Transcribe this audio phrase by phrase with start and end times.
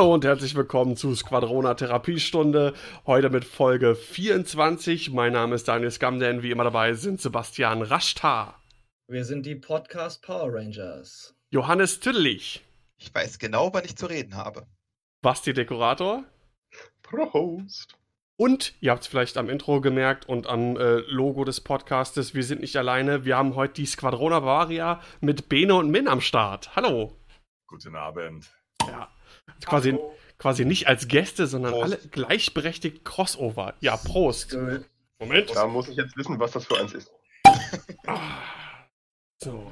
[0.00, 2.72] Hallo und herzlich willkommen zu Squadrona Therapiestunde.
[3.04, 5.10] Heute mit Folge 24.
[5.10, 6.42] Mein Name ist Daniel Scamden.
[6.42, 8.58] Wie immer dabei sind Sebastian Raschtar.
[9.08, 11.34] Wir sind die Podcast Power Rangers.
[11.50, 12.64] Johannes Tüdelig.
[12.96, 14.66] Ich weiß genau, wann ich zu reden habe.
[15.20, 16.24] Basti Dekorator.
[17.02, 17.98] Prost.
[18.38, 22.44] Und ihr habt es vielleicht am Intro gemerkt und am äh, Logo des Podcastes, wir
[22.44, 23.26] sind nicht alleine.
[23.26, 26.74] Wir haben heute die Squadrona Bavaria mit Bene und Min am Start.
[26.74, 27.18] Hallo.
[27.66, 28.50] Guten Abend.
[28.86, 29.10] Ja.
[29.64, 29.98] Quasi,
[30.38, 31.84] quasi nicht als Gäste, sondern Prost.
[31.84, 33.74] alle gleichberechtigt Crossover.
[33.80, 34.56] Ja, Prost.
[35.18, 35.54] Moment.
[35.54, 37.10] Da muss ich jetzt wissen, was das für eins ist.
[38.06, 38.18] Ah.
[39.42, 39.70] so.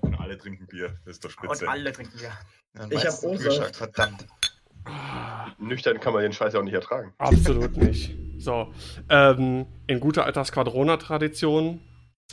[0.00, 0.94] Und alle trinken Bier.
[1.04, 1.64] Das ist doch spitze.
[1.64, 2.32] Und alle trinken Bier.
[2.76, 3.76] Ja, ich habe O-Saft.
[3.76, 4.26] Verdammt.
[4.84, 5.52] Ah.
[5.58, 7.12] Nüchtern kann man den Scheiß ja auch nicht ertragen.
[7.18, 8.14] Absolut nicht.
[8.38, 8.72] So.
[9.08, 11.80] Ähm, in guter alter Squadrona-Tradition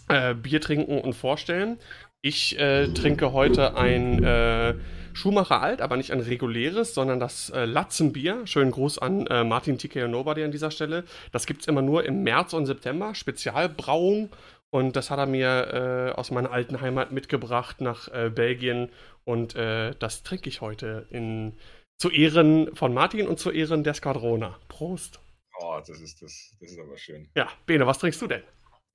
[0.08, 1.80] äh, Bier trinken und vorstellen.
[2.22, 4.76] Ich äh, trinke heute ein äh,
[5.18, 8.46] Schumacher Alt, aber nicht ein reguläres, sondern das äh, Latzenbier.
[8.46, 11.06] Schönen Gruß an äh, Martin TK und Nobody an dieser Stelle.
[11.32, 14.30] Das gibt es immer nur im März und September, Spezialbrauung.
[14.70, 18.90] Und das hat er mir äh, aus meiner alten Heimat mitgebracht nach äh, Belgien.
[19.24, 21.54] Und äh, das trinke ich heute in,
[21.98, 24.60] zu Ehren von Martin und zu Ehren der Skadrona.
[24.68, 25.20] Prost.
[25.60, 27.28] Oh, das ist, das, das ist aber schön.
[27.36, 28.44] Ja, Bene, was trinkst du denn?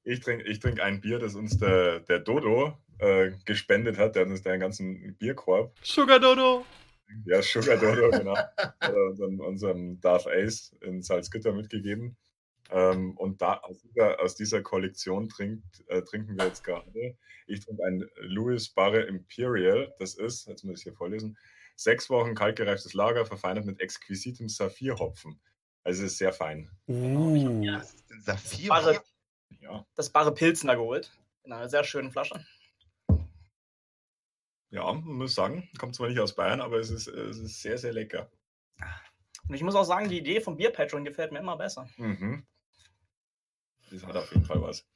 [0.05, 4.15] Ich trinke ich trink ein Bier, das uns der, der Dodo äh, gespendet hat.
[4.15, 5.75] Der hat uns da einen ganzen Bierkorb.
[5.83, 6.65] Sugar Dodo!
[7.27, 8.37] Ja, Sugar Dodo, genau.
[9.09, 12.17] unseren, unserem Darth Ace in Salzgitter mitgegeben.
[12.71, 17.17] Ähm, und da aus dieser, aus dieser Kollektion trinkt, äh, trinken wir jetzt gerade.
[17.47, 19.93] Ich trinke ein Louis Barre Imperial.
[19.99, 21.37] Das ist, jetzt muss ich hier vorlesen,
[21.75, 25.41] sechs Wochen kaltgereiftes Lager, verfeinert mit exquisitem Saphirhopfen.
[25.83, 26.71] Also es ist sehr fein.
[26.87, 27.63] Uh.
[27.63, 27.83] Ja,
[28.25, 29.03] das, Saphir
[29.61, 29.85] ja.
[29.97, 31.13] das Barre Pilzner geholt.
[31.43, 32.47] In einer sehr schönen Flasche.
[34.73, 37.77] Ja, man muss sagen, kommt zwar nicht aus Bayern, aber es ist, es ist sehr,
[37.77, 38.31] sehr lecker.
[39.47, 41.87] Und ich muss auch sagen, die Idee vom Bierpatron gefällt mir immer besser.
[41.99, 42.47] Mhm.
[43.91, 44.89] Das hat auf jeden Fall was.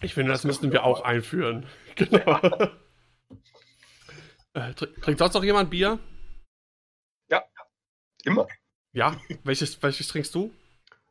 [0.00, 1.66] Ich finde, das, das müssten wir auch einführen.
[1.96, 2.40] Genau.
[4.54, 5.98] äh, trinkt sonst noch jemand Bier?
[7.28, 7.44] Ja,
[8.24, 8.48] immer.
[8.92, 10.50] Ja, welches, welches trinkst du?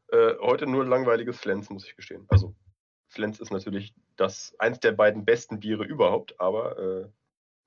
[0.07, 2.25] Äh, heute nur langweiliges Flens, muss ich gestehen.
[2.29, 2.55] Also,
[3.07, 7.09] Flens ist natürlich das eins der beiden besten Biere überhaupt, aber äh,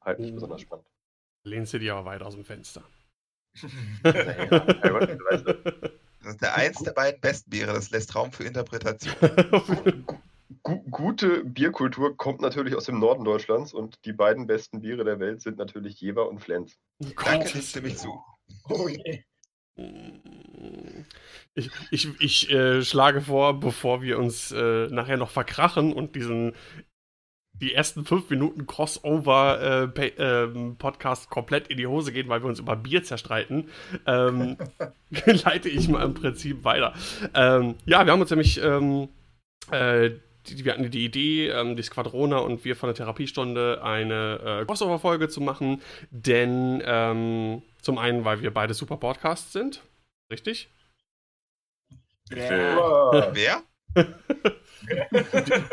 [0.07, 0.87] halt nicht besonders spannend.
[1.45, 2.83] Lehnst du dir aber weit aus dem Fenster.
[4.03, 4.15] das
[6.25, 9.15] ist der eins der beiden besten Biere, das lässt Raum für Interpretation.
[10.63, 15.41] Gute Bierkultur kommt natürlich aus dem Norden Deutschlands und die beiden besten Biere der Welt
[15.41, 16.79] sind natürlich Jever und Flens.
[16.99, 18.21] Danke, dem stimme ich zu.
[18.69, 19.23] Oh je.
[21.55, 26.55] Ich, ich, ich äh, schlage vor, bevor wir uns äh, nachher noch verkrachen und diesen
[27.61, 32.59] die ersten fünf Minuten Crossover-Podcast äh, äh, komplett in die Hose gehen, weil wir uns
[32.59, 33.71] über Bier zerstreiten,
[34.07, 34.57] ähm,
[35.25, 36.95] leite ich mal im Prinzip weiter.
[37.35, 39.09] Ähm, ja, wir haben uns nämlich, ähm,
[39.71, 40.11] äh,
[40.47, 44.65] die, wir hatten die Idee, ähm, die Squadrona und wir von der Therapiestunde eine äh,
[44.65, 49.83] Crossover-Folge zu machen, denn ähm, zum einen, weil wir beide super Podcasts sind,
[50.31, 50.69] richtig?
[52.33, 53.31] Yeah.
[53.33, 53.63] Wer?
[53.97, 54.05] die,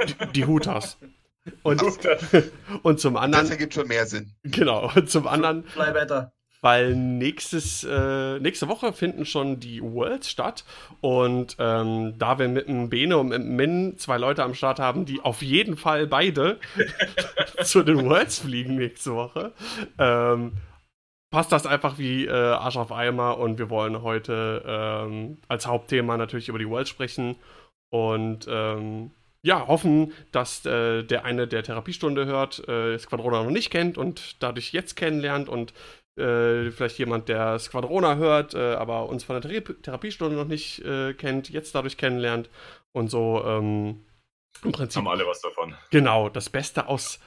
[0.07, 0.97] die, die Hutas.
[1.63, 1.81] Und,
[2.83, 3.45] und zum anderen.
[3.45, 4.33] Das ergibt schon mehr Sinn.
[4.43, 4.91] Genau.
[4.95, 5.63] Und zum anderen.
[5.65, 6.31] Fly better.
[6.61, 10.63] Weil nächstes, äh, nächste Woche finden schon die Worlds statt.
[11.01, 14.79] Und ähm, da wir mit dem Bene und mit dem Min zwei Leute am Start
[14.79, 16.59] haben, die auf jeden Fall beide
[17.63, 19.51] zu den Worlds fliegen nächste Woche,
[19.99, 20.53] ähm,
[21.31, 23.39] passt das einfach wie äh, Arsch auf Eimer.
[23.39, 27.35] Und wir wollen heute ähm, als Hauptthema natürlich über die Worlds sprechen.
[27.89, 29.11] Und ähm,
[29.45, 34.41] ja, hoffen, dass äh, der eine, der Therapiestunde hört, äh, Squadrona noch nicht kennt und
[34.41, 35.73] dadurch jetzt kennenlernt und
[36.15, 40.79] äh, vielleicht jemand, der Squadrona hört, äh, aber uns von der Thera Therapiestunde noch nicht
[40.85, 42.49] äh, kennt, jetzt dadurch kennenlernt
[42.93, 44.05] und so ähm,
[44.63, 45.01] im Prinzip.
[45.01, 45.75] Haben alle was davon.
[45.89, 47.19] Genau, das Beste aus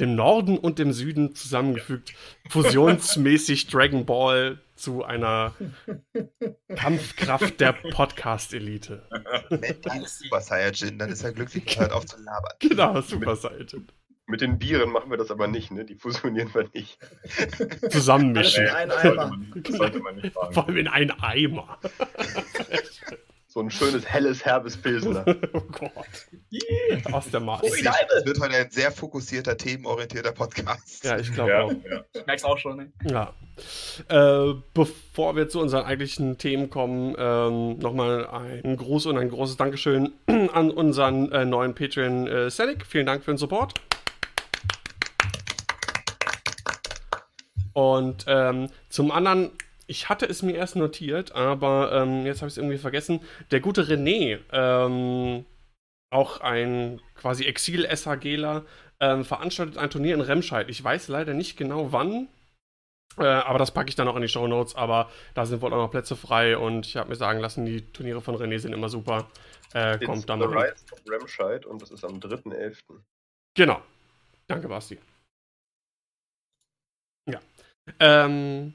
[0.00, 2.12] dem Norden und dem Süden zusammengefügt,
[2.48, 5.54] fusionsmäßig Dragon Ball zu einer
[6.74, 9.06] Kampfkraft der Podcast-Elite.
[9.50, 12.52] Mental Super Saiyajin, dann ist er glücklich hört auf zu labern.
[12.58, 13.86] Genau, Super Saiyajin.
[14.26, 15.84] Mit den Bieren machen wir das aber nicht, ne?
[15.84, 16.98] Die fusionieren wir nicht.
[17.90, 18.64] Zusammenmischen.
[18.64, 19.36] In einen Eimer.
[19.56, 20.64] Das sollte man nicht Vor machen.
[20.66, 21.78] allem in einen Eimer.
[23.52, 25.26] So ein schönes, helles, herbes Pilsener.
[25.52, 25.92] oh Gott.
[27.12, 27.62] Aus der Maß.
[27.64, 27.92] Ui, Es da-
[28.24, 31.04] wird heute ein sehr fokussierter, themenorientierter Podcast.
[31.04, 31.70] Ja, ich glaube Ja, auch.
[31.70, 32.02] ja.
[32.14, 32.92] Ich merk's auch schon, ne?
[33.10, 33.34] Ja.
[34.08, 39.58] Äh, bevor wir zu unseren eigentlichen Themen kommen, ähm, nochmal ein Gruß und ein großes
[39.58, 42.86] Dankeschön an unseren äh, neuen Patreon äh, Senic.
[42.86, 43.74] Vielen Dank für den Support.
[47.74, 49.50] Und ähm, zum anderen,
[49.92, 53.20] ich hatte es mir erst notiert, aber ähm, jetzt habe ich es irgendwie vergessen.
[53.50, 55.44] Der gute René, ähm,
[56.10, 58.64] auch ein quasi Exil-SHGler,
[59.00, 60.70] ähm, veranstaltet ein Turnier in Remscheid.
[60.70, 62.28] Ich weiß leider nicht genau wann,
[63.18, 64.74] äh, aber das packe ich dann auch in die Show Notes.
[64.76, 67.82] Aber da sind wohl auch noch Plätze frei und ich habe mir sagen lassen, die
[67.92, 69.30] Turniere von René sind immer super.
[69.74, 70.46] Äh, It's kommt dann The.
[70.46, 72.78] Rise of Remscheid und das ist am 3.11.
[73.54, 73.82] Genau.
[74.46, 74.98] Danke, Basti.
[77.28, 77.40] Ja.
[78.00, 78.72] Ähm,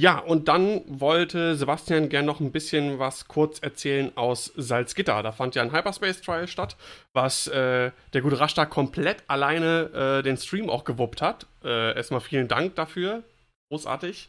[0.00, 5.24] ja, und dann wollte Sebastian gern noch ein bisschen was kurz erzählen aus Salzgitter.
[5.24, 6.76] Da fand ja ein Hyperspace Trial statt,
[7.14, 11.48] was äh, der gute Rashta komplett alleine äh, den Stream auch gewuppt hat.
[11.64, 13.24] Äh, erstmal vielen Dank dafür.
[13.70, 14.28] Großartig.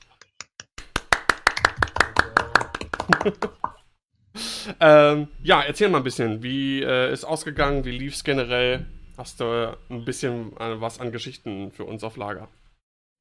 [4.79, 6.41] ähm, ja, erzähl mal ein bisschen.
[6.41, 7.85] Wie äh, ist ausgegangen?
[7.85, 8.87] Wie lief's generell?
[9.19, 12.47] Hast du ein bisschen äh, was an Geschichten für uns auf Lager?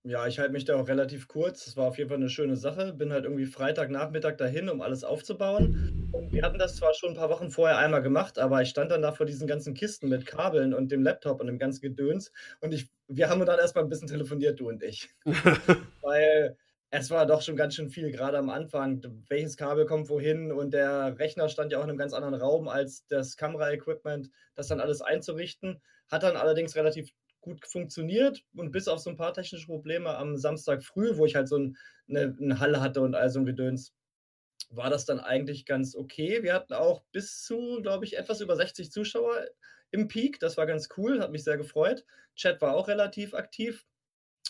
[0.09, 1.67] Ja, ich halte mich da auch relativ kurz.
[1.67, 2.95] Es war auf jeden Fall eine schöne Sache.
[2.95, 6.09] Bin halt irgendwie Freitagnachmittag dahin, um alles aufzubauen.
[6.13, 8.91] Und wir hatten das zwar schon ein paar Wochen vorher einmal gemacht, aber ich stand
[8.91, 12.33] dann da vor diesen ganzen Kisten mit Kabeln und dem Laptop und dem ganzen Gedöns.
[12.63, 15.11] Und ich, wir haben dann erstmal ein bisschen telefoniert, du und ich.
[16.01, 16.57] Weil
[16.89, 19.03] es war doch schon ganz schön viel, gerade am Anfang.
[19.29, 20.53] Welches Kabel kommt wohin?
[20.53, 24.69] Und der Rechner stand ja auch in einem ganz anderen Raum als das Kamera-Equipment, das
[24.69, 25.83] dann alles einzurichten.
[26.11, 27.11] Hat dann allerdings relativ
[27.41, 31.35] gut funktioniert und bis auf so ein paar technische Probleme am Samstag früh, wo ich
[31.35, 31.77] halt so ein,
[32.09, 33.95] eine, eine Halle hatte und all so ein Gedöns,
[34.71, 36.43] war das dann eigentlich ganz okay.
[36.43, 39.47] Wir hatten auch bis zu, glaube ich, etwas über 60 Zuschauer
[39.91, 40.41] im Peak.
[40.41, 42.05] Das war ganz cool, hat mich sehr gefreut.
[42.35, 43.87] Chat war auch relativ aktiv.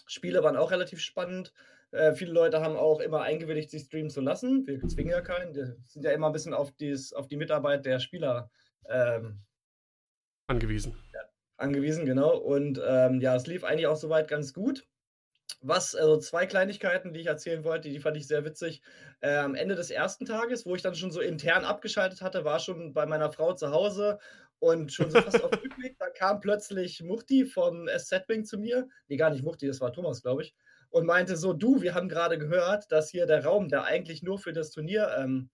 [0.06, 1.52] Spiele waren auch relativ spannend.
[1.90, 4.66] Äh, viele Leute haben auch immer eingewilligt, sich streamen zu lassen.
[4.66, 5.54] Wir zwingen ja keinen.
[5.54, 8.50] Wir sind ja immer ein bisschen auf, dies, auf die Mitarbeit der Spieler
[8.88, 9.40] ähm,
[10.48, 10.96] Angewiesen.
[11.58, 12.36] Angewiesen, genau.
[12.36, 14.86] Und ähm, ja, es lief eigentlich auch soweit ganz gut.
[15.60, 18.80] Was, also zwei Kleinigkeiten, die ich erzählen wollte, die fand ich sehr witzig.
[19.20, 22.60] Äh, am Ende des ersten Tages, wo ich dann schon so intern abgeschaltet hatte, war
[22.60, 24.18] schon bei meiner Frau zu Hause
[24.60, 28.88] und schon so fast auf dem Rückweg, da kam plötzlich Muchti vom SZ-Wing zu mir.
[29.08, 30.54] Nee, gar nicht Muchti, das war Thomas, glaube ich.
[30.90, 34.38] Und meinte so, du, wir haben gerade gehört, dass hier der Raum, der eigentlich nur
[34.38, 35.50] für das Turnier ähm,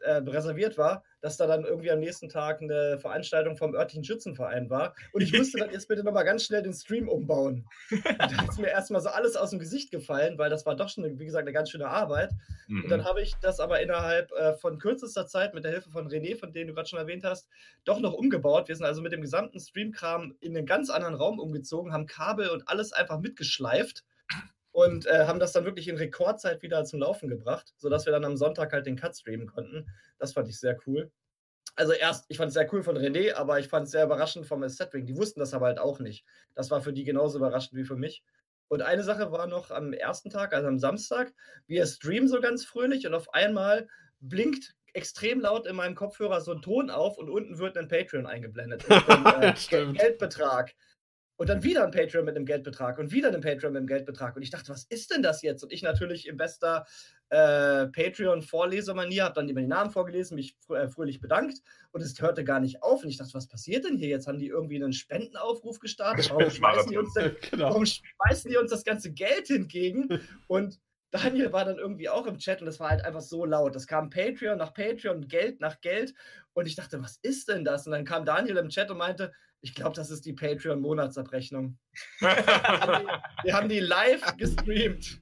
[0.00, 4.70] äh, reserviert war, dass da dann irgendwie am nächsten Tag eine Veranstaltung vom örtlichen Schützenverein
[4.70, 4.94] war.
[5.12, 7.66] Und ich musste dann jetzt bitte nochmal ganz schnell den Stream umbauen.
[7.90, 10.88] Und da ist mir erstmal so alles aus dem Gesicht gefallen, weil das war doch
[10.88, 12.30] schon, wie gesagt, eine ganz schöne Arbeit.
[12.68, 13.04] Und dann Mhm.
[13.04, 16.52] habe ich das aber innerhalb äh, von kürzester Zeit mit der Hilfe von René, von
[16.52, 17.48] dem du gerade schon erwähnt hast,
[17.84, 18.68] doch noch umgebaut.
[18.68, 22.48] Wir sind also mit dem gesamten Streamkram in einen ganz anderen Raum umgezogen, haben Kabel
[22.48, 24.04] und alles einfach mitgeschleift
[24.72, 28.24] und äh, haben das dann wirklich in Rekordzeit wieder zum Laufen gebracht, sodass wir dann
[28.24, 29.88] am Sonntag halt den Cut streamen konnten.
[30.18, 31.10] Das fand ich sehr cool.
[31.76, 34.46] Also erst, ich fand es sehr cool von René, aber ich fand es sehr überraschend
[34.46, 35.06] vom Setwing.
[35.06, 36.24] Die wussten das aber halt auch nicht.
[36.54, 38.22] Das war für die genauso überraschend wie für mich.
[38.68, 41.32] Und eine Sache war noch am ersten Tag, also am Samstag,
[41.66, 43.88] wir streamen so ganz fröhlich und auf einmal
[44.20, 48.26] blinkt extrem laut in meinem Kopfhörer so ein Ton auf und unten wird ein Patreon
[48.26, 48.84] eingeblendet.
[49.08, 49.98] einem, äh.
[49.98, 50.72] Geldbetrag.
[51.40, 54.36] Und dann wieder ein Patreon mit einem Geldbetrag und wieder ein Patreon mit einem Geldbetrag.
[54.36, 55.62] Und ich dachte, was ist denn das jetzt?
[55.62, 56.84] Und ich natürlich in bester
[57.30, 61.62] äh, Patreon-Vorlesermanier habe dann immer die Namen vorgelesen, mich fr äh, fröhlich bedankt.
[61.92, 63.04] Und es hörte gar nicht auf.
[63.04, 64.08] Und ich dachte, was passiert denn hier?
[64.08, 66.28] Jetzt haben die irgendwie einen Spendenaufruf gestartet.
[66.28, 67.70] Warum schmeißen die uns denn genau.
[67.70, 70.20] warum schmeißen die uns das ganze Geld entgegen?
[70.46, 70.78] Und
[71.10, 73.74] Daniel war dann irgendwie auch im Chat und es war halt einfach so laut.
[73.76, 76.12] Es kam Patreon nach Patreon, Geld nach Geld.
[76.52, 77.86] Und ich dachte, was ist denn das?
[77.86, 79.32] Und dann kam Daniel im Chat und meinte,
[79.62, 81.78] ich glaube, das ist die Patreon-Monatsabrechnung.
[82.20, 85.20] Wir haben die live gestreamt.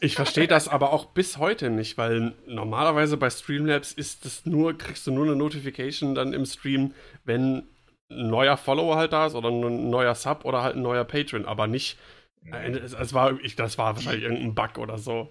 [0.00, 4.78] Ich verstehe das aber auch bis heute nicht, weil normalerweise bei Streamlabs ist es nur,
[4.78, 6.94] kriegst du nur eine Notification dann im Stream,
[7.24, 7.66] wenn
[8.10, 11.44] ein neuer Follower halt da ist oder ein neuer Sub oder halt ein neuer Patron,
[11.46, 11.98] aber nicht.
[12.44, 15.30] äh, Es, es war, ich, das war wahrscheinlich irgendein Bug oder so.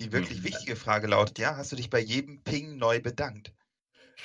[0.00, 3.52] Die wirklich wichtige Frage lautet, ja, hast du dich bei jedem Ping neu bedankt?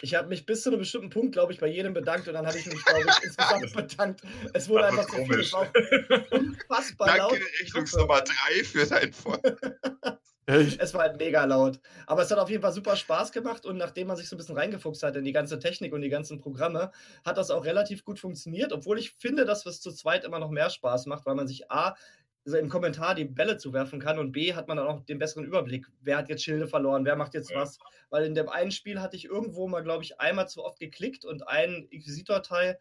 [0.01, 2.45] Ich habe mich bis zu einem bestimmten Punkt, glaube ich, bei jedem bedankt und dann
[2.45, 4.21] habe ich mich, glaube ich, insgesamt bedankt.
[4.53, 5.45] Es wurde einfach zu viel.
[6.31, 7.31] Unfassbar laut.
[7.31, 9.13] Danke, Rechnungsnummer 3 für dein
[10.47, 11.79] ich, Es war halt mega laut.
[12.05, 14.39] Aber es hat auf jeden Fall super Spaß gemacht und nachdem man sich so ein
[14.39, 16.91] bisschen reingefuchst hat in die ganze Technik und die ganzen Programme,
[17.23, 20.49] hat das auch relativ gut funktioniert, obwohl ich finde, dass es zu zweit immer noch
[20.49, 21.95] mehr Spaß macht, weil man sich A,
[22.45, 25.87] im Kommentar die Bälle zuwerfen kann und B, hat man dann auch den besseren Überblick.
[26.01, 27.61] Wer hat jetzt Schilde verloren, wer macht jetzt Ja.
[27.61, 27.79] was?
[28.09, 31.23] Weil in dem einen Spiel hatte ich irgendwo mal, glaube ich, einmal zu oft geklickt
[31.23, 32.77] und ein Inquisitor-Teil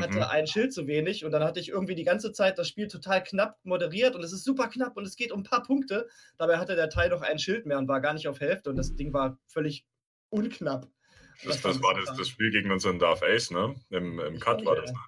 [0.00, 0.22] hatte Mhm.
[0.22, 3.22] ein Schild zu wenig und dann hatte ich irgendwie die ganze Zeit das Spiel total
[3.22, 6.08] knapp moderiert und es ist super knapp und es geht um ein paar Punkte.
[6.36, 8.76] Dabei hatte der Teil noch ein Schild mehr und war gar nicht auf Hälfte und
[8.76, 9.86] das Ding war völlig
[10.28, 10.88] unknapp.
[11.44, 13.74] Das, Das war das, das Spiel gegen unseren Darth Ace, ne?
[13.90, 14.92] Im, im Cut war das.
[14.92, 14.98] Ne?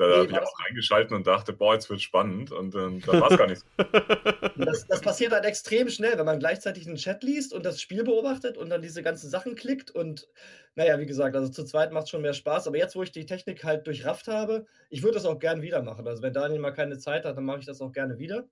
[0.00, 2.52] Da Nee, habe ich auch reingeschalten und dachte, boah, jetzt wird spannend.
[2.52, 3.66] Und dann, dann war es gar nicht so.
[4.56, 8.04] Das, das passiert halt extrem schnell, wenn man gleichzeitig den Chat liest und das Spiel
[8.04, 9.90] beobachtet und dann diese ganzen Sachen klickt.
[9.90, 10.28] Und
[10.74, 12.66] naja, wie gesagt, also zu zweit macht es schon mehr Spaß.
[12.66, 15.82] Aber jetzt, wo ich die Technik halt durchrafft habe, ich würde das auch gern wieder
[15.82, 16.06] machen.
[16.06, 18.48] Also wenn Daniel mal keine Zeit hat, dann mache ich das auch gerne wieder.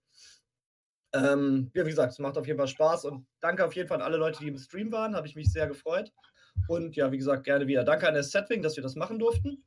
[1.15, 3.99] Ähm, ja, wie gesagt, es macht auf jeden Fall Spaß und danke auf jeden Fall
[3.99, 6.13] an alle Leute, die im Stream waren, habe ich mich sehr gefreut.
[6.69, 7.85] Und ja, wie gesagt, gerne wieder.
[7.85, 9.65] Danke an das Setwing, dass wir das machen durften.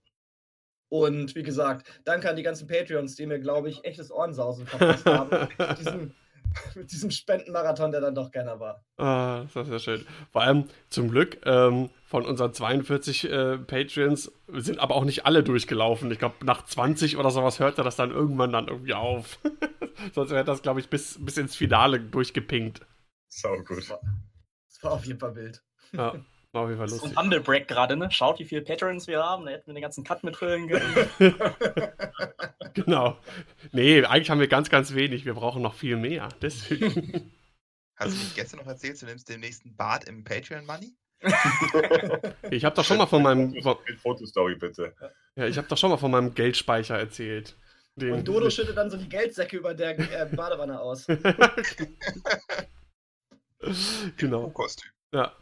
[0.91, 5.05] Und wie gesagt, danke an die ganzen Patreons, die mir, glaube ich, echtes Ohrensausen verpasst
[5.05, 5.47] haben.
[5.57, 6.11] mit, diesem,
[6.75, 8.83] mit diesem Spendenmarathon, der dann doch gerne war.
[8.97, 10.05] Ah, das ist ja schön.
[10.33, 15.43] Vor allem zum Glück ähm, von unseren 42 äh, Patreons sind aber auch nicht alle
[15.43, 16.11] durchgelaufen.
[16.11, 19.39] Ich glaube, nach 20 oder sowas hörte das dann irgendwann dann irgendwie auf.
[20.13, 22.81] Sonst wäre das, glaube ich, bis, bis ins Finale durchgepinkt.
[23.29, 23.89] Sau gut.
[23.89, 25.63] Das war auf jeden Fall wild.
[25.93, 26.15] Ja,
[26.53, 27.17] war auf jeden Fall So lustig.
[27.17, 28.09] ein Humble Break gerade, ne?
[28.11, 29.45] Schaut, wie viele Patrons wir haben.
[29.45, 31.39] Da hätten wir den ganzen Cut mitfüllen können.
[32.73, 33.17] Genau.
[33.73, 35.25] Nee, eigentlich haben wir ganz, ganz wenig.
[35.25, 36.29] Wir brauchen noch viel mehr.
[36.41, 37.29] Deswegen.
[37.97, 40.95] Hast du nicht gestern noch erzählt, du nimmst den nächsten Bart im Patreon Money?
[42.49, 43.53] Ich habe doch schon mal von meinem,
[44.01, 44.95] Fotostory bitte.
[45.35, 47.57] ja, ich habe doch schon mal von meinem Geldspeicher erzählt.
[47.95, 51.07] Den, Und Dodo schüttet dann so die Geldsäcke über der äh, Badewanne aus.
[54.17, 54.49] genau.
[54.51, 54.91] Kostüm.
[55.13, 55.33] Ja.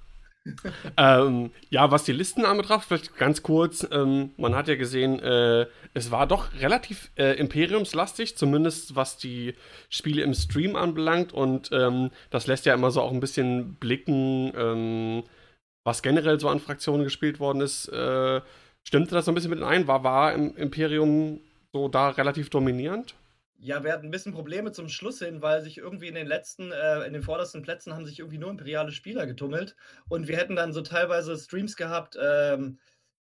[0.98, 5.68] ähm, ja, was die Listen anbetrifft, vielleicht ganz kurz, ähm, man hat ja gesehen, äh,
[5.94, 9.56] es war doch relativ äh, imperiumslastig, zumindest was die
[9.90, 14.54] Spiele im Stream anbelangt und ähm, das lässt ja immer so auch ein bisschen blicken,
[14.56, 15.24] ähm,
[15.84, 17.88] was generell so an Fraktionen gespielt worden ist.
[17.88, 18.42] Äh,
[18.84, 19.88] stimmte das so ein bisschen mit ein?
[19.88, 21.42] War, war im Imperium
[21.74, 23.16] so da relativ dominierend?
[23.62, 26.72] Ja, wir hatten ein bisschen Probleme zum Schluss hin, weil sich irgendwie in den letzten,
[26.72, 29.76] äh, in den vordersten Plätzen haben sich irgendwie nur imperiale Spieler getummelt.
[30.08, 32.80] Und wir hätten dann so teilweise Streams gehabt, ähm,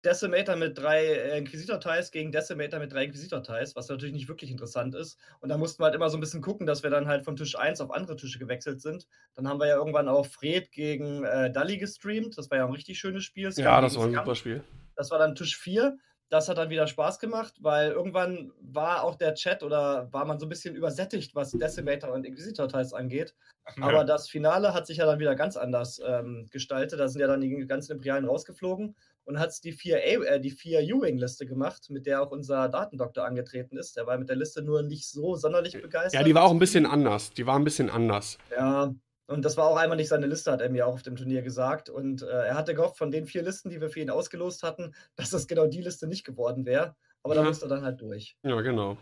[0.03, 4.95] Decimator mit drei äh, Inquisitor-Ties gegen Decimator mit drei Inquisitor-Ties, was natürlich nicht wirklich interessant
[4.95, 5.17] ist.
[5.39, 7.35] Und da mussten wir halt immer so ein bisschen gucken, dass wir dann halt von
[7.35, 9.07] Tisch 1 auf andere Tische gewechselt sind.
[9.33, 12.37] Dann haben wir ja irgendwann auch Fred gegen äh, Dali gestreamt.
[12.37, 13.45] Das war ja ein richtig schönes Spiel.
[13.45, 14.63] Ja, Scum das war ein super Spiel.
[14.95, 15.97] Das war dann Tisch 4.
[16.33, 20.39] Das hat dann wieder Spaß gemacht, weil irgendwann war auch der Chat oder war man
[20.39, 23.35] so ein bisschen übersättigt, was Decimator und Inquisitor-Teils angeht.
[23.79, 26.99] Aber das Finale hat sich ja dann wieder ganz anders ähm, gestaltet.
[26.99, 30.79] Da sind ja dann die ganzen Imperialen rausgeflogen und hat die 4 äh, die vier
[30.79, 33.95] Ewing-Liste gemacht, mit der auch unser Datendoktor angetreten ist.
[33.95, 36.19] Der war mit der Liste nur nicht so sonderlich begeistert.
[36.19, 37.29] Ja, die war auch ein bisschen anders.
[37.29, 38.39] Die war ein bisschen anders.
[38.49, 38.91] Ja,
[39.27, 41.41] und das war auch einmal nicht seine Liste, hat er mir auch auf dem Turnier
[41.41, 41.89] gesagt.
[41.89, 44.93] Und äh, er hatte gehofft, von den vier Listen, die wir für ihn ausgelost hatten,
[45.15, 46.95] dass das genau die Liste nicht geworden wäre.
[47.23, 47.47] Aber da Ja.
[47.47, 48.35] musste er dann halt durch.
[48.43, 48.97] Ja, genau.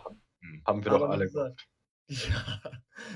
[0.65, 1.25] Haben wir doch Aber wie alle.
[1.25, 1.67] gesagt,
[2.07, 2.59] ja,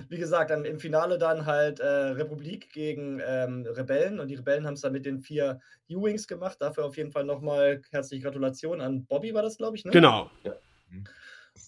[0.09, 4.65] wie gesagt, dann im Finale dann halt äh, Republik gegen ähm, Rebellen und die Rebellen
[4.65, 5.59] haben es dann mit den vier
[5.89, 6.57] U-Wings gemacht.
[6.61, 9.91] Dafür auf jeden Fall nochmal herzliche Gratulation an Bobby, war das, glaube ich, ne?
[9.91, 10.31] Genau.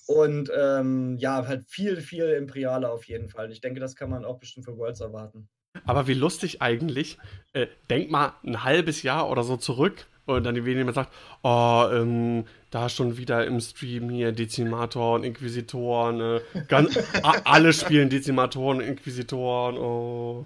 [0.08, 3.52] Und ähm, ja, halt viel, viel Imperiale auf jeden Fall.
[3.52, 5.50] Ich denke, das kann man auch bestimmt für Worlds erwarten.
[5.86, 7.18] Aber wie lustig eigentlich.
[7.54, 11.86] Äh, denk mal ein halbes Jahr oder so zurück und dann wenn jemand sagt, oh,
[11.92, 18.82] ähm, da schon wieder im Stream hier Dezimatoren, Inquisitoren, äh, ganz, a, alle spielen Dezimatoren,
[18.82, 20.46] Inquisitoren, oh.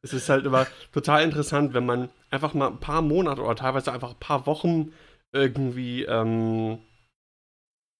[0.00, 3.92] Es ist halt immer total interessant, wenn man einfach mal ein paar Monate oder teilweise
[3.92, 4.92] einfach ein paar Wochen
[5.32, 6.78] irgendwie ähm,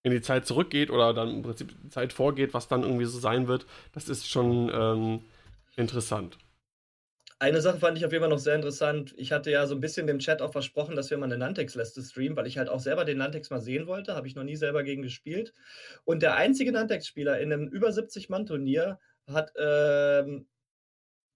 [0.08, 3.18] in die Zeit zurückgeht oder dann im Prinzip die Zeit vorgeht, was dann irgendwie so
[3.18, 3.66] sein wird.
[3.92, 5.20] Das ist schon ähm,
[5.76, 6.38] interessant.
[7.40, 9.14] Eine Sache fand ich auf jeden Fall noch sehr interessant.
[9.16, 12.02] Ich hatte ja so ein bisschen dem Chat auch versprochen, dass wir mal eine Nantex-Liste
[12.02, 14.16] streamen, weil ich halt auch selber den Nantex mal sehen wollte.
[14.16, 15.54] Habe ich noch nie selber gegen gespielt.
[16.04, 18.98] Und der einzige Nantex-Spieler in einem über 70-Mann-Turnier
[19.28, 20.46] hat ähm,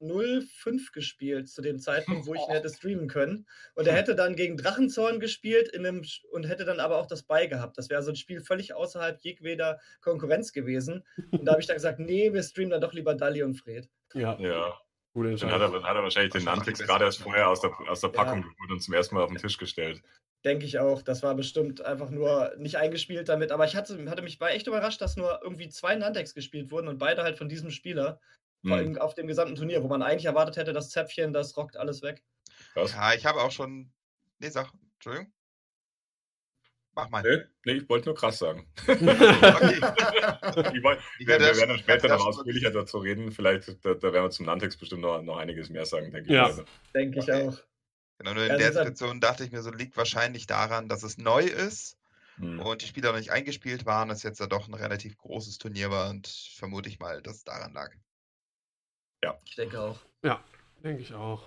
[0.02, 3.46] 0-5 gespielt zu dem Zeitpunkt, wo ich ihn hätte streamen können.
[3.74, 7.22] Und er hätte dann gegen Drachenzorn gespielt in einem, und hätte dann aber auch das
[7.22, 7.78] bei gehabt.
[7.78, 11.04] Das wäre so ein Spiel völlig außerhalb jedweder Konkurrenz gewesen.
[11.30, 13.88] Und da habe ich dann gesagt, nee, wir streamen dann doch lieber Dali und Fred.
[14.14, 14.38] Ja.
[14.38, 14.78] Ja.
[15.14, 17.70] Gute Dann hat er, dann hat er wahrscheinlich den die gerade erst vorher aus der,
[17.86, 18.48] aus der Packung Ja.
[18.48, 20.02] geholt und zum ersten Mal auf den Tisch gestellt.
[20.42, 21.02] Denke ich auch.
[21.02, 23.52] Das war bestimmt einfach nur nicht eingespielt damit.
[23.52, 26.88] Aber ich hatte, hatte mich war echt überrascht, dass nur irgendwie zwei Nantex gespielt wurden
[26.88, 28.20] und beide halt von diesem Spieler.
[28.62, 31.56] Vor Hm, allem auf dem gesamten Turnier, wo man eigentlich erwartet hätte, das Zäpfchen, das
[31.56, 32.22] rockt alles weg.
[32.74, 32.92] krass.
[32.92, 33.92] Ja, ich habe auch schon.
[34.38, 34.70] Nee, sag.
[34.94, 35.32] Entschuldigung.
[36.94, 37.22] Mach mal.
[37.22, 38.66] Nee, nee, ich wollte nur krass sagen.
[38.86, 40.76] Okay.
[40.76, 43.32] Ich wollt, Ich wir, wir werden dann später noch schon- ausführlicher dazu reden.
[43.32, 46.42] Vielleicht, da, da werden wir zum Nantex bestimmt noch, noch einiges mehr sagen, denke Ja.
[46.42, 46.48] ich.
[46.50, 46.64] Also,
[46.94, 47.48] Denke ich Okay.
[47.48, 47.58] auch.
[48.18, 51.16] Genau, nur in Ja, der Situation dachte ich mir so, liegt wahrscheinlich daran, dass es
[51.18, 51.96] neu ist
[52.36, 52.60] hm.
[52.60, 55.90] und die Spieler noch nicht eingespielt waren, es jetzt ja doch ein relativ großes Turnier
[55.90, 57.90] war und vermute ich mal, dass es daran lag.
[59.44, 59.98] Ich denke auch.
[60.82, 61.46] Denke ich auch.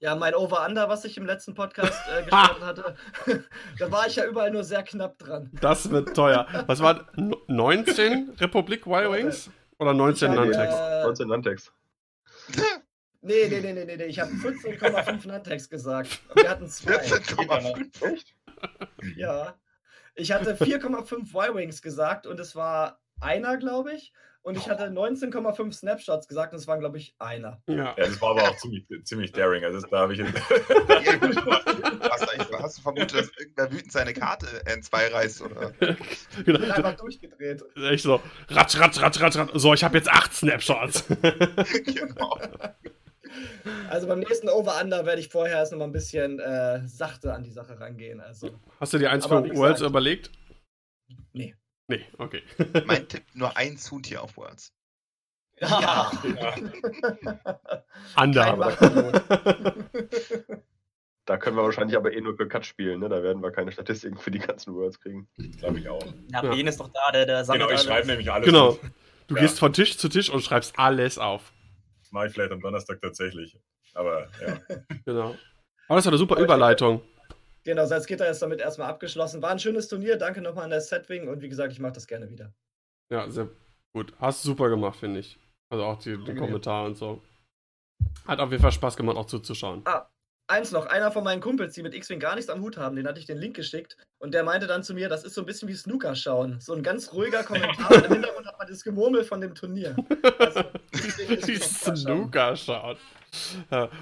[0.00, 2.96] Ja, mein Over-Under, was ich im letzten Podcast äh, gestartet hatte,
[3.78, 5.48] da war ich ja überall nur sehr knapp dran.
[5.60, 6.48] Das wird teuer.
[6.66, 7.06] Was war
[7.46, 9.50] 19 Republik Y-Wings?
[9.78, 10.74] Oder 19 Ich hab, Nantex?
[10.74, 11.72] äh, 19 Nantex.
[13.20, 14.04] Nee, nee, nee, nee, nee.
[14.06, 16.20] Ich habe 14,5 Nantex gesagt.
[16.34, 16.96] Wir hatten zwei.
[16.96, 18.12] 14,5.
[18.12, 18.34] Echt?
[19.16, 19.54] Ja.
[20.16, 24.12] Ich hatte 4,5 Y-Wings gesagt und es war einer, glaube ich.
[24.44, 27.62] Und ich hatte 19,5 Snapshots gesagt und es waren, glaube ich, einer.
[27.68, 27.76] Ja.
[27.76, 29.64] Ja, das war aber auch ziemlich, ziemlich daring.
[29.64, 30.32] Also das, da habe ich jetzt,
[32.10, 32.26] Hast
[32.60, 35.42] hast du vermutet, dass irgendwer wütend seine Karte N2 reißt?
[35.42, 35.72] Oder?
[36.38, 36.74] Ich bin Genau.
[36.74, 37.62] einfach durchgedreht.
[37.76, 38.20] Echt so.
[38.48, 39.50] Ratsch, ratsch, ratsch, ratsch, ratsch.
[39.54, 41.04] So, ich habe jetzt acht Snapshots.
[41.84, 42.36] genau.
[43.88, 47.44] Also beim nächsten Over-Under werde ich vorher erst noch mal ein bisschen äh, sachte an
[47.44, 48.20] die Sache rangehen.
[48.20, 50.30] Also, Hast du dir eins Aber für Worlds überlegt?
[51.32, 51.54] nee.
[51.96, 52.42] Nee, okay.
[52.86, 54.72] Mein Tipp: nur ein Zoontier auf Worlds.
[55.60, 56.10] Ja.
[58.16, 58.56] Under.
[58.56, 59.22] Machtnot.
[61.24, 63.08] Da können wir wahrscheinlich aber eh nur für Cut spielen, ne?
[63.08, 65.28] Da werden wir keine Statistiken für die ganzen Worlds kriegen.
[65.58, 66.04] glaube ich auch.
[66.32, 66.50] Ja, Ja.
[66.50, 67.84] Ben ist doch da, der, der sammelt Genau, ich alles.
[67.86, 68.46] schreibe nämlich alles.
[68.46, 68.68] Genau.
[68.70, 68.80] auf.
[69.28, 69.42] Du Ja.
[69.42, 71.52] gehst von Tisch zu Tisch und schreibst alles auf.
[72.00, 73.56] Das mache ich vielleicht am Donnerstag tatsächlich.
[73.94, 74.58] Aber ja.
[75.04, 75.36] Genau.
[75.88, 77.02] Aber das war eine super Überleitung.
[77.64, 79.42] Genau, Salzgitter ist damit erstmal abgeschlossen.
[79.42, 80.16] War ein schönes Turnier.
[80.16, 82.52] Danke nochmal an der Setwing und wie gesagt, ich mache das gerne wieder.
[83.10, 83.48] Ja, sehr
[83.92, 84.12] gut.
[84.18, 85.38] Hast super gemacht, finde ich.
[85.70, 86.34] Also auch die, die.
[86.34, 87.22] Kommentare und so.
[88.26, 89.84] Hat auf jeden Fall Spaß gemacht, auch zuzuschauen.
[90.48, 93.06] Eins noch, einer von meinen Kumpels, die mit X-Wing gar nichts am Hut haben, den
[93.06, 95.46] hatte ich den Link geschickt und der meinte dann zu mir, das ist so ein
[95.46, 96.60] bisschen wie Snooker schauen.
[96.60, 99.96] So ein ganz ruhiger Kommentar und im Hintergrund hat man das Gemurmel von dem Turnier.
[100.38, 102.96] Also, es Snooker schauen.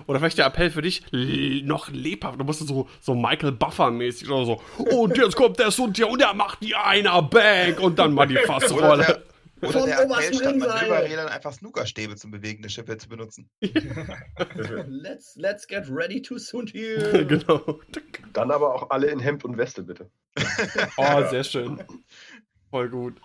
[0.07, 2.41] Oder vielleicht der Appell für dich, noch lebhaft.
[2.41, 4.63] Du musst so, so Michael Buffer-mäßig oder so.
[4.79, 8.37] Und jetzt kommt der Sund und er macht die einer Bank und dann mal die
[8.37, 9.05] Oder Fassrolle.
[9.05, 9.23] der,
[9.63, 10.57] oder Vom der Appell, statt.
[10.57, 13.51] Manöverrädern einfach Snookerstäbe zum Bewegen der Schiffe zu benutzen.
[14.87, 17.27] Let's, let's get ready to soon here.
[17.29, 17.81] genau.
[18.33, 20.11] Dann aber auch alle in Hemd und Weste, bitte.
[20.97, 21.83] Oh, sehr schön.
[22.71, 23.21] Voll gut.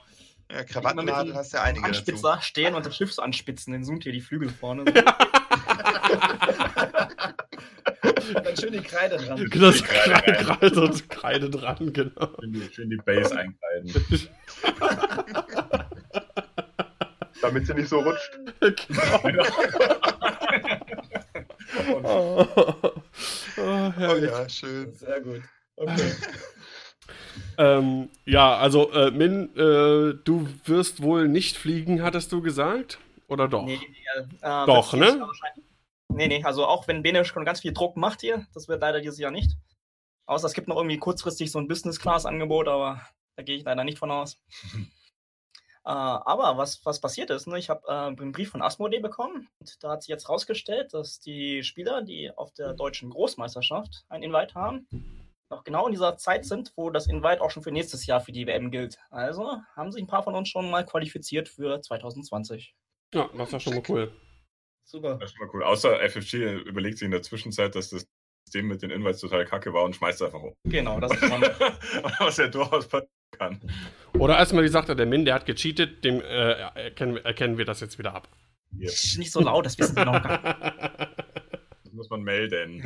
[0.51, 1.97] Ja, Krawattennadel hast du ja einige dazu.
[1.97, 4.85] Anspitzer stehen und das Schiff so anspitzen, den hier die Flügel vorne.
[8.33, 9.37] Dann schön die Kreide dran.
[9.49, 12.29] Genau, Die so Kreide Kreide, Kreide, und Kreide dran, genau.
[12.39, 13.93] Schön die, schön die Base einkleiden.
[17.41, 18.31] Damit sie nicht so rutscht.
[18.59, 19.43] genau.
[22.03, 22.91] Oh, oh,
[23.57, 24.91] Oh ja, schön.
[24.93, 25.41] Sehr gut.
[25.75, 26.11] Okay.
[27.57, 32.99] Ähm, ja, also äh, Min, äh, du wirst wohl nicht fliegen, hattest du gesagt?
[33.29, 33.63] Oder doch?
[33.65, 35.05] Nee, nee, äh, Doch, das ne?
[35.21, 35.65] wahrscheinlich-
[36.15, 39.01] Nee, nee, also auch wenn Bene schon ganz viel Druck macht hier, das wird leider
[39.01, 39.57] dieses Jahr nicht.
[40.27, 43.01] Außer es gibt noch irgendwie kurzfristig so ein Business-Class-Angebot, aber
[43.35, 44.39] da gehe ich leider nicht von aus.
[44.73, 44.79] äh,
[45.83, 47.59] aber was, was passiert ist, ne?
[47.59, 51.19] ich habe äh, einen Brief von Asmodee bekommen und da hat sich jetzt rausgestellt, dass
[51.19, 54.87] die Spieler, die auf der deutschen Großmeisterschaft ein Invite haben,
[55.49, 58.31] noch genau in dieser Zeit sind, wo das Invite auch schon für nächstes Jahr für
[58.31, 58.99] die WM gilt.
[59.09, 62.73] Also haben sich ein paar von uns schon mal qualifiziert für 2020.
[63.13, 64.13] Ja, das war schon mal cool.
[64.85, 65.15] Super.
[65.15, 65.63] Das ist schon mal cool.
[65.63, 68.05] Außer FFG überlegt sich in der Zwischenzeit, dass das
[68.45, 70.53] System mit den Invites total kacke war und schmeißt einfach um.
[70.63, 71.41] Genau, das ist schon
[72.19, 73.59] Was ja durchaus passieren kann.
[74.19, 76.51] Oder als man gesagt hat, der Min, der hat gecheatet, dem äh,
[76.85, 78.29] erkennen, erkennen wir das jetzt wieder ab.
[78.77, 79.17] Yes.
[79.17, 81.17] nicht so laut, das wissen die noch gar nicht.
[81.85, 82.83] Das muss man melden.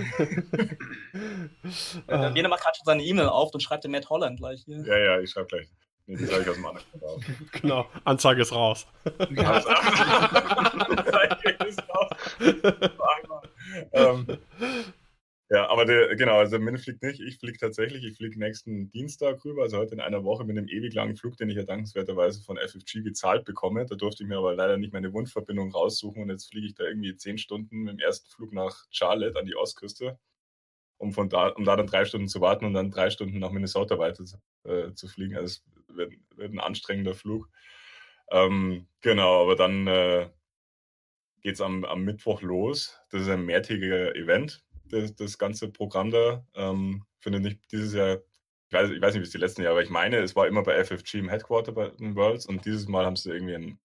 [2.07, 4.85] Ah, Bene macht gerade schon seine E-Mail auf und schreibt den Matt Holland gleich hier.
[4.85, 5.67] Ja, ja, ich schreibe gleich.
[6.09, 7.23] Nee, das habe ich aus dem anderen Grund auf.
[7.51, 8.87] genau, Anzeige ist raus.
[13.93, 14.25] ähm,
[15.51, 19.45] ja, aber der, genau, also Min fliegt nicht, ich fliege tatsächlich, ich fliege nächsten Dienstag
[19.45, 22.41] rüber, also heute in einer Woche mit einem ewig langen Flug, den ich ja dankenswerterweise
[22.41, 23.85] von FFG gezahlt bekomme.
[23.85, 26.85] Da durfte ich mir aber leider nicht meine Wundverbindung raussuchen und jetzt fliege ich da
[26.85, 30.17] irgendwie zehn Stunden mit dem ersten Flug nach Charlotte an die Ostküste,
[30.97, 33.51] um von da, um da dann drei Stunden zu warten und dann drei Stunden nach
[33.51, 35.35] Minnesota weiter zu, äh, zu fliegen.
[35.35, 37.49] Also wird, wird ein anstrengender Flug.
[38.31, 40.29] Ähm, genau, aber dann äh,
[41.41, 42.99] geht es am, am Mittwoch los.
[43.11, 46.45] Das ist ein mehrtägiger Event, das, das ganze Programm da.
[46.55, 48.17] Ähm, findet nicht dieses Jahr,
[48.69, 50.47] ich weiß, ich weiß nicht, wie es die letzten Jahre, aber ich meine, es war
[50.47, 53.79] immer bei FFG im Headquarter bei den Worlds und dieses Mal haben sie irgendwie ein,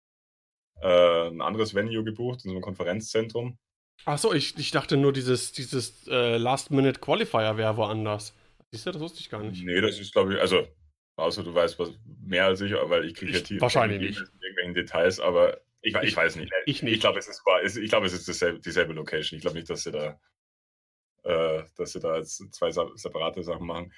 [0.83, 3.59] äh, ein anderes Venue gebucht, in so einem Konferenzzentrum.
[4.05, 8.35] Achso, ich, ich dachte nur, dieses, dieses äh, Last-Minute-Qualifier wäre woanders.
[8.71, 9.65] Siehst du, das wusste ich gar nicht.
[9.65, 10.67] Nee, das ist, glaube ich, also,
[11.17, 11.93] außer du weißt was
[12.25, 14.19] mehr als ich, weil ich kriege ja die wahrscheinlich nicht.
[14.41, 16.53] irgendwelchen Details, aber ich, ich, Ich- weiß nicht.
[16.67, 16.95] ich nicht.
[16.95, 19.37] Ich glaube, es ist, ich glaube, es ist dasselbe, dieselbe Location.
[19.37, 20.19] Ich glaube nicht, dass sie da,
[21.25, 23.93] äh, dass sie da jetzt zwei separate Sachen machen.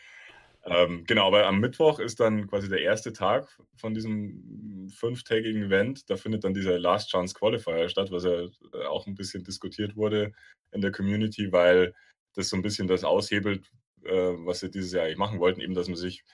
[0.64, 6.10] Ähm, genau, aber am Mittwoch ist dann quasi der erste Tag von diesem fünftägigen Event.
[6.10, 9.94] Da findet dann dieser Last Chance Qualifier statt, was ja äh, auch ein bisschen diskutiert
[9.94, 10.32] wurde
[10.72, 11.94] in der Community, weil
[12.34, 13.70] das so ein bisschen das aushebelt,
[14.04, 16.24] äh, was sie dieses Jahr eigentlich machen wollten, eben, dass man sich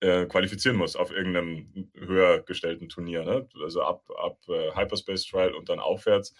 [0.00, 3.24] äh, qualifizieren muss auf irgendeinem höher gestellten Turnier.
[3.24, 3.48] Ne?
[3.62, 6.34] Also ab, ab äh, Hyperspace Trial und dann aufwärts,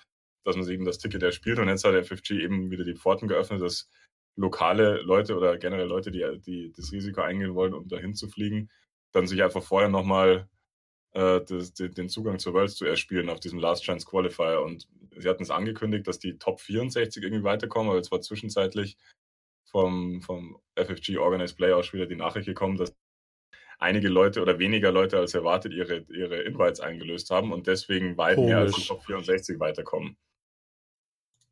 [0.45, 1.59] dass man sich eben das Ticket erspielt.
[1.59, 3.89] Und jetzt hat der FFG eben wieder die Pforten geöffnet, dass
[4.37, 8.69] lokale Leute oder generell Leute, die, die das Risiko eingehen wollen, um dahin zu fliegen,
[9.13, 10.49] dann sich einfach vorher nochmal
[11.13, 14.61] äh, das, den den Zugang zur Worlds zu erspielen auf diesem Last Chance Qualifier.
[14.63, 18.99] Und sie hatten es angekündigt, dass die Top 64 irgendwie weiterkommen, aber jetzt war zwischenzeitlich
[19.65, 22.95] vom, vom FFG Organized Play auch schon wieder die Nachricht gekommen, dass
[23.79, 28.39] einige Leute oder weniger Leute als erwartet ihre, ihre Invites eingelöst haben und deswegen weit
[28.39, 28.89] mehr als die Komisch.
[28.89, 30.17] Top 64 weiterkommen.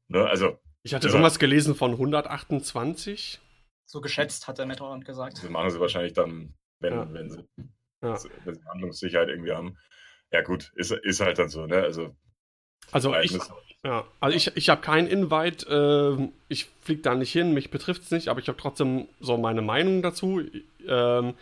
[0.09, 0.27] Ne?
[0.27, 1.13] Also, Ich hatte Ja.
[1.15, 3.41] irgendwas gelesen von 128.
[3.87, 5.39] So geschätzt, hat der Meteorant gesagt.
[5.43, 7.13] das machen sie wahrscheinlich dann, wenn, Ja.
[7.13, 7.45] wenn, sie,
[8.03, 8.19] Ja.
[8.45, 9.79] wenn sie Handlungssicherheit irgendwie haben.
[10.31, 11.77] Ja, gut, ist, ist halt dann so, ne?
[11.83, 12.15] Also,
[12.93, 13.39] Also ich,
[13.85, 18.03] ja, also ich, ich habe keinen Invite, ähm, ich fliege da nicht hin, mich betrifft
[18.03, 20.43] es nicht, aber ich habe trotzdem so meine Meinung dazu.
[20.87, 21.35] Ähm,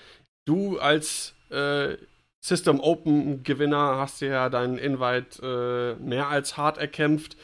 [0.47, 1.97] du als äh,
[2.45, 7.37] System Open Gewinner hast dir ja deinen Invite äh, mehr als hart erkämpft.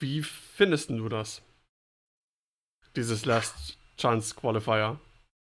[0.00, 1.42] Wie findest du das?
[2.96, 4.98] Dieses Last Chance Qualifier.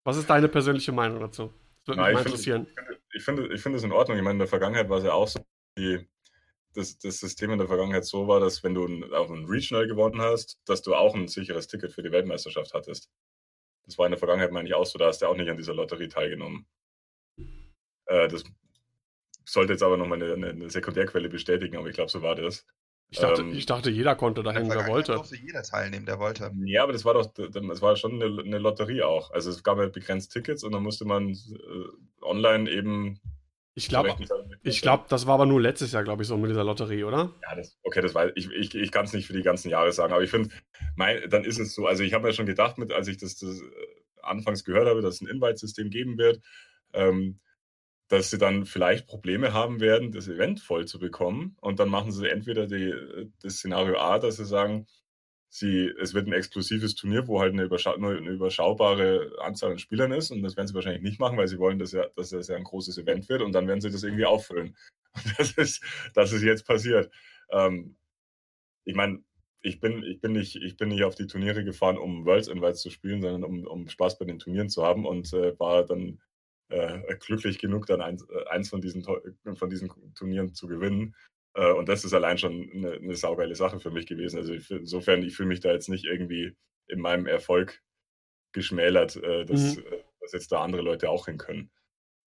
[0.04, 1.52] Was ist deine persönliche Meinung dazu?
[1.84, 2.66] Das würde Na, mich ich mal interessieren.
[3.12, 4.16] ich finde ich finde es in Ordnung.
[4.16, 5.40] Ich meine, in der Vergangenheit war es ja auch so,
[5.76, 6.08] die,
[6.74, 8.84] das, das System in der Vergangenheit so war, dass wenn du
[9.14, 13.10] auf ein Regional gewonnen hast, dass du auch ein sicheres Ticket für die Weltmeisterschaft hattest.
[13.86, 15.56] Das war in der Vergangenheit, meine ich, auch so, da hast du auch nicht an
[15.56, 16.66] dieser Lotterie teilgenommen.
[18.08, 18.44] Äh, das
[19.44, 22.66] sollte jetzt aber nochmal eine, eine, eine Sekundärquelle bestätigen, aber ich glaube, so war das.
[23.10, 25.14] Ich dachte, ähm, ich dachte, jeder konnte dahin, wer wollte.
[25.14, 26.50] durfte jeder teilnehmen, der wollte.
[26.64, 29.30] Ja, aber das war doch, das war schon eine, eine Lotterie auch.
[29.30, 31.34] Also es gab halt begrenzt Tickets und dann musste man äh,
[32.22, 33.20] online eben.
[33.74, 34.14] Ich glaube.
[34.62, 37.32] Ich glaube, das war aber nur letztes Jahr, glaube ich, so mit dieser Lotterie, oder?
[37.42, 38.50] Ja, das, okay, das weiß ich.
[38.50, 40.50] Ich, ich kann es nicht für die ganzen Jahre sagen, aber ich finde,
[41.30, 41.86] dann ist es so.
[41.86, 43.64] Also, ich habe mir schon gedacht, mit, als ich das, das äh,
[44.20, 46.42] anfangs gehört habe, dass es ein Invite-System geben wird,
[46.92, 47.38] ähm,
[48.08, 51.56] dass sie dann vielleicht Probleme haben werden, das Event voll zu bekommen.
[51.60, 52.94] Und dann machen sie entweder die,
[53.42, 54.86] das Szenario A, dass sie sagen,
[55.50, 59.78] sie, es wird ein exklusives Turnier, wo halt eine, überschau nur eine überschaubare Anzahl an
[59.78, 60.30] Spielern ist.
[60.30, 62.56] Und das werden sie wahrscheinlich nicht machen, weil sie wollen, dass, ja, dass das ja
[62.56, 63.42] ein großes Event wird.
[63.42, 64.76] Und dann werden sie das irgendwie auffüllen.
[65.14, 65.82] Und das ist,
[66.14, 67.10] das ist jetzt passiert.
[67.50, 67.96] Ähm,
[68.84, 69.22] ich meine,
[69.60, 72.80] ich bin, ich, bin nicht, ich bin nicht auf die Turniere gefahren, um Worlds Invites
[72.80, 76.20] zu spielen, sondern um, um Spaß bei den Turnieren zu haben und äh, war dann
[76.68, 81.14] äh, glücklich genug, dann eins, äh, eins von, diesen, von diesen Turnieren zu gewinnen.
[81.54, 84.38] Äh, und das ist allein schon eine, eine saugeile Sache für mich gewesen.
[84.38, 87.82] Also ich, insofern, ich fühle mich da jetzt nicht irgendwie in meinem Erfolg
[88.52, 89.84] geschmälert, äh, dass, Mhm.
[89.84, 91.70] äh, dass jetzt da andere Leute auch hin können.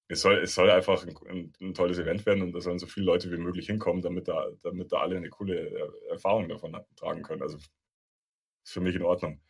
[0.08, 2.88] Es soll, es soll einfach ein, ein, ein tolles Event werden und da sollen so
[2.88, 6.77] viele Leute wie möglich hinkommen, damit da, damit da alle eine coole Er- Erfahrung davon
[6.97, 7.41] tragen können.
[7.41, 7.71] Also ist
[8.73, 9.41] für mich in Ordnung.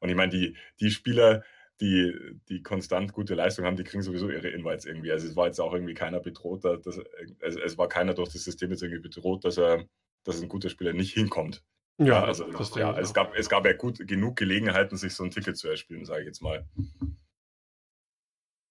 [0.00, 1.44] Und ich meine, die, die Spieler,
[1.80, 2.12] die,
[2.48, 5.10] die konstant gute Leistung haben, die kriegen sowieso ihre Invites irgendwie.
[5.10, 7.00] Also es war jetzt auch irgendwie keiner bedroht, da- dass,
[7.40, 9.84] es, es war keiner durch das System jetzt irgendwie bedroht, dass er,
[10.24, 11.64] dass ein guter Spieler nicht hinkommt.
[11.98, 15.30] Ja, also das ja, es gab, es gab ja gut genug Gelegenheiten, sich so ein
[15.30, 16.66] Ticket zu erspielen, sage ich jetzt mal.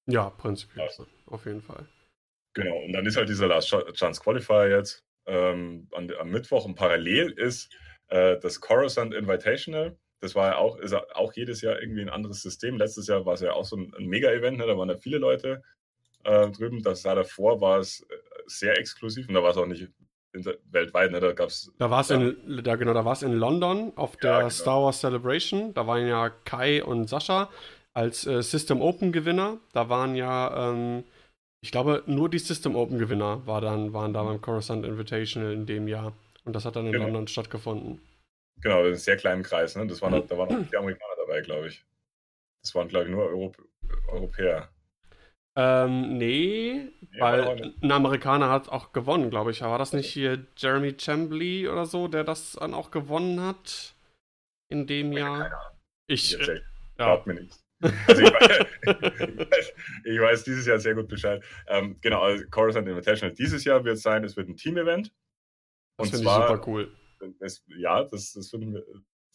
[0.08, 0.90] Ja, prinzipiell.
[1.28, 1.88] Auf jeden Fall.
[2.54, 6.66] Genau, und dann ist halt dieser Last Ch- Chance Qualifier jetzt ähm, an, am Mittwoch
[6.66, 7.74] und parallel ist
[8.08, 9.98] äh, das Coruscant Invitational.
[10.22, 12.78] Das war ja auch, ist ja auch jedes Jahr irgendwie ein anderes System.
[12.78, 14.68] Letztes Jahr war es ja auch so ein, ein Mega-Event, ne?
[14.68, 15.62] da waren ja viele Leute
[16.24, 16.84] äh, drüben.
[16.84, 19.88] Das Jahr davor war es äh, sehr exklusiv und da war es auch nicht
[20.72, 21.12] weltweit.
[21.12, 21.20] Ne?
[21.20, 24.16] Da gab es Da war es in, da, genau, da war es in London auf
[24.18, 24.50] der Ja, genau.
[24.50, 25.74] Star Wars Celebration.
[25.74, 27.50] Da waren ja Kai und Sascha
[27.94, 29.58] als äh, System Open Gewinner.
[29.74, 31.04] Da waren ja, ähm,
[31.62, 35.66] ich glaube, nur die System Open Gewinner war dann, waren da beim Coruscant Invitational in
[35.66, 36.14] dem Jahr.
[36.46, 37.06] Und das hat dann in Genau.
[37.06, 38.00] London stattgefunden.
[38.62, 39.76] Genau, in einem sehr kleinen Kreis.
[39.76, 39.88] Ne?
[39.88, 41.86] Das waren, noch- da waren auch die Amerikaner dabei, glaube ich.
[42.64, 43.58] Das waren, glaube ich, nur Europ
[44.08, 44.70] Europäer.
[45.58, 49.62] Ähm, nee, Nee, weil ein Amerikaner hat auch gewonnen, glaube ich.
[49.62, 53.96] War das nicht hier Jeremy Chambly oder so, der das dann auch gewonnen hat?
[54.70, 55.76] In dem Jahr?
[56.08, 56.62] Ich, Ich äh,
[56.98, 57.22] ja.
[57.26, 57.62] Mir nichts.
[58.08, 58.66] Also ich, weiß,
[60.06, 61.44] ich, weiß, ich dieses Jahr sehr gut Bescheid.
[61.68, 65.12] Ähm, genau, also Coruscant Invitational dieses Jahr wird sein, es wird ein Team-Event.
[65.98, 66.96] Das finde ich super cool.
[67.40, 68.86] Es, ja, das, das, wir,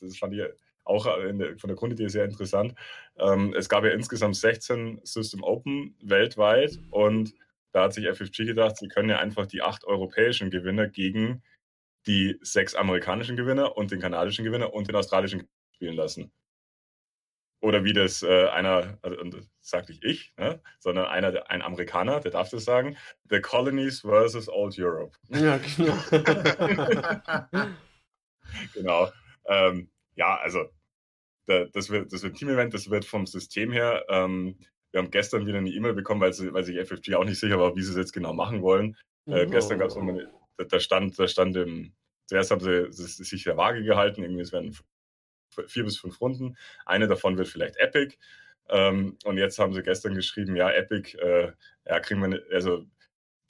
[0.01, 0.43] das fand ich
[0.85, 2.75] auch der, von der Grundidee sehr interessant.
[3.19, 7.35] Ähm, es gab ja insgesamt 16 System Open weltweit und
[7.73, 11.43] da hat sich FFG gedacht, sie können ja einfach die acht europäischen Gewinner gegen
[12.07, 16.33] die sechs amerikanischen Gewinner und den kanadischen Gewinner und den australischen spielen lassen.
[17.61, 20.61] Oder wie das äh, einer, also, und das sagte ich ich, ne?
[20.79, 22.97] sondern einer, ein Amerikaner, der darf das sagen,
[23.31, 25.17] The Colonies versus Old Europe.
[25.31, 25.97] Ja, genau.
[28.75, 29.11] Genau.
[29.47, 30.67] Ähm, ja, also
[31.47, 34.05] da, das wird, das wird ein Team-Event, das wird vom System her.
[34.09, 34.57] Ähm,
[34.93, 37.59] wir haben gestern wieder eine E-Mail bekommen, weil, sie, weil sich FFG auch nicht sicher
[37.59, 38.97] war, wie sie es jetzt genau machen wollen.
[39.27, 39.95] Äh, Gestern gab es
[40.57, 41.93] da, da stand, da stand im,
[42.27, 44.77] zuerst haben sie, sie sich der Waage gehalten, irgendwie es werden
[45.67, 46.57] vier bis fünf Runden.
[46.85, 48.17] Eine davon wird vielleicht Epic.
[48.69, 51.53] Ähm, und jetzt haben sie gestern geschrieben, ja, Epic, äh,
[51.87, 52.85] ja, kriegen wir, ne- also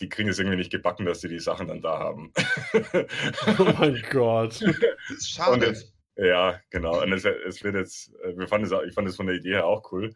[0.01, 2.33] die kriegen es irgendwie nicht gebacken, dass sie die Sachen dann da haben.
[3.59, 4.61] Oh mein Gott.
[5.09, 5.53] Das ist schade.
[5.53, 7.03] Und jetzt, ja, genau.
[7.03, 9.55] Und es, es wird jetzt, äh, wir fanden es, ich fand es von der Idee
[9.55, 10.15] her auch cool.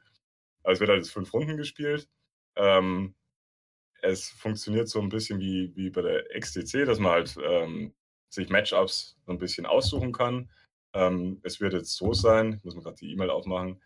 [0.62, 2.08] Aber es wird halt jetzt fünf Runden gespielt.
[2.56, 3.14] Ähm,
[4.02, 7.94] es funktioniert so ein bisschen wie, wie bei der XTC, dass man halt ähm,
[8.28, 10.50] sich Matchups so ein bisschen aussuchen kann.
[10.92, 13.80] Ähm, es wird jetzt so sein, ich muss mir gerade die E-Mail aufmachen.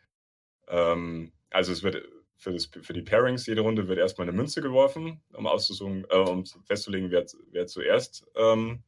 [0.68, 4.60] Ähm, also es wird für, das, für die Pairings jede Runde wird erstmal eine Münze
[4.60, 8.82] geworfen, um auszusuchen, äh, um festzulegen, wer, wer zuerst ähm,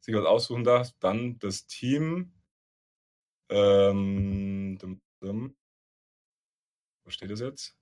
[0.00, 0.92] sich was aussuchen darf.
[1.00, 2.32] Dann das Team.
[3.50, 5.56] Ähm, dum, dum.
[7.04, 7.76] Wo steht das jetzt?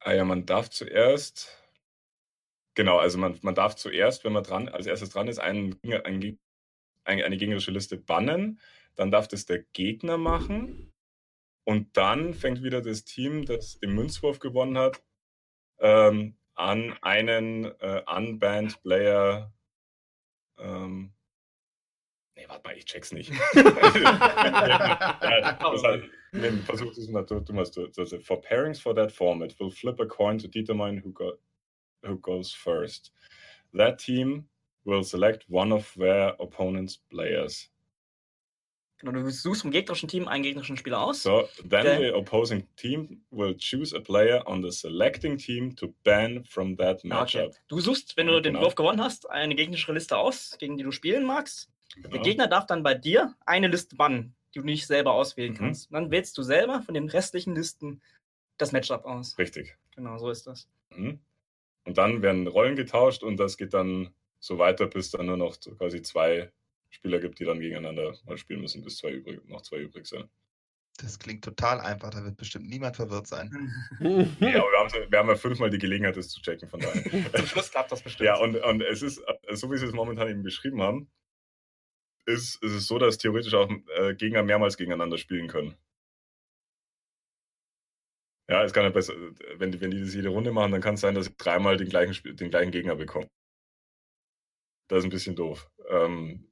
[0.00, 1.48] Ah ja, man darf zuerst.
[2.74, 6.38] Genau, also man, man darf zuerst, wenn man dran, als erstes dran ist, einen, einen,
[7.04, 8.60] eine, eine gegnerische Liste bannen.
[8.96, 10.92] Dann darf das der Gegner machen.
[11.64, 15.02] Und dann fängt wieder das Team, das den Münzwurf gewonnen hat,
[15.78, 19.52] ähm, an einen äh, Unbanned Player.
[20.58, 21.14] Ähm,
[22.36, 23.32] nee, warte mal, ich check's nicht.
[23.54, 23.66] das
[26.66, 30.06] versuch das mal, du, machst du, also For pairings for that format, will flip a
[30.06, 31.32] coin to determine who, go,
[32.02, 33.10] who goes first.
[33.72, 34.48] That team
[34.84, 37.70] will select one of their opponent's players.
[38.98, 41.22] Genau, du suchst vom gegnerischen Team einen gegnerischen Spieler aus.
[41.22, 41.98] So then Okay.
[42.10, 47.02] the opposing team will choose a player on the selecting team to ban from that
[47.10, 47.46] Ah, okay.
[47.48, 47.54] matchup.
[47.68, 48.64] Du suchst, wenn du den Genau.
[48.64, 51.68] Wurf gewonnen hast, eine gegnerische Liste aus, gegen die du spielen magst.
[51.96, 52.22] Der Genau.
[52.22, 55.56] Gegner darf dann bei dir eine Liste bannen, die du nicht selber auswählen Mhm.
[55.58, 55.90] kannst.
[55.90, 58.00] Und dann wählst du selber von den restlichen Listen
[58.58, 59.36] das Matchup aus.
[59.38, 59.76] Richtig.
[59.96, 60.68] Genau, so ist das.
[60.90, 61.18] Mhm.
[61.84, 65.58] Und dann werden Rollen getauscht und das geht dann so weiter, bis dann nur noch
[65.78, 66.52] quasi zwei
[66.90, 70.28] Spieler gibt, die dann gegeneinander mal spielen müssen, bis zwei übrig, noch zwei übrig sind.
[70.98, 73.50] Das klingt total einfach, da wird bestimmt niemand verwirrt sein.
[74.00, 77.02] Ja, aber wir haben, wir haben ja fünfmal die Gelegenheit, das zu checken, von daher.
[77.34, 78.26] Zum Schluss klappt das bestimmt.
[78.26, 81.10] Ja, und, und es ist, äh, so wie sie es momentan eben beschrieben haben,
[82.26, 85.74] ist, ist es so, dass theoretisch auch äh, Gegner mehrmals gegeneinander spielen können.
[88.48, 89.14] Ja, es kann ja besser,
[89.56, 91.78] wenn die, wenn die das jede Runde machen, dann kann es sein, dass sie dreimal
[91.78, 93.28] den gleichen, den gleichen Gegner bekommen.
[94.94, 95.68] Das ist ein bisschen doof.
[95.90, 96.46] Ähm,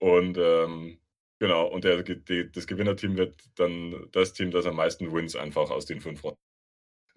[0.00, 1.00] und ähm,
[1.40, 5.68] genau, und der, die, das Gewinnerteam wird dann das Team, das am meisten Wins einfach
[5.70, 6.38] aus den fünf Runden.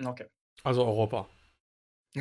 [0.04, 0.26] Okay.
[0.64, 1.30] Also Europa.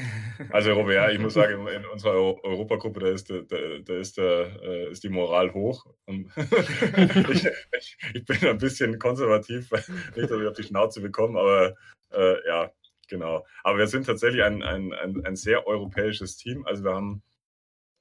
[0.50, 3.94] Also Robert, ja, ich muss sagen, in unserer Eu- Europagruppe, da ist, der, da, da
[3.94, 5.86] ist, der, äh, ist die Moral hoch.
[6.04, 6.30] Und
[7.30, 7.46] ich,
[7.78, 11.74] ich, ich bin ein bisschen konservativ, nicht, dass ich auf die Schnauze bekomme, aber
[12.10, 12.70] äh, ja,
[13.08, 13.46] genau.
[13.62, 16.66] Aber wir sind tatsächlich ein, ein, ein, ein sehr europäisches Team.
[16.66, 17.22] Also wir haben.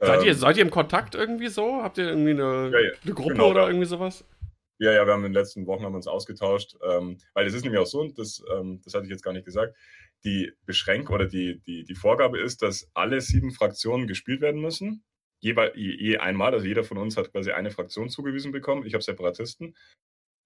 [0.06, 1.82] Seid, ihr, ähm, seid ihr im Kontakt irgendwie so?
[1.82, 4.26] Habt ihr irgendwie eine, Ja, ja, eine Gruppe genau, oder irgendwie sowas?
[4.80, 7.64] Ja, ja, wir haben in den letzten Wochen haben uns ausgetauscht, ähm, weil es ist
[7.64, 9.78] nämlich auch so, und das, ähm, das hatte ich jetzt gar nicht gesagt,
[10.26, 15.04] die Beschränkung oder die, die, die Vorgabe ist, dass alle sieben Fraktionen gespielt werden müssen.
[15.40, 18.86] Jeweil, je, je einmal, also jeder von uns hat quasi eine Fraktion zugewiesen bekommen.
[18.86, 19.76] Ich habe Separatisten.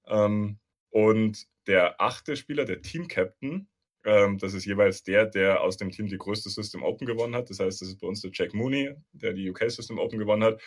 [0.07, 3.67] Ähm, und der achte Spieler, der Team-Captain,
[4.07, 7.49] ähm, das ist jeweils der, der aus dem Team die größte System Open gewonnen hat.
[7.49, 10.43] Das heißt, das ist bei uns der Jack Mooney, der die UK System Open gewonnen
[10.43, 10.61] hat.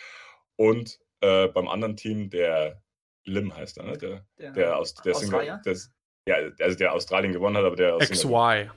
[0.57, 2.83] Und äh, beim anderen Team der
[3.25, 3.97] Lim heißt er, ne?
[3.97, 5.59] Der, der aus der Australier?
[5.63, 5.91] Single, das,
[6.27, 8.69] ja, also der Australien gewonnen hat, aber der aus XY.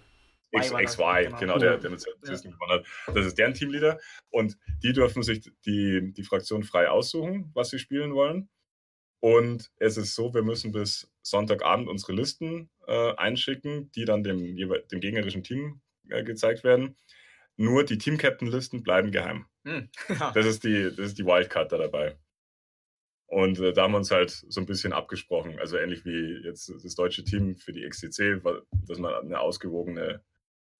[0.50, 1.38] X, XY, genau.
[1.38, 2.86] genau, der, der mit System gewonnen hat.
[3.14, 3.98] Das ist deren Teamleader.
[4.30, 8.48] Und die dürfen sich die, die Fraktion frei aussuchen, was sie spielen wollen.
[9.24, 14.54] Und es ist so, wir müssen bis Sonntagabend unsere Listen äh, einschicken, die dann dem,
[14.54, 16.94] dem gegnerischen Team äh, gezeigt werden.
[17.56, 19.46] Nur die Team-Captain-Listen bleiben geheim.
[19.64, 19.88] Hm.
[20.34, 22.18] Das ist die, das ist die Wildcard da dabei.
[23.24, 25.58] Und äh, da haben wir uns halt so ein bisschen abgesprochen.
[25.58, 28.42] Also ähnlich wie jetzt das deutsche Team für die XCC,
[28.86, 30.22] dass man eine ausgewogene,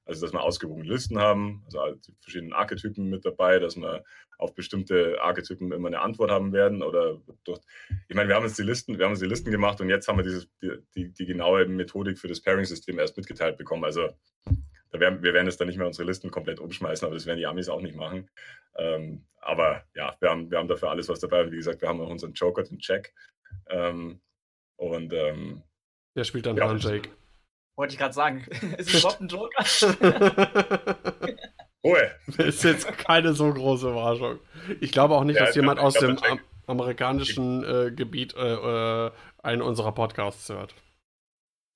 [0.05, 4.05] also dass wir ausgewogene Listen haben, also halt die verschiedenen Archetypen mit dabei, dass wir
[4.38, 6.83] auf bestimmte Archetypen immer eine Antwort haben werden.
[6.83, 7.61] Oder durch,
[8.09, 10.09] ich meine, wir haben uns die Listen, wir haben uns die Listen gemacht und jetzt
[10.09, 13.85] haben wir dieses, die, die, die genaue Methodik für das Pairing-System erst mitgeteilt bekommen.
[13.85, 14.11] Also
[14.90, 17.38] da werden, wir werden jetzt dann nicht mehr unsere Listen komplett umschmeißen, aber das werden
[17.38, 18.31] die Amis auch nicht machen.
[18.77, 21.43] Ähm, aber ja, wir haben, wir haben dafür alles was dabei.
[21.43, 23.14] Und wie gesagt, wir haben auch unseren Joker, den Check.
[23.69, 24.21] Ähm,
[24.77, 25.62] und ähm,
[26.14, 27.11] Der spielt dann Ja, Jake.
[27.77, 28.47] Wollte ich gerade sagen.
[28.79, 29.65] ist es überhaupt ein Joker?
[31.85, 32.11] Ruhe!
[32.39, 34.39] ist jetzt keine so große Überraschung.
[34.81, 38.35] Ich glaube auch nicht, Ja, dass jemand glaub- aus glaub, dem am amerikanischen äh, Gebiet
[38.35, 38.55] äh,
[39.07, 39.11] äh,
[39.43, 40.75] einen unserer Podcasts hört.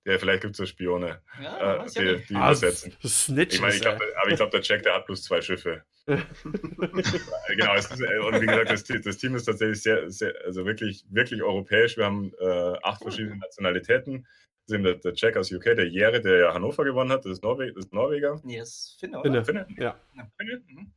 [0.06, 2.96] Ja, vielleicht gibt es ja Spione, Ja, äh, weiß ja die, die Ah, übersetzen.
[3.04, 5.82] Snitches, Ich meine, ich glaube, aber ich glaube, der Jack, der hat bloß zwei Schiffe.
[6.06, 10.64] genau, es ist, äh, und wie gesagt, das, das Team ist tatsächlich sehr, sehr also
[10.64, 11.98] wirklich, wirklich europäisch.
[11.98, 14.26] Wir haben äh, acht verschiedene Nationalitäten.
[14.68, 17.42] Sind der, der Jack aus UK, der Jere, der ja Hannover gewonnen hat, das ist,
[17.42, 18.38] Norwe das ist Norweger.
[18.44, 19.42] Nee, das ist Finne, oder?
[19.44, 19.66] Finne.
[19.66, 19.82] Finne?
[19.82, 19.98] Ja.
[20.36, 20.62] Finne?
[20.66, 20.92] Mhm.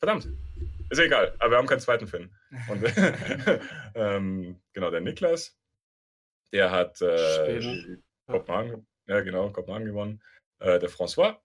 [0.00, 0.28] Verdammt.
[0.90, 2.34] Ist egal, aber wir haben keinen zweiten Finn.
[2.68, 2.82] Und,
[3.94, 5.56] ähm, genau, der Niklas,
[6.52, 7.98] der hat äh.
[8.26, 10.22] Kopenhagen, ja genau, Kopenhagen gewonnen.
[10.58, 11.36] Äh, der François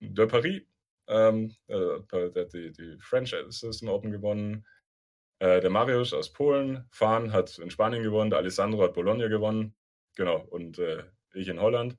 [0.00, 0.62] de Paris,
[1.08, 4.66] ähm, äh, der hat die, die French System Open gewonnen.
[5.38, 9.74] Äh, der Mariusz aus Polen, Fahn hat in Spanien gewonnen, der Alessandro hat Bologna gewonnen.
[10.16, 11.96] Genau, und äh, ich in Holland.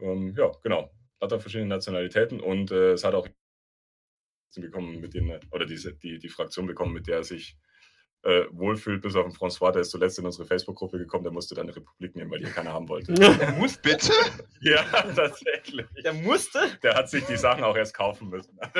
[0.00, 0.90] Ähm, ja, genau.
[1.20, 3.28] Hat er verschiedene Nationalitäten und äh, es hat auch
[4.56, 7.56] bekommen, mit denen, oder diese, die, die Fraktion bekommen, mit der er sich
[8.26, 11.54] äh, wohlfühlt, bis auf den François, der ist zuletzt in unsere Facebook-Gruppe gekommen, der musste
[11.54, 13.14] dann eine Republik nehmen, weil die keiner haben wollte.
[13.14, 13.80] Der musste.
[13.82, 14.12] Bitte?
[14.60, 14.82] ja,
[15.14, 15.86] tatsächlich.
[16.02, 16.58] Der musste.
[16.82, 18.58] Der hat sich die Sachen auch erst kaufen müssen.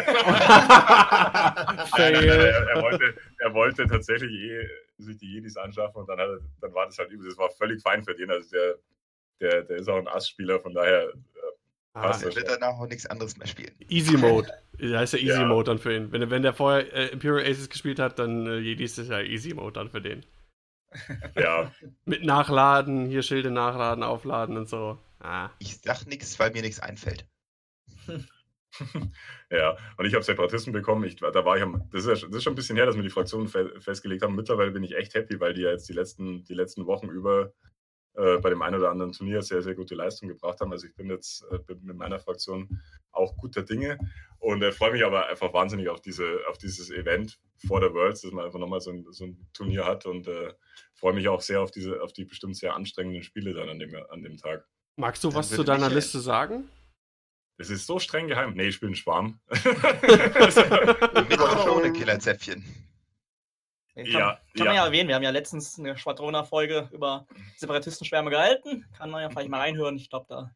[1.94, 2.14] Fail.
[2.24, 6.40] er, er, wollte, er wollte tatsächlich eh sich die Jedis anschaffen und dann, hat er,
[6.60, 7.28] dann war das halt übel.
[7.28, 8.32] Das war völlig fein für den.
[8.32, 8.74] Also der,
[9.40, 11.12] der, der ist auch ein Ass-Spieler, von daher
[11.96, 12.36] Ah, passt Er das.
[12.36, 13.72] wird danach auch nichts anderes mehr spielen.
[13.88, 14.48] Easy Mode.
[14.78, 15.46] Da heißt ja Easy Ja.
[15.46, 16.12] Mode dann für ihn.
[16.12, 19.20] Wenn, wenn der vorher äh, Imperial Aces gespielt hat, dann äh, Jedi ist das ja
[19.20, 20.24] Easy Mode dann für den.
[21.36, 21.72] Ja,
[22.04, 24.98] Mit Nachladen, hier Schilde nachladen, aufladen und so.
[25.20, 25.50] Ah.
[25.58, 27.26] Ich sag nichts, weil mir nichts einfällt.
[29.50, 29.76] ja.
[29.96, 31.04] Und ich habe Separatisten bekommen.
[31.04, 33.02] Ich, da war ich am, das, ist das ist schon ein bisschen her, dass wir
[33.02, 34.34] die Fraktionen fe festgelegt haben.
[34.36, 37.52] Mittlerweile bin ich echt happy, weil die ja jetzt die letzten, die letzten Wochen über
[38.16, 40.72] äh, bei dem einen oder anderen Turnier sehr, sehr gute Leistung gebracht haben.
[40.72, 42.80] Also ich bin jetzt äh, bin mit meiner Fraktion
[43.12, 43.98] auch guter Dinge
[44.38, 48.22] und äh, freue mich aber einfach wahnsinnig auf, diese, auf dieses Event vor der Worlds,
[48.22, 50.52] dass man einfach nochmal so ein, so ein Turnier hat und äh,
[50.94, 53.94] freue mich auch sehr auf diese, auf die bestimmt sehr anstrengenden Spiele dann an dem,
[54.10, 54.66] an dem Tag.
[54.96, 56.70] Magst du was zu deiner Liste sagen?
[57.58, 58.52] Es ist so streng geheim.
[58.54, 59.40] Nee, ich spiele einen Schwarm.
[59.48, 62.64] Mit oder ohne Killerzäpfchen.
[63.96, 64.74] Kann, Ja, kann man ja.
[64.74, 68.84] ja erwähnen, wir haben ja letztens eine Schwadroner-Folge über Separatistenschwärme gehalten.
[68.96, 69.96] Kann man ja vielleicht mal reinhören.
[69.96, 70.54] Ich glaube, da.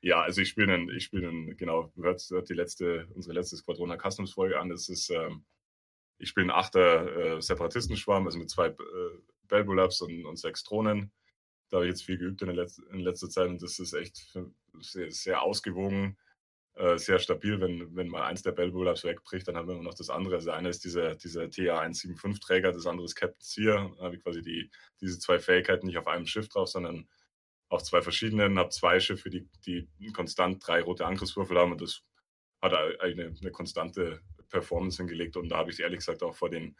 [0.00, 3.56] Ja, also ich spiele einen, ich spiele einen, genau, hört, hört die letzte, unsere letzte
[3.56, 4.70] Squadrona Customs Folge an.
[4.70, 5.44] Das ist, ähm,
[6.16, 8.74] ich spiele einen Achter äh, Separatistenschwarm, also mit zwei äh,
[9.48, 11.12] Belbulabs und, und sechs Drohnen.
[11.68, 13.92] Da habe ich jetzt viel geübt in, der Letz-, in letzter Zeit und das ist
[13.92, 14.34] echt
[14.80, 16.16] sehr, sehr ausgewogen,
[16.96, 17.60] sehr stabil.
[17.60, 20.36] Wenn, wenn mal eins der Belbulabs wegbricht, dann haben wir immer noch das andere.
[20.36, 23.92] Also einer ist dieser, dieser TA-175-Träger, das andere ist Captain Sear.
[23.96, 27.08] Da habe ich quasi die, diese zwei Fähigkeiten nicht auf einem Schiff drauf, sondern
[27.68, 32.02] auf zwei verschiedenen, habe zwei Schiffe, die, die konstant drei rote Angriffswürfel haben und das
[32.62, 36.76] hat eine, eine konstante Performance hingelegt und da habe ich ehrlich gesagt auch vor, den,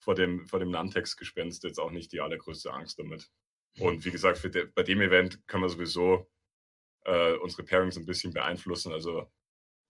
[0.00, 3.30] vor dem, vor dem Nantex-Gespenst jetzt auch nicht die allergrößte Angst damit.
[3.78, 6.30] Und wie gesagt, de, bei dem Event können wir sowieso
[7.04, 8.92] äh, unsere Pairings ein bisschen beeinflussen.
[8.92, 9.30] Also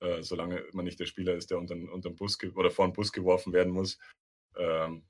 [0.01, 3.13] äh, solange man nicht der Spieler ist, der unter, unter Bus oder vor den Bus
[3.13, 3.99] geworfen werden muss,
[4.57, 5.05] ähm,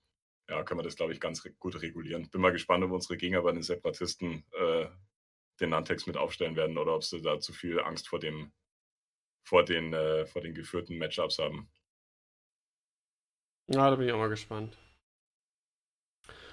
[0.48, 2.28] ja, können wir das, glaube ich, ganz re gut regulieren.
[2.28, 4.86] Bin mal gespannt, ob unsere Gegner bei den Separatisten äh,
[5.60, 8.52] den Nantex mit aufstellen werden oder ob sie da zu viel Angst vor dem,
[9.44, 11.70] vor den, äh, vor den geführten Matchups haben.
[13.68, 14.76] Ja, da bin ich auch mal gespannt.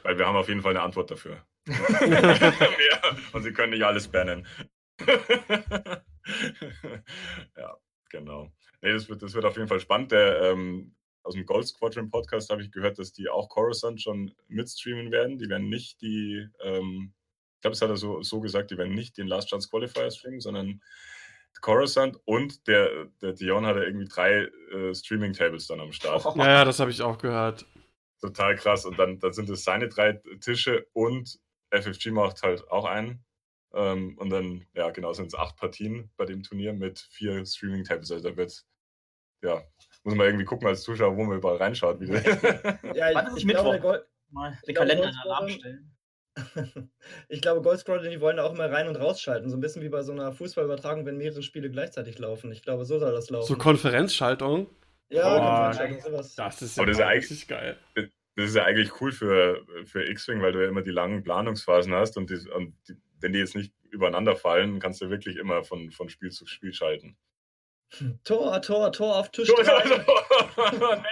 [0.04, 1.46] Weil wir haben auf jeden Fall eine Antwort dafür.
[3.34, 4.48] und sie können nicht alles bannen.
[7.58, 7.78] ja,
[8.10, 8.52] genau.
[8.82, 10.12] Nee, das wird, das wird auf jeden Fall spannend.
[10.12, 14.34] Der, ähm, aus dem Gold Squadron Podcast habe ich gehört, dass die auch Coruscant schon
[14.48, 15.38] mitstreamen werden.
[15.38, 17.14] Die werden nicht die, ähm,
[17.56, 20.10] ich glaube, es hat er so, so gesagt, die werden nicht den Last Chance Qualifier
[20.12, 20.82] streamen, sondern
[21.62, 26.24] Coruscant und der, der Dion hat ja irgendwie drei äh, Streaming-Tables dann am Start.
[26.36, 27.66] Ja, ja, das habe ich auch gehört.
[28.22, 28.86] total krass.
[28.86, 31.40] Und dann, dann sind es seine drei Tische und
[31.72, 33.24] FFG macht halt auch einen.
[33.74, 38.12] Ähm, und dann, ja, genau, sind es acht Partien bei dem Turnier mit vier Streaming-Tabs.
[38.12, 38.66] Also da wird,
[39.44, 39.62] ja,
[40.04, 42.00] muss man irgendwie gucken als Zuschauer, wo man überall reinschaut.
[42.00, 42.08] Wie
[42.96, 43.62] Ja, ich, ich Mittwoch?
[43.64, 45.96] glaube, der Gold, Mal den Kalender Goldscorer- danach stellen.
[47.30, 49.50] ich glaube, Goldscroller, die wollen da auch mal rein und rausschalten.
[49.50, 52.52] So ein bisschen wie bei so einer Fußballübertragung, wenn mehrere Spiele gleichzeitig laufen.
[52.52, 53.48] Ich glaube, so soll das laufen.
[53.48, 54.68] So Konferenzschaltung.
[55.10, 56.36] ja, Oh, Konferenzschaltung, sowas.
[56.36, 57.78] Das ist Aber das ist ja richtig geil.
[57.96, 58.06] das
[58.50, 62.16] ist ja eigentlich cool für, für X-Wing, weil du ja immer die langen Planungsphasen hast
[62.18, 65.92] und, die, und die, wenn die jetzt nicht übereinander fallen, kannst du wirklich immer von,
[65.92, 67.18] von Spiel zu Spiel schalten.
[68.24, 70.06] Tor, Tor, Tor auf Tisch 3.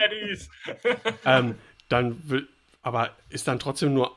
[0.01, 0.49] Neddies!
[1.25, 1.55] Ähm,
[1.89, 2.47] dann will,
[2.81, 4.15] aber ist dann trotzdem nur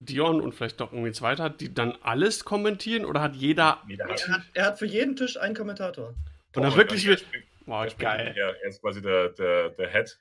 [0.00, 3.82] Dion und vielleicht noch irgendwie zweiter, die dann alles kommentieren oder hat jeder.
[3.86, 6.14] Nee, er, hat- er hat für jeden Tisch einen Kommentator.
[6.54, 7.20] Und dann wirklich er wird.
[7.20, 8.24] springt- Boah, er geil.
[8.26, 8.56] hinterher.
[8.62, 10.18] Er ist quasi der, der, der Head,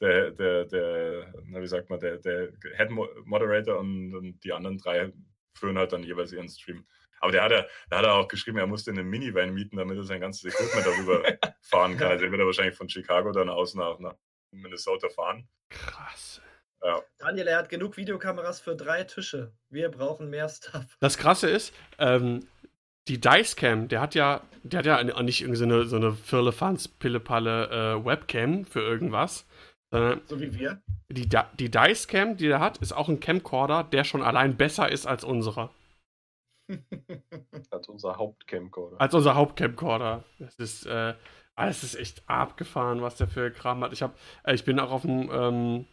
[0.00, 4.52] der, der, der, na, wie sagt man, der, der Head Mo- Moderator und, und die
[4.52, 5.12] anderen drei
[5.56, 6.86] führen halt dann jeweils ihren Stream.
[7.20, 9.96] Aber der hat, ja, da hat er auch geschrieben, er musste eine Minivan mieten, damit
[9.96, 11.22] er sein ganzes Equipment darüber
[11.62, 12.08] fahren kann.
[12.08, 14.14] Also er wird er wahrscheinlich von Chicago dann aus nach, nach
[14.50, 15.48] Minnesota fahren.
[15.70, 16.40] Krass.
[17.18, 19.52] Daniel, er hat genug Videokameras für drei Tische.
[19.68, 20.96] Wir brauchen mehr Stuff.
[21.00, 22.46] Das krasse ist, ähm,
[23.08, 26.88] die Dicecam, der hat ja, der hat ja nicht irgendwie so eine, so eine Firlefanz,
[26.88, 27.68] Pillepalle
[28.00, 29.46] äh, Webcam für irgendwas,
[29.90, 30.80] sondern So wie wir.
[31.08, 34.90] die, Di- die Dicecam, die der hat, ist auch ein Camcorder, der schon allein besser
[34.90, 35.70] ist als unserer.
[37.70, 39.00] Als unser Hauptcamcorder.
[39.00, 40.24] Als unser Hauptcamcorder.
[40.40, 41.14] Das ist, äh,
[41.54, 43.92] alles ist echt abgefahren, was der für Kram hat.
[43.92, 45.86] Ich hab, äh, ich bin auch auf dem ähm,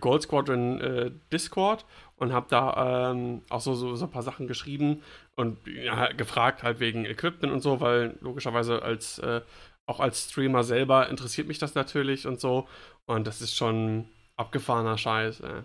[0.00, 1.84] Gold Squadron äh, Discord
[2.16, 5.02] und habe da ähm, auch so, so, so ein paar Sachen geschrieben
[5.36, 9.40] und ja, gefragt halt wegen Equipment und so, weil logischerweise als äh,
[9.86, 12.68] auch als Streamer selber interessiert mich das natürlich und so.
[13.06, 15.40] Und das ist schon abgefahrener Scheiß.
[15.40, 15.62] Äh.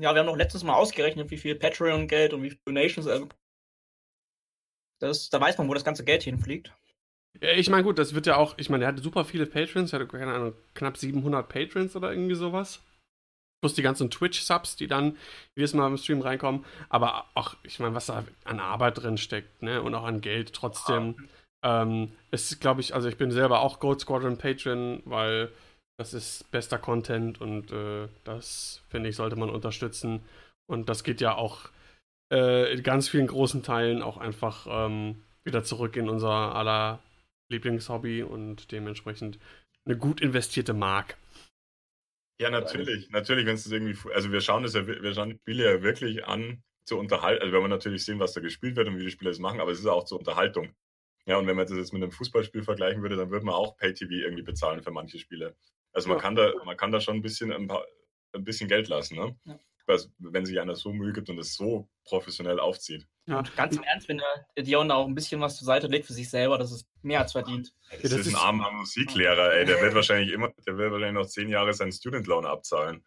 [0.00, 3.06] Ja, wir haben noch letztes Mal ausgerechnet, wie viel Patreon-Geld und wie viel Donations.
[3.06, 3.28] Also
[5.00, 6.72] das, da weiß man, wo das ganze Geld hinfliegt.
[7.40, 9.92] Ja, ich meine, gut, das wird ja auch, ich meine, der hatte super viele Patrons,
[9.92, 12.80] er hatte, keine Ahnung, knapp 700 Patrons oder irgendwie sowas.
[13.60, 15.16] Plus die ganzen Twitch-Subs, die dann
[15.56, 16.64] jedes Mal im Stream reinkommen.
[16.90, 20.52] Aber auch, ich meine, was da an Arbeit drin steckt, ne, und auch an Geld
[20.52, 21.28] trotzdem.
[21.64, 25.50] Ähm, ist, glaube ich, also ich bin selber auch Gold Squadron Patron, weil
[25.98, 30.22] das ist bester Content und äh, das, finde ich, sollte man unterstützen.
[30.66, 31.70] Und das geht ja auch
[32.32, 37.00] äh, in ganz vielen großen Teilen auch einfach ähm, wieder zurück in unser aller
[37.50, 39.38] Lieblingshobby und dementsprechend
[39.86, 41.16] eine gut investierte Mark.
[42.40, 43.10] Ja, natürlich.
[43.10, 46.26] Natürlich, wenn es irgendwie, also wir schauen das ja, wir schauen die Spiele ja wirklich
[46.26, 47.42] an zur Unterhaltung.
[47.42, 49.60] Also wenn wir natürlich sehen, was da gespielt wird und wie die Spieler es machen,
[49.60, 50.74] aber es ist auch zur Unterhaltung.
[51.26, 53.76] Ja, und wenn man das jetzt mit einem Fußballspiel vergleichen würde, dann würde man auch
[53.76, 55.56] Pay-TV irgendwie bezahlen für manche Spiele.
[55.92, 56.22] Also man Ja.
[56.22, 57.84] kann da, man kann da schon ein bisschen ein, paar,
[58.32, 59.36] ein bisschen Geld lassen, ne?
[59.44, 59.58] Ja.
[59.86, 63.06] Also, wenn sich einer so Mühe gibt und es so professionell aufzieht.
[63.26, 63.38] Ja.
[63.38, 64.18] Und ganz im Ernst, wenn
[64.56, 66.86] der, Dion da auch ein bisschen was zur Seite legt für sich selber, das ist
[67.02, 67.74] mehr als verdient.
[67.90, 69.66] Das, das ist ein armer Musiklehrer, ey.
[69.66, 73.04] Der wird wahrscheinlich immer, der wird wahrscheinlich noch zehn Jahre seinen Student Loan abzahlen.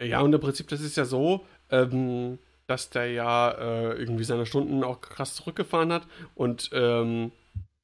[0.00, 4.46] Ja, und im Prinzip, das ist ja so, ähm, dass der ja äh, irgendwie seine
[4.46, 7.32] Stunden auch krass zurückgefahren hat und ähm,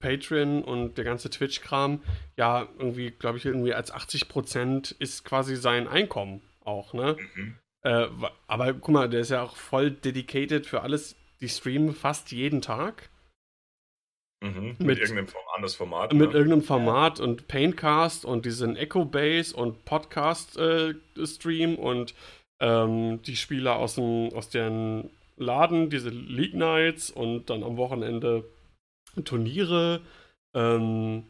[0.00, 2.02] Patreon und der ganze Twitch-Kram
[2.36, 7.16] ja irgendwie, glaube ich, irgendwie als 80% ist quasi sein Einkommen auch, ne?
[7.36, 7.56] Mhm.
[7.82, 8.08] Äh,
[8.46, 11.16] aber guck mal, der ist ja auch voll dedicated für alles.
[11.40, 13.08] Die streamen fast jeden Tag
[14.42, 14.76] Mhm.
[14.78, 16.14] Mit, Mit- irgendeinem anderes Format.
[16.14, 16.34] mit ne?
[16.36, 20.94] irgendeinem Format und Paintcast und diesen Echo Base und Podcast äh,
[21.26, 22.14] Stream und
[22.58, 28.44] ähm, die Spieler aus dem aus deren Laden, diese League Nights und dann am Wochenende
[29.24, 30.00] Turniere.
[30.54, 31.24] Ähm,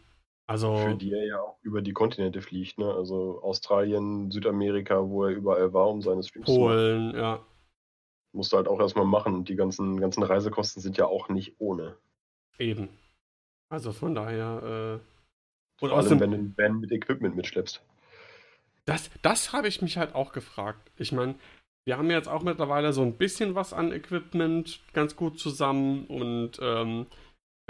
[0.47, 2.93] also Für die er ja auch über die Kontinente fliegt, ne?
[2.93, 6.67] Also Australien, Südamerika, wo er überall war, um seine Streams zu machen.
[6.67, 7.41] Polen, ja.
[8.33, 9.35] Musst du halt auch erstmal machen.
[9.35, 11.97] Und die ganzen, ganzen Reisekosten sind ja auch nicht ohne.
[12.59, 12.89] Eben.
[13.69, 15.01] Also von daher.
[15.01, 17.81] Äh, Vor und allem, außerdem, wenn du einen Van mit Equipment mitschleppst.
[18.87, 20.91] Das, das habe ich mich halt auch gefragt.
[20.97, 21.37] Ich meine,
[21.85, 26.59] wir haben jetzt auch mittlerweile so ein bisschen was an Equipment ganz gut zusammen und
[26.61, 27.07] ähm,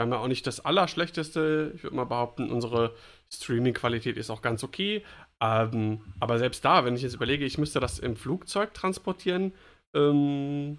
[0.01, 1.73] wir haben ja auch nicht das Allerschlechteste.
[1.75, 2.95] Ich würde mal behaupten, unsere
[3.31, 5.05] Streaming-Qualität ist auch ganz okay.
[5.43, 9.53] Ähm, aber selbst da, wenn ich jetzt überlege, ich müsste das im Flugzeug transportieren,
[9.95, 10.79] ähm,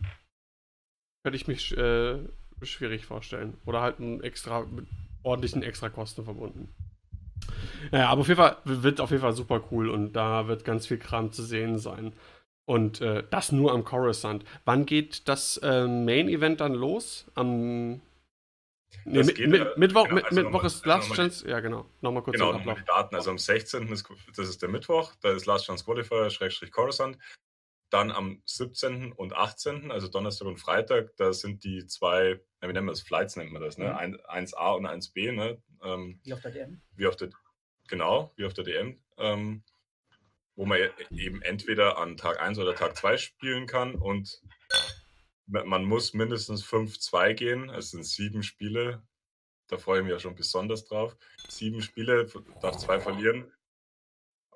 [1.24, 2.18] könnte ich mich äh,
[2.64, 3.58] schwierig vorstellen.
[3.66, 4.88] Oder halt ein extra, mit
[5.22, 6.70] ordentlichen Extrakosten verbunden.
[7.92, 10.88] Naja, aber auf jeden Fall wird auf jeden Fall super cool und da wird ganz
[10.88, 12.14] viel Kram zu sehen sein.
[12.66, 14.46] Und äh, das nur am Coruscant.
[14.66, 17.26] Wann geht das äh, Main Event dann los?
[17.36, 18.02] Am
[19.06, 21.50] Nee, mit, geht, mit, Mittwoch, genau, also Mittwoch ist also Last nochmal Chance.
[21.50, 21.89] Ja, genau.
[22.02, 23.16] Nochmal kurz Genau, nochmal die Daten.
[23.16, 23.88] Also am 16.
[23.92, 27.18] Ist, das ist der Mittwoch, da ist Last Chance Qualifier, Schrägstrich Coruscant.
[27.89, 29.12] Dann am 17.
[29.12, 33.02] und 18., also Donnerstag und Freitag, da sind die zwei, ja, wie nennen wir das,
[33.02, 33.89] Flights nennt man das, ne?
[33.89, 33.96] Mhm.
[33.98, 35.62] Ein, 1a und 1b, ne?
[35.84, 36.82] Ähm, Wie auf der DM.
[36.96, 37.30] wie auf der,
[37.88, 39.64] genau, wie auf der DM, ähm,
[40.56, 44.42] wo man e- eben entweder an Tag 1 oder Tag 2 spielen kann und
[45.52, 49.04] man muss mindestens 5-2 gehen, es sind sieben Spiele,
[49.68, 51.16] da freue ich mich ja schon besonders drauf.
[51.47, 52.28] Sieben Spiele,
[52.62, 53.52] darf zwei verlieren.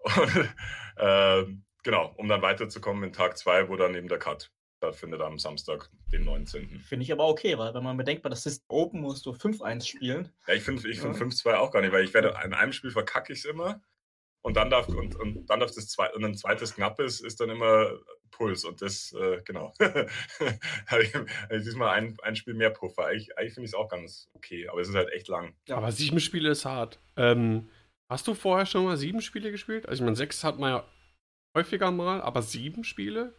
[0.03, 0.13] Und,
[0.97, 5.39] ähm, genau, um dann weiterzukommen in Tag 2, wo dann eben der Cut stattfindet am
[5.39, 6.81] Samstag, den 19.
[6.81, 9.87] Finde ich aber okay, weil wenn man bedenkt, bei der System Open musst du 5-1
[9.87, 10.31] spielen.
[10.47, 11.25] Ja, ich finde ich find Ja.
[11.25, 13.81] 5-2 auch gar nicht, weil ich werde in einem Spiel verkacke ich es immer
[14.45, 17.49] und dann darf und, und dann darf das zwei, und ein zweites knappes ist dann
[17.49, 17.97] immer
[18.29, 19.73] Puls und das, äh, genau.
[19.79, 23.07] Habe ich, hab ich diesmal ein, ein Spiel mehr Puffer.
[23.07, 25.55] Eigentlich, eigentlich finde ich es auch ganz okay, aber es ist halt echt lang.
[25.67, 25.77] Ja.
[25.77, 26.99] Aber sieben Spiele ist hart.
[27.17, 27.69] Ähm,
[28.07, 29.87] hast du vorher schon mal sieben Spiele gespielt?
[29.87, 30.85] Also ich meine, sechs hat man ja
[31.57, 33.33] häufiger mal, aber sieben Spiele?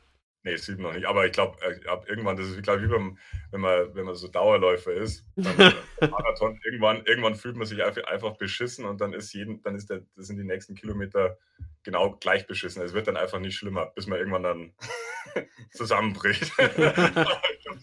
[0.46, 1.06] Nee, sieben noch nicht.
[1.06, 3.18] Aber ich glaube, ab irgendwann, das ist glaube wie beim,
[3.50, 5.56] wenn man, wenn man so Dauerläufer ist, dann
[6.00, 9.90] Marathon, irgendwann, irgendwann fühlt man sich einfach, einfach beschissen und dann ist jeden, dann ist
[9.90, 11.36] der, das sind die nächsten Kilometer
[11.82, 12.80] genau gleich beschissen.
[12.80, 14.72] Es wird dann einfach nicht schlimmer, bis man irgendwann dann
[15.72, 16.56] zusammenbricht.
[16.56, 17.82] glaub,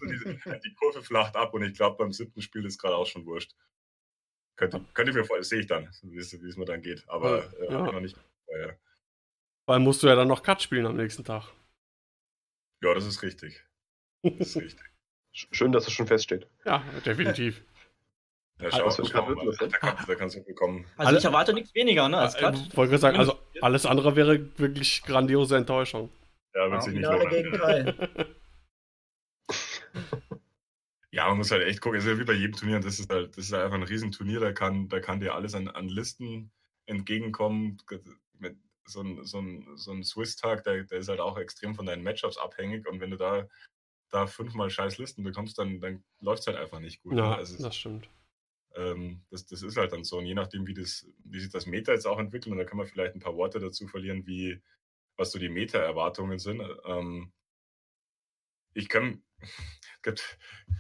[0.64, 3.52] die Kurve flacht ab und ich glaube, beim siebten Spiel ist gerade auch schon wurscht.
[4.56, 7.04] Könnte, könnte ich mir vorstellen, sehe ich dann, wie es mir dann geht.
[7.08, 7.86] Aber äh, Ja.
[7.86, 8.18] ich noch nicht.
[9.66, 11.52] Weil musst du ja dann noch Cut spielen am nächsten Tag.
[12.84, 13.64] Ja, das ist richtig.
[14.24, 14.86] Das ist richtig.
[15.36, 16.48] Sch- Schön, dass es schon feststeht.
[16.66, 17.62] Ja, definitiv.
[18.62, 19.56] Ja, Also, schau, ein schau mal.
[19.58, 20.86] Da, kann, da kannst du bekommen.
[20.96, 22.20] Also ich erwarte nichts weniger, ne?
[22.20, 22.78] Als Äh, Cut.
[22.78, 26.10] wollte gerade sagen, also alles andere wäre wirklich grandiose Enttäuschung.
[26.54, 28.26] Ja, wird Ja, sich nicht Finale lohnen.
[31.12, 32.00] Ja, man muss halt echt gucken.
[32.00, 32.80] Es ist ja wie bei jedem Turnier.
[32.80, 34.40] Das ist halt, das ist halt einfach ein Riesenturnier.
[34.40, 36.52] Da kann, da kann dir alles an, an Listen
[36.88, 37.78] entgegenkommen.
[38.86, 42.04] So ein, so ein, so ein Swiss-Tag, der, der ist halt auch extrem von deinen
[42.04, 42.88] Matchups abhängig.
[42.88, 43.48] Und wenn du da,
[44.12, 47.14] da fünfmal scheiß Listen bekommst, dann, dann läuft es halt einfach nicht gut.
[47.16, 47.36] Ja, ne?
[47.38, 48.10] Also es- das stimmt.
[48.76, 50.18] ähm, das, das ist halt dann so.
[50.18, 52.78] Und je nachdem, wie, das, wie sich das Meta jetzt auch entwickelt, und da kann
[52.78, 54.62] man vielleicht ein paar Worte dazu verlieren, wie
[55.16, 56.62] was so die Meta-Erwartungen sind.
[56.86, 57.32] Ähm,
[58.74, 59.24] ich kann,
[60.04, 60.38] gibt,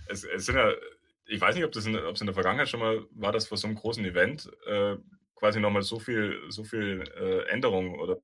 [0.07, 0.71] es, es sind ja,
[1.25, 3.47] ich weiß nicht, ob das in, ob es in der Vergangenheit schon mal war, dass
[3.47, 4.97] vor so einem großen Event äh,
[5.43, 8.17] quasi nochmal so viel, so viel äh, Änderungen oder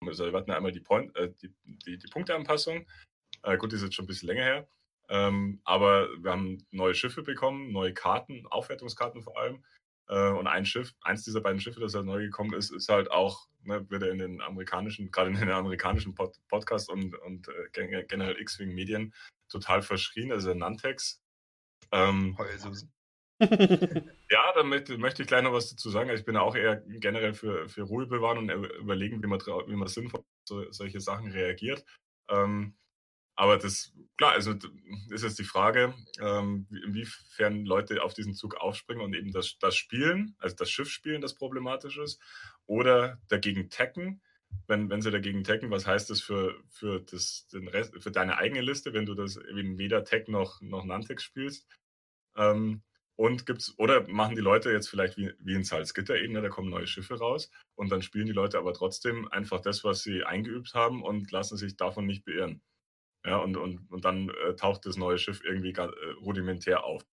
[0.00, 1.52] also wir hatten einmal die, Point, äh, die,
[1.84, 2.88] die, die Punkteanpassung.
[3.42, 4.68] Äh, gut, die ist jetzt schon ein bisschen länger her.
[5.10, 9.62] Ähm, aber wir haben neue Schiffe bekommen, neue Karten, Aufwertungskarten vor allem.
[10.08, 13.10] Äh, und ein Schiff, eins dieser beiden Schiffe, das halt neu gekommen ist, ist halt
[13.10, 17.68] auch, ne, wird in den amerikanischen, gerade in den amerikanischen Pod Podcast und, und äh,
[17.72, 19.12] gen- generell X-Wing Medien
[19.50, 21.20] total verschrien, also Nantex.
[21.92, 22.90] Ähm, Heulsusen.
[23.40, 26.10] Ja, damit möchte ich gleich noch was dazu sagen.
[26.10, 29.76] Also ich bin auch eher generell für, für Ruhe bewahren und überlegen, wie man, wie
[29.76, 31.84] man sinnvoll so, solche Sachen reagiert.
[32.28, 32.76] Ähm,
[33.36, 34.54] aber das, klar, also
[35.10, 39.56] ist jetzt die Frage, ähm, wie- inwiefern Leute auf diesen Zug aufspringen und eben das,
[39.60, 42.20] das Spielen, also das Schiff spielen, das problematisch ist,
[42.66, 44.20] oder dagegen tacken.
[44.66, 48.38] Wenn, wenn sie dagegen tacken, was heißt das für, für, das, den Rest, für deine
[48.38, 51.68] eigene Liste, wenn du das eben weder Tag noch, noch Nantex spielst?
[52.34, 52.82] Ähm,
[53.18, 56.70] und gibt's, oder machen die Leute jetzt vielleicht wie, wie in Salzgitter eben, da kommen
[56.70, 60.74] neue Schiffe raus und dann spielen die Leute aber trotzdem einfach das, was sie eingeübt
[60.74, 62.62] haben und lassen sich davon nicht beirren.
[63.24, 67.04] Ja, und, und, und dann äh, taucht das neue Schiff irgendwie ga- äh, rudimentär auf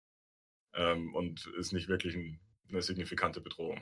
[0.76, 2.40] ähm, und ist nicht wirklich ein,
[2.70, 3.82] eine signifikante Bedrohung.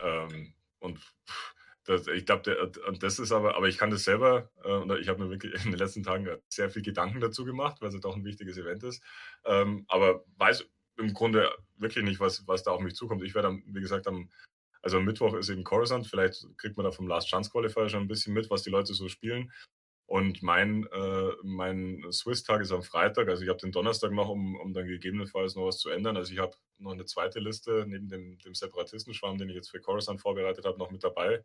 [0.00, 1.00] Ähm, und
[1.84, 5.22] das, ich glaube, das ist aber, aber ich kann das selber, äh, und ich habe
[5.22, 8.24] mir wirklich in den letzten Tagen sehr viel Gedanken dazu gemacht, weil es doch ein
[8.24, 9.02] wichtiges Event ist.
[9.44, 10.66] Ähm, aber weiß
[10.98, 13.22] im Grunde wirklich nicht, was, was da auf mich zukommt.
[13.22, 14.30] Ich werde, am- wie gesagt, am,
[14.82, 18.02] also am Mittwoch ist eben Coruscant, vielleicht kriegt man da vom Last Chance Qualifier schon
[18.02, 19.50] ein bisschen mit, was die Leute so spielen.
[20.06, 24.54] Und mein, äh, mein Swiss-Tag ist am Freitag, also ich habe den Donnerstag noch, um,
[24.56, 26.16] um dann gegebenenfalls noch was zu ändern.
[26.18, 29.80] Also ich habe noch eine zweite Liste neben dem, dem Separatistenschwarm, den ich jetzt für
[29.80, 31.42] Coruscant vorbereitet habe, noch mit dabei.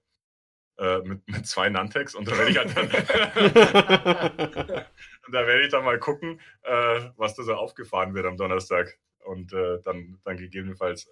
[0.78, 2.90] Äh, mit, mit zwei Nantex und da werde ich halt dann,
[5.32, 9.54] da werde ich dann mal gucken, äh, was da so aufgefahren wird am Donnerstag und
[9.54, 11.10] äh, dann, dann gegebenenfalls äh,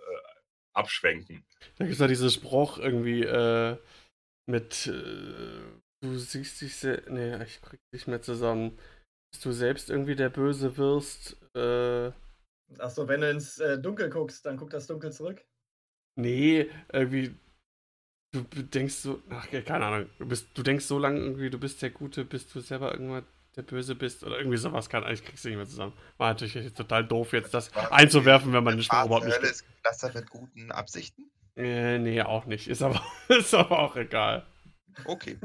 [0.74, 1.44] abschwenken.
[1.78, 3.78] Da gibt es ja diesen Spruch irgendwie äh,
[4.48, 5.62] mit äh,
[6.02, 8.78] du siehst dich se nee, ich krieg nicht mehr zusammen.
[9.34, 11.38] Dass du selbst irgendwie der Böse wirst.
[11.56, 12.12] Äh,
[12.80, 15.46] Achso, wenn du ins äh, Dunkel guckst, dann guckt das Dunkel zurück.
[16.16, 17.36] nee, irgendwie.
[18.34, 21.82] Du denkst so, ach, keine Ahnung, du, bist, du denkst so lange irgendwie, du bist
[21.82, 23.26] der Gute, bis du selber irgendwann
[23.58, 25.04] der Böse bist oder irgendwie sowas kann.
[25.12, 25.94] Ich krieg's nicht mehr zusammen.
[26.18, 29.38] War natürlich total doof, jetzt das einzuwerfen, wenn man den Spruch überhaupt nicht.
[29.40, 31.30] Ist gepflastert mit guten Absichten?
[31.56, 32.68] Äh, nee, auch nicht.
[32.68, 34.46] Ist aber, ist aber auch egal.
[35.06, 35.38] Okay.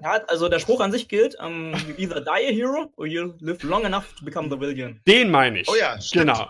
[0.00, 3.34] Ja, also der Spruch an sich gilt: um, You either die a hero or you
[3.40, 5.00] live long enough to become the villain.
[5.06, 5.68] Den meine ich.
[5.68, 6.26] Oh ja, stimmt.
[6.26, 6.48] Genau.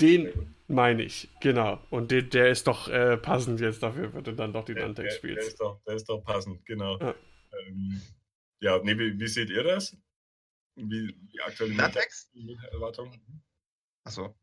[0.00, 1.78] Den meine ich, genau.
[1.90, 4.86] Und den, der ist doch äh, passend jetzt dafür, wenn du dann doch die Der,
[4.86, 5.48] Nantex der, der, spielst.
[5.48, 6.98] ist doch, der ist doch passend, genau.
[6.98, 7.14] Ja.
[7.66, 8.00] Ähm,
[8.60, 9.96] ja, nee, wie, wie seht ihr das?
[10.76, 12.30] Wie die aktuelle Nantex?
[12.72, 13.12] Erwartung?
[14.04, 14.34] Achso.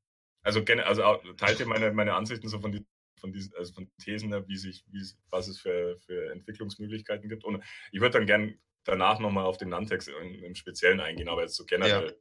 [0.43, 2.85] Also, also auch- teilt ihr meine, meine Ansichten so von, die,
[3.19, 7.43] von diesen also von Thesen, her, wie sich, wie, was es für, für Entwicklungsmöglichkeiten gibt?
[7.43, 11.55] Und ich würde dann gern danach nochmal auf den Nantex im, Speziellen eingehen, aber jetzt
[11.55, 12.19] so generell.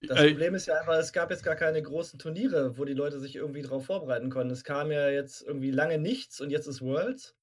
[0.00, 2.94] Das Äh, Problem ist ja einfach, es gab jetzt gar keine großen Turniere, wo die
[2.94, 4.52] Leute sich irgendwie drauf vorbereiten konnten.
[4.52, 7.36] Es kam ja jetzt irgendwie lange nichts und jetzt ist Worlds.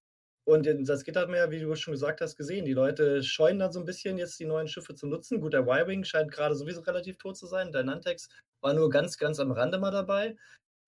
[0.43, 2.65] Und in Salzgitter hat man ja, wie du schon gesagt hast, gesehen.
[2.65, 5.39] Die Leute scheuen dann so ein bisschen jetzt die neuen Schiffe zu nutzen.
[5.39, 7.71] Gut, der Y-Wing scheint gerade sowieso relativ tot zu sein.
[7.71, 8.27] Der Nantex
[8.61, 10.35] war nur ganz, ganz am Rande mal dabei.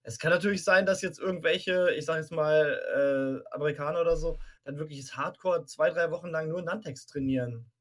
[0.02, 4.40] Es kann natürlich sein, dass jetzt irgendwelche, ich sag jetzt mal, äh, Amerikaner oder so,
[4.66, 7.72] dann wirklich das Hardcore zwei, drei Wochen lang nur Nantex trainieren.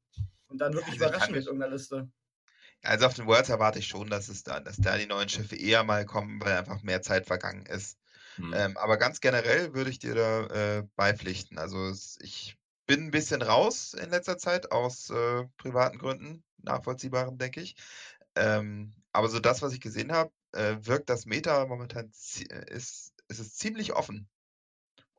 [0.47, 2.07] Und dann wirklich Also überraschen mit irgendeiner Liste.
[2.83, 5.55] Also auf den Worlds erwarte ich schon, dass es da, dass da die neuen Schiffe
[5.55, 7.97] eher mal kommen, weil einfach mehr Zeit vergangen ist.
[8.37, 8.51] Hm.
[8.53, 11.57] Ähm, aber ganz generell würde ich dir da äh, beipflichten.
[11.57, 12.57] Also es, ich
[12.87, 17.75] bin ein bisschen raus in letzter Zeit aus äh, privaten Gründen, nachvollziehbaren, denke ich.
[18.35, 22.71] Ähm, aber so das, was ich gesehen habe, äh, wirkt das Meta momentan zi- äh,
[22.73, 24.27] ist, ist es ziemlich offen.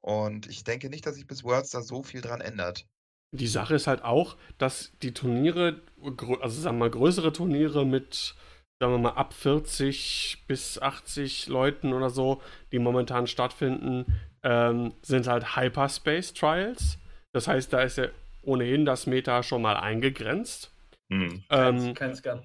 [0.02, 2.86] Und ich denke nicht, dass sich bis Worlds da so viel dran ändert.
[3.32, 5.82] Die Sache ist halt auch, dass die Turniere,
[6.40, 8.34] also sagen wir mal größere Turniere mit,
[8.80, 14.06] sagen wir mal, ab 40 bis 80 Leuten oder so, die momentan stattfinden,
[14.42, 16.98] ähm, sind halt Hyperspace Trials.
[17.32, 18.08] Das heißt, da ist ja
[18.42, 20.70] ohnehin das Meta schon mal eingegrenzt.
[21.10, 21.44] Hm.
[21.50, 22.42] Ähm, Kein Scam.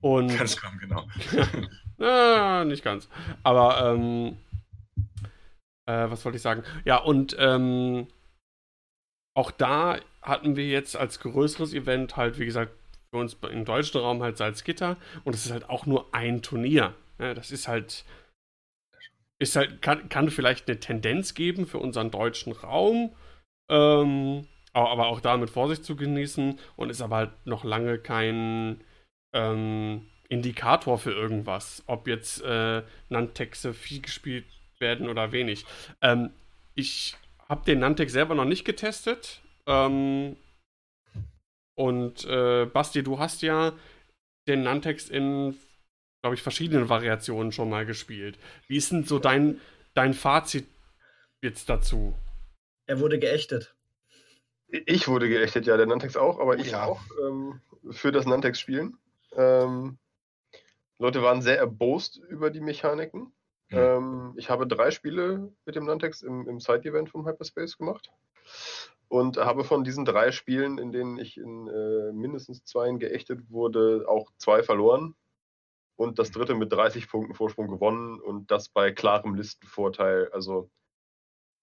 [0.00, 1.06] und Ganz kaum, genau.
[1.98, 3.08] Ah, nicht ganz.
[3.42, 4.36] Aber, ähm,
[5.86, 6.62] äh, was wollte ich sagen?
[6.84, 8.06] Ja, und ähm,
[9.34, 12.72] auch da hatten wir jetzt als größeres Event halt, wie gesagt,
[13.16, 14.96] für uns im deutschen Raum halt Salzgitter.
[15.24, 16.94] Und es ist halt auch nur ein Turnier.
[17.18, 18.04] Ja, das ist halt,
[19.38, 23.14] ist halt, kann, kann vielleicht eine Tendenz geben für unseren deutschen Raum.
[23.70, 27.98] Ähm, aber aber auch da mit Vorsicht zu genießen und ist aber halt noch lange
[27.98, 28.82] kein
[29.32, 34.44] ähm, Indikator für irgendwas, ob jetzt äh, Nantexe viel gespielt
[34.78, 35.64] werden oder wenig.
[36.02, 36.30] Ähm,
[36.74, 37.16] ich
[37.48, 39.40] habe den Nantex selber noch nicht getestet.
[39.66, 40.36] Ähm,
[41.76, 43.72] und äh, Basti, du hast ja
[44.48, 45.56] den Nantex in,
[46.22, 48.38] glaube ich, verschiedenen Variationen schon mal gespielt.
[48.66, 49.60] Wie ist denn so dein,
[49.94, 50.66] dein Fazit
[51.42, 52.14] jetzt dazu?
[52.86, 53.74] Er wurde geächtet.
[54.68, 56.84] Ich wurde geächtet, ja, der Nantex auch, aber ich ja.
[56.84, 57.60] auch ähm,
[57.90, 58.96] für das Nantex spielen.
[59.32, 59.98] Ähm,
[60.98, 63.32] Leute waren sehr erbost über die Mechaniken.
[63.68, 63.78] Hm.
[63.78, 68.10] Ähm, ich habe drei Spiele mit dem Nantex im, im Side-Event vom Hyperspace gemacht
[69.08, 74.04] und habe von diesen drei Spielen, in denen ich in äh, mindestens zweien geächtet wurde,
[74.08, 75.14] auch zwei verloren
[75.96, 80.28] und das dritte mit 30 Punkten Vorsprung gewonnen und das bei klarem Listenvorteil.
[80.32, 80.70] Also,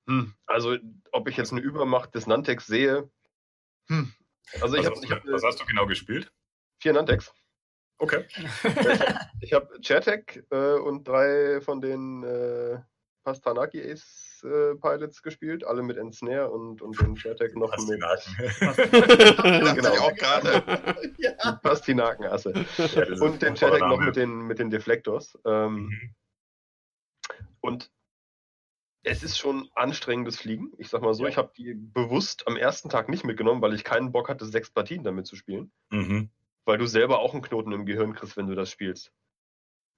[0.07, 0.77] hm, also
[1.11, 3.09] ob ich jetzt eine Übermacht des Nantex sehe,
[3.89, 4.13] hm.
[4.61, 6.31] Also ich was, habe hast ich du- hab, was hast du genau gespielt?
[6.79, 7.33] vier Nantex.
[7.97, 8.25] Okay.
[9.41, 12.79] Ich habe Chairtech äh, und drei von den äh,
[13.23, 19.75] Pastanaki Ace äh, Pilots gespielt, alle mit Ensnare und, und den Chairtech noch mit Pastinaken.
[19.75, 19.93] Genau.
[19.93, 21.13] ich auch gerade.
[21.17, 21.51] ja.
[21.63, 22.53] Pastinakenasse.
[22.77, 25.37] Ja, Und den Chairtech noch mit den, mit den Deflectors.
[25.45, 26.15] Ähm, Mhm.
[27.61, 27.89] Und
[29.03, 30.71] es ist schon anstrengendes Fliegen.
[30.77, 31.29] Ich sag mal so, Ja.
[31.29, 34.69] ich habe die bewusst am ersten Tag nicht mitgenommen, weil ich keinen Bock hatte, sechs
[34.69, 35.71] Partien damit zu spielen.
[35.89, 36.29] Mhm.
[36.65, 39.11] Weil du selber auch einen Knoten im Gehirn kriegst, wenn du das spielst.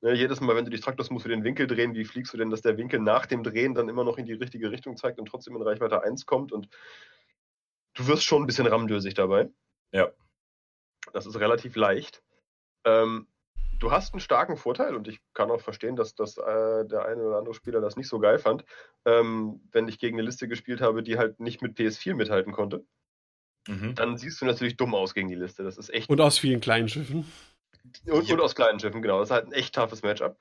[0.01, 1.95] Ne, jedes Mal, wenn du dich traktest, musst du den Winkel drehen.
[1.95, 4.33] Wie fliegst du denn, dass der Winkel nach dem Drehen dann immer noch in die
[4.33, 6.51] richtige Richtung zeigt und trotzdem in Reichweite 1 kommt?
[6.51, 6.69] Und
[7.93, 9.49] du wirst schon ein bisschen ramdösig dabei.
[9.91, 10.11] Ja.
[11.13, 12.23] Das ist relativ leicht.
[12.83, 13.27] Ähm,
[13.79, 17.23] du hast einen starken Vorteil und ich kann auch verstehen, dass das, äh, der eine
[17.23, 18.65] oder andere Spieler das nicht so geil fand,
[19.05, 22.85] ähm, wenn ich gegen eine Liste gespielt habe, die halt nicht mit PS4 mithalten konnte.
[23.67, 23.95] Mhm.
[23.95, 25.63] Dann siehst du natürlich dumm aus gegen die Liste.
[25.63, 27.25] Das ist echt Und aus vielen kleinen Schiffen.
[28.07, 29.19] Und, und aus kleinen Schiffen, genau.
[29.19, 30.37] Das ist halt ein echt toughes Matchup.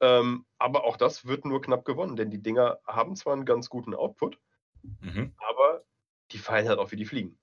[0.00, 3.68] Ähm, aber auch das wird nur knapp gewonnen, denn die Dinger haben zwar einen ganz
[3.70, 4.38] guten Output,
[5.00, 5.32] Mhm.
[5.38, 5.84] aber
[6.32, 7.38] die fallen halt auch wie die fliegen.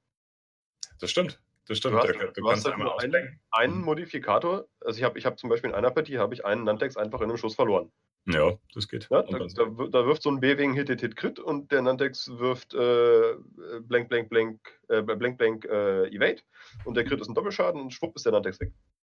[1.00, 1.42] Das stimmt.
[1.68, 1.96] Das stimmt.
[1.96, 3.40] Du hast- du, du hast halt nur einen-.
[3.52, 3.86] Einen Mhm.
[3.86, 6.96] Modifikator, also ich habe ich hab zum Beispiel in einer Partie habe ich einen Nantex
[6.98, 7.92] einfach in einem Schuss verloren.
[8.26, 9.10] Ja, das geht.
[9.10, 12.30] Ja, da, da, da wirft so ein B-Wing Hit, Hit, Hit, Crit und der Nantex
[12.38, 13.36] wirft äh,
[13.82, 16.42] Blank, Blank, Blank, äh, Blank, Blank äh, Evade
[16.86, 18.72] und der Crit ist ein Doppelschaden und schwupp ist der Nantex weg.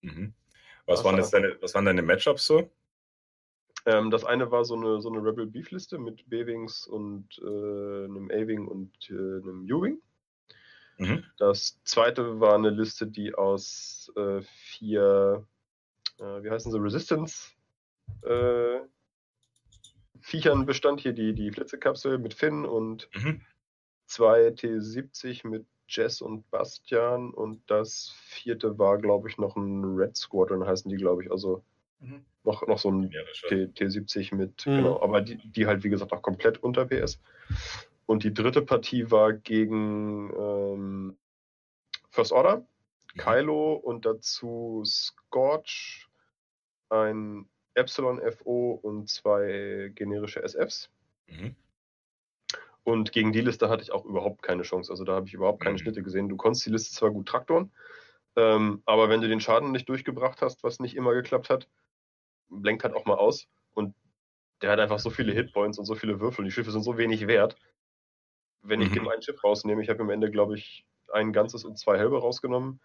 [0.06, 0.34] Mhm.
[0.86, 2.70] Was, waren war- jetzt deine, was waren deine Matchups so?
[3.88, 8.06] Ähm, das eine war so eine, so eine Rebel Beef Liste mit B-Wings und äh,
[8.06, 10.02] einem A-Wing und äh, einem U-Wing.
[10.98, 11.24] Mhm.
[11.38, 15.46] Das zweite war eine Liste, die aus äh, vier,
[16.20, 17.52] äh, wie heißen sie, Resistance
[18.24, 18.80] äh,
[20.22, 21.02] Viechern bestand.
[21.02, 23.42] Hier die, die Flitzekapsel mit Finn und Mhm.
[24.06, 27.32] zwei T70 mit Jess und Bastian.
[27.32, 31.32] Und das vierte war, glaube ich, noch ein Red Squadron, heißen die, glaube ich.
[31.32, 31.64] Also
[32.00, 32.26] Mhm.
[32.44, 33.48] noch, noch so ein Generischer.
[33.48, 34.76] T, T70 mit, Mhm.
[34.76, 37.20] genau, aber die, die halt, wie gesagt, auch komplett unter PS.
[38.06, 41.18] Und die dritte Partie war gegen ähm,
[42.10, 42.66] First Order,
[43.18, 46.08] Kylo und dazu Scorch,
[46.90, 50.90] ein Epsilon FO und zwei generische SFs.
[51.28, 51.56] Mhm.
[52.86, 54.92] Und gegen die Liste hatte ich auch überhaupt keine Chance.
[54.92, 55.80] Also da habe ich überhaupt keine Mhm.
[55.80, 56.30] Schnitte gesehen.
[56.30, 57.74] Du konntest die Liste zwar gut traktoren,
[58.38, 61.70] ähm, aber wenn du den Schaden nicht durchgebracht hast, was nicht immer geklappt hat,
[62.50, 63.48] blenkt halt auch mal aus.
[63.74, 63.96] Und
[64.62, 66.46] der hat einfach so viele Hitpoints und so viele Würfel.
[66.46, 67.58] Die Schiffe sind so wenig wert.
[68.62, 68.96] Wenn ich Mhm.
[68.96, 72.20] dem ein Schiff rausnehme, ich habe am Ende, glaube ich, ein ganzes und zwei halbe
[72.20, 72.82] rausgenommen.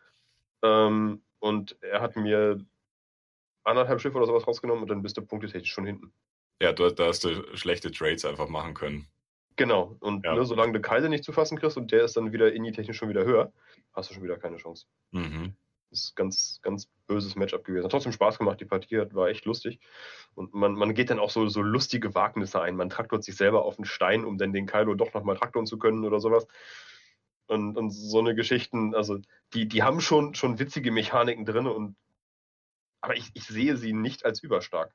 [0.62, 2.64] Ähm, und er hat mir
[3.64, 6.12] anderthalb Schiffe oder sowas rausgenommen und dann bist du punktetechnisch schon hinten.
[6.62, 9.08] Ja, du, da hast du schlechte Trades einfach machen können.
[9.56, 9.96] Genau.
[10.00, 10.34] Und Ja.
[10.34, 13.08] ne, solange du Kaiser nicht zu fassen kriegst und der ist dann wieder inni-technisch schon
[13.08, 13.52] wieder höher,
[13.92, 14.86] hast du schon wieder keine Chance.
[15.10, 15.54] Mhm.
[15.90, 17.84] Das ist ganz, ganz böses Matchup gewesen.
[17.84, 19.80] Hat trotzdem Spaß gemacht, die Partie hat- war echt lustig.
[20.34, 22.76] Und man, man geht dann auch so, so lustige Wagnisse ein.
[22.76, 25.78] Man traktort sich selber auf einen Stein, um dann den Kylo doch nochmal traktoren zu
[25.78, 26.46] können oder sowas.
[27.48, 29.18] Und, und so eine Geschichten, also
[29.52, 31.96] die, die haben schon, schon witzige Mechaniken drin und
[33.00, 34.92] aber ich, ich sehe sie nicht als überstark.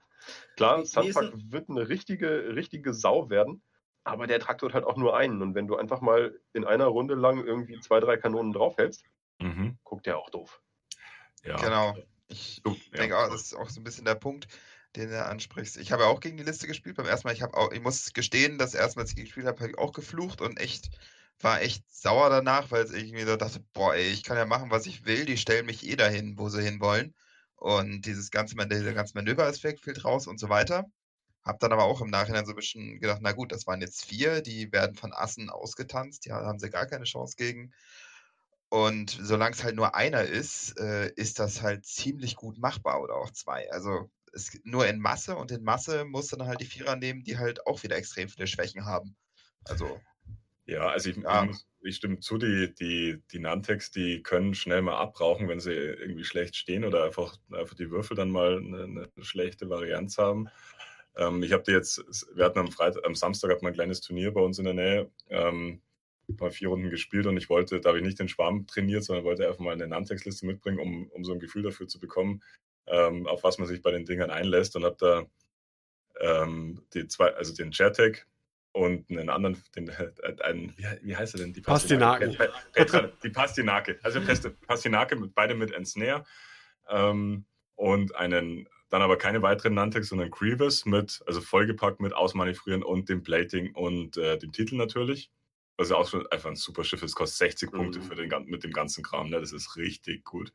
[0.55, 3.61] Klar, Sunfuck wird eine richtige, richtige Sau werden,
[4.05, 5.41] aber der Traktor hat halt auch nur einen.
[5.41, 9.03] Und wenn du einfach mal in einer Runde lang irgendwie zwei, drei Kanonen draufhältst,
[9.39, 9.77] Mhm.
[9.83, 10.61] guckt der auch doof.
[11.43, 11.57] Ja.
[11.57, 11.95] Genau.
[12.27, 14.47] Ich ja, denke auch, das ist auch so ein bisschen der Punkt,
[14.95, 15.77] den du ansprichst.
[15.77, 16.95] Ich habe ja auch gegen die Liste gespielt.
[16.95, 19.45] Beim ersten Mal, ich habe auch, ich muss gestehen, das erste Mal, als ich gespielt
[19.45, 20.89] habe, habe ich auch geflucht und echt,
[21.41, 24.71] war echt sauer danach, weil ich mir so dachte, boah, ey, ich kann ja machen,
[24.71, 27.13] was ich will, die stellen mich eh dahin, wo sie hinwollen.
[27.55, 30.85] Und dieses ganze, dieser ganze Manöveraspekt fehlt raus und so weiter.
[31.45, 34.03] Hab dann aber auch im Nachhinein so ein bisschen gedacht, na gut, das waren jetzt
[34.05, 37.71] vier, die werden von Assen ausgetanzt, die haben sie gar keine Chance gegen.
[38.69, 43.15] Und solange es halt nur einer ist, äh, ist das halt ziemlich gut machbar oder
[43.15, 43.71] auch zwei.
[43.71, 47.23] Also es, nur in Masse und in Masse musst du dann halt die Vierer nehmen,
[47.23, 49.15] die halt auch wieder extrem viele Schwächen haben.
[49.63, 50.01] Also,
[50.65, 51.43] Ja, also ich, Ja.
[51.43, 55.59] ich, muss, ich stimme zu, die, die, die Nantex, die können schnell mal abrauchen, wenn
[55.59, 60.17] sie irgendwie schlecht stehen oder einfach, einfach die Würfel dann mal eine, eine schlechte Varianz
[60.17, 60.49] haben.
[61.17, 62.03] Ähm, ich habe die jetzt,
[62.35, 64.73] wir hatten am Freitag, am Samstag hatten wir ein kleines Turnier bei uns in der
[64.73, 65.81] Nähe, ähm,
[66.39, 69.25] mal vier Runden gespielt und ich wollte, da habe ich nicht den Schwarm trainiert, sondern
[69.25, 72.41] wollte einfach mal eine Nantex-Liste mitbringen, um, um so ein Gefühl dafür zu bekommen,
[72.87, 75.25] ähm, auf was man sich bei den Dingern einlässt und habe da
[76.19, 78.25] ähm, die zwei, also den Chairtag
[78.71, 80.11] und einen anderen, den, äh,
[80.43, 81.53] einen, wie, wie heißt er denn?
[81.53, 82.35] Die Pastinaken.
[82.35, 83.99] Pe- Petra, die Pastinake.
[84.03, 84.19] Also
[84.67, 86.25] Pastinake, mit, beide mit Ensnare.
[86.89, 87.45] Ähm,
[87.75, 93.09] und einen, dann aber keine weiteren Nantex, sondern Grievous mit, also vollgepackt mit Ausmanövrieren und
[93.09, 95.31] dem Plating und äh, dem Titel natürlich.
[95.77, 97.77] Was ja auch schon einfach ein super Schiff ist, kostet 60 Mhm.
[97.77, 99.29] Punkte für den, mit dem ganzen Kram.
[99.29, 99.39] Ne?
[99.39, 100.53] Das ist richtig gut.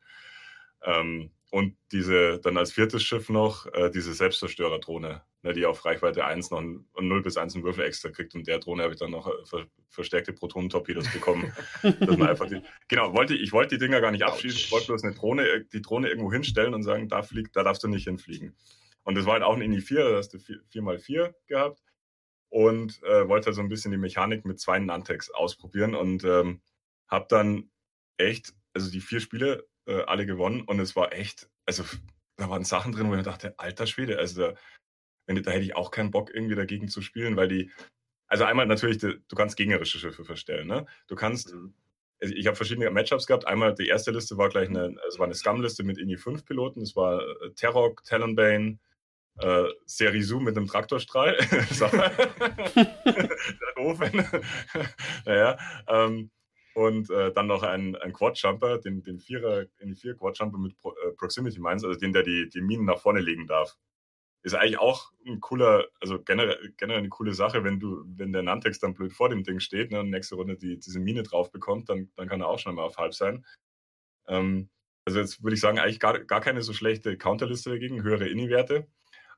[0.83, 6.23] Ähm, und diese, dann als viertes Schiff noch äh, diese Selbstzerstörerdrohne, ne, die auf Reichweite
[6.23, 8.33] 1 noch ein, 0 bis 1 einen Würfel extra kriegt.
[8.35, 11.51] Und der Drohne habe ich dann noch äh, ver verstärkte Protonentorpedos bekommen.
[11.83, 14.59] dass man einfach die, genau, wollte, ich wollte die Dinger gar nicht abschießen.
[14.59, 17.63] Ich wollte bloß eine Drohne, äh, die Drohne irgendwo hinstellen und sagen, da, fliegt, da
[17.63, 18.55] darfst du nicht hinfliegen.
[19.03, 21.81] Und das war halt auch ein Ini 4, da hast du 4x4 gehabt.
[22.47, 26.61] Und äh, wollte halt so ein bisschen die Mechanik mit zwei Nantex ausprobieren und ähm,
[27.07, 27.69] habe dann
[28.15, 31.83] echt, also die vier Spiele äh, alle gewonnen und es war echt, also
[32.37, 34.53] da waren Sachen drin, wo ich mir dachte, alter Schwede, also da,
[35.27, 37.71] wenn, da hätte ich auch keinen Bock irgendwie dagegen zu spielen, weil die,
[38.27, 40.85] also einmal natürlich, du kannst gegnerische Schiffe verstellen, ne?
[41.07, 41.53] Du kannst,
[42.21, 43.45] also ich habe verschiedene Matchups gehabt.
[43.45, 46.81] Einmal die erste Liste war gleich eine, es war eine Scum-Liste mit INI 5 Piloten.
[46.81, 48.79] Es war äh, Terrok, Talonbane,
[49.39, 51.35] äh, Serizu mit einem Traktorstrahl.
[53.75, 54.25] Doof, wenn-
[55.25, 55.57] naja,
[55.87, 56.31] ähm,
[56.73, 60.91] und äh, dann noch ein, ein Quad-Jumper, den, den Vierer, INI 4 Quad-Jumper mit Pro,
[60.91, 63.77] äh, Proximity Mines, also den, der die, die Minen nach vorne legen darf.
[64.43, 68.41] Ist eigentlich auch ein cooler, also generell, generell eine coole Sache, wenn du, wenn der
[68.41, 71.51] Nantex dann blöd vor dem Ding steht ne, und nächste Runde die, diese Mine drauf
[71.51, 73.45] bekommt, dann, dann kann er auch schon mal auf halb sein.
[74.27, 74.69] Ähm,
[75.05, 78.87] also jetzt würde ich sagen, eigentlich gar, gar keine so schlechte Counterliste dagegen, höhere Inni-Werte.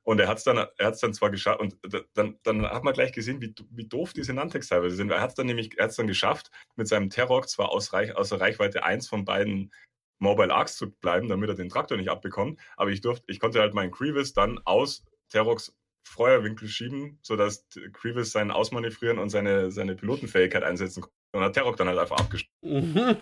[0.03, 1.77] Und er hat es dann, er hat's dann zwar geschafft, und
[2.13, 5.09] dann, dann hat man gleich gesehen, wie, wie doof diese Nantex teilweise sind.
[5.09, 8.15] Er hat es dann nämlich, er hat's dann geschafft, mit seinem Terror zwar aus Reich,
[8.15, 9.71] außer Reichweite 1 von beiden
[10.19, 12.59] Mobile Arcs zu bleiben, damit er den Traktor nicht abbekommt.
[12.75, 15.75] Aber ich durfte, ich konnte halt meinen Grievous dann aus Terrox
[16.05, 21.15] Feuerwinkel schieben, sodass Grievous sein Ausmanövrieren und seine, seine Pilotenfähigkeit einsetzen konnte.
[21.33, 22.51] Und hat Terrok dann halt einfach abgeschlossen.
[22.61, 23.17] Mhm.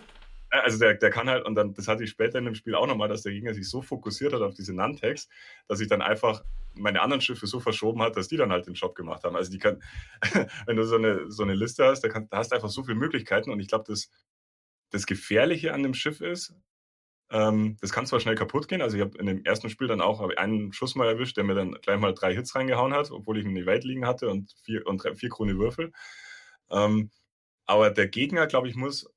[0.52, 2.86] Also der, der kann halt, und dann, das hatte ich später in dem Spiel auch
[2.86, 5.28] nochmal, dass der Gegner sich so fokussiert hat auf diese Nantex,
[5.66, 6.44] dass ich dann einfach
[6.74, 9.34] meine anderen Schiffe so verschoben hat, dass die dann halt den Job gemacht haben.
[9.34, 9.82] Also die kann,
[10.66, 12.82] wenn du so eine, so eine Liste hast, da, kann, da hast du einfach so
[12.82, 14.10] viele Möglichkeiten und ich glaube, das,
[14.90, 16.54] das Gefährliche an dem Schiff ist,
[17.30, 20.02] ähm, das kann zwar schnell kaputt gehen, also ich habe in dem ersten Spiel dann
[20.02, 23.38] auch einen Schuss mal erwischt, der mir dann gleich mal drei Hits reingehauen hat, obwohl
[23.38, 25.92] ich eine Welt liegen hatte und vier, und drei, vier grüne Würfel.
[26.70, 27.10] Ähm,
[27.64, 29.08] aber der Gegner, glaube ich, muss,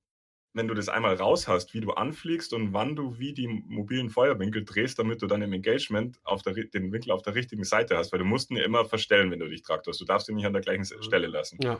[0.55, 4.09] wenn du das einmal raus hast, wie du anfliegst und wann du wie die mobilen
[4.09, 7.97] Feuerwinkel drehst, damit du dann im Engagement auf der, den Winkel auf der richtigen Seite
[7.97, 9.99] hast, weil du musst ihn ja immer verstellen, wenn du dich traktorst.
[9.99, 11.03] Du darfst ihn nicht an der gleichen mhm.
[11.03, 11.59] Stelle lassen.
[11.61, 11.79] Ja.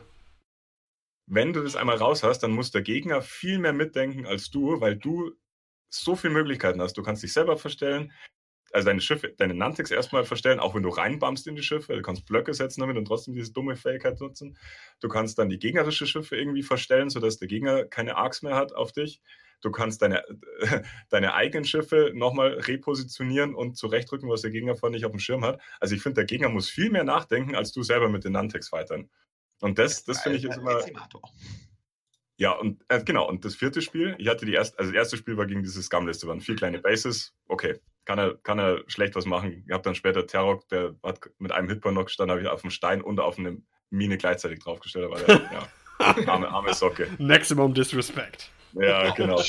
[1.26, 4.80] Wenn du das einmal raus hast, dann muss der Gegner viel mehr mitdenken als du,
[4.80, 5.32] weil du
[5.88, 6.98] so viele Möglichkeiten hast.
[6.98, 8.12] Du kannst dich selber verstellen,
[8.72, 11.94] also deine Schiffe, deine Nantex erstmal verstellen, auch wenn du reinbumpst in die Schiffe.
[11.94, 14.58] Du kannst Blöcke setzen damit und trotzdem diese dumme Fähigkeit nutzen.
[15.00, 18.74] Du kannst dann die gegnerische Schiffe irgendwie verstellen, sodass der Gegner keine Arcs mehr hat
[18.74, 19.20] auf dich.
[19.62, 20.22] Du kannst deine,
[21.08, 25.44] deine eigenen Schiffe nochmal repositionieren und zurechtrücken, was der Gegner vorher nicht auf dem Schirm
[25.44, 25.60] hat.
[25.80, 29.08] Also ich finde, der Gegner muss viel mehr nachdenken, als du selber mit den Nantex-Fightern.
[29.60, 30.80] Und das, das finde ich ist immer.
[32.38, 35.16] Ja, und äh, genau, und das vierte Spiel, ich hatte die erste, also das erste
[35.16, 39.14] Spiel war gegen diese Scum-Liste, waren vier kleine Bases, okay, kann er, kann er schlecht
[39.16, 39.64] was machen.
[39.66, 42.62] Ich habe dann später Terrok, der hat mit einem Hitpoint noch gestanden, habe ich auf
[42.62, 45.36] dem Stein und auf eine Mine gleichzeitig draufgestellt, aber der,
[45.98, 47.08] ja, arme, arme Socke.
[47.18, 48.50] Maximum Disrespect.
[48.74, 49.40] Ja, genau.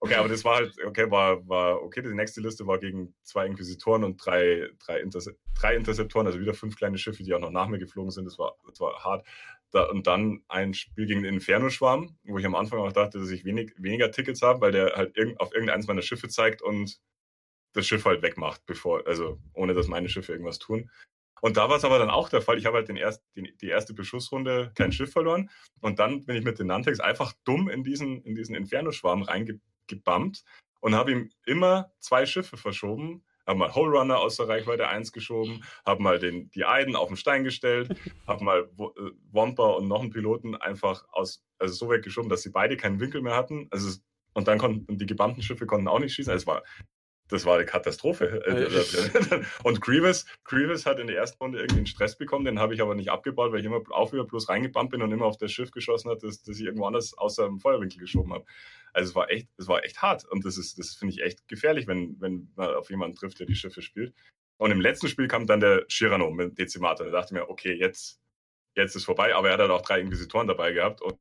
[0.00, 2.02] Okay, aber das war halt, okay, war, war okay.
[2.02, 6.52] Die nächste Liste war gegen zwei Inquisitoren und drei, drei, Interse drei Interceptoren, also wieder
[6.52, 8.26] fünf kleine Schiffe, die auch noch nach mir geflogen sind.
[8.26, 9.26] Das war, das war hart.
[9.70, 13.30] Da, und dann ein Spiel gegen den Inferno-Schwarm, wo ich am Anfang auch dachte, dass
[13.30, 17.00] ich wenig, weniger Tickets habe, weil der halt irg auf irgendeines meiner Schiffe zeigt und
[17.74, 20.90] das Schiff halt wegmacht, bevor, also ohne dass meine Schiffe irgendwas tun.
[21.40, 22.56] Und da war es aber dann auch der Fall.
[22.56, 25.50] Ich habe halt den erst, die, die, erste Beschussrunde kein Schiff verloren.
[25.82, 30.42] Und dann bin ich mit den Nantex einfach dumm in diesen, in diesen Inferno-Schwarm reingebammt
[30.80, 35.12] und habe ihm immer zwei Schiffe verschoben, habe mal Hole Runner aus der Reichweite 1
[35.12, 37.94] geschoben, habe mal den, die Eiden auf den Stein gestellt,
[38.26, 42.50] habe mal äh, Womper und noch einen Piloten einfach aus, also so weggeschoben, dass sie
[42.50, 43.68] beide keinen Winkel mehr hatten.
[43.70, 43.98] Also,
[44.32, 46.32] und dann konnten die gebammten Schiffe konnten auch nicht schießen.
[46.32, 46.62] Also es war,
[47.28, 48.42] das war eine Katastrophe.
[49.64, 52.82] und Grievous, Grievous hat in der ersten Runde irgendwie einen Stress bekommen, den habe ich
[52.82, 55.52] aber nicht abgebaut, weil ich immer auch wieder bloß reingebammt bin und immer auf das
[55.52, 58.44] Schiff geschossen hat, das, das ich irgendwo anders außer dem Feuerwinkel geschoben habe.
[58.92, 61.48] Also es war echt, es war echt hart und das ist, das finde ich echt
[61.48, 64.14] gefährlich, wenn, wenn man auf jemanden trifft, der die Schiffe spielt.
[64.56, 67.06] Und im letzten Spiel kam dann der Shirano mit Dezimator.
[67.06, 68.20] Da dachte ich mir, okay, jetzt,
[68.76, 71.16] jetzt ist vorbei, aber er hat halt auch drei Inquisitoren dabei gehabt und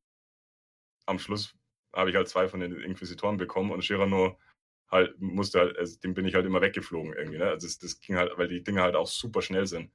[1.05, 1.55] am Schluss
[1.93, 4.37] habe ich halt zwei von den Inquisitoren bekommen und Shirano
[4.93, 7.39] halt musste halt, also dem bin ich halt immer weggeflogen irgendwie.
[7.39, 7.49] Ne?
[7.49, 9.91] Also das, das ging halt, weil die Dinge halt auch super schnell sind.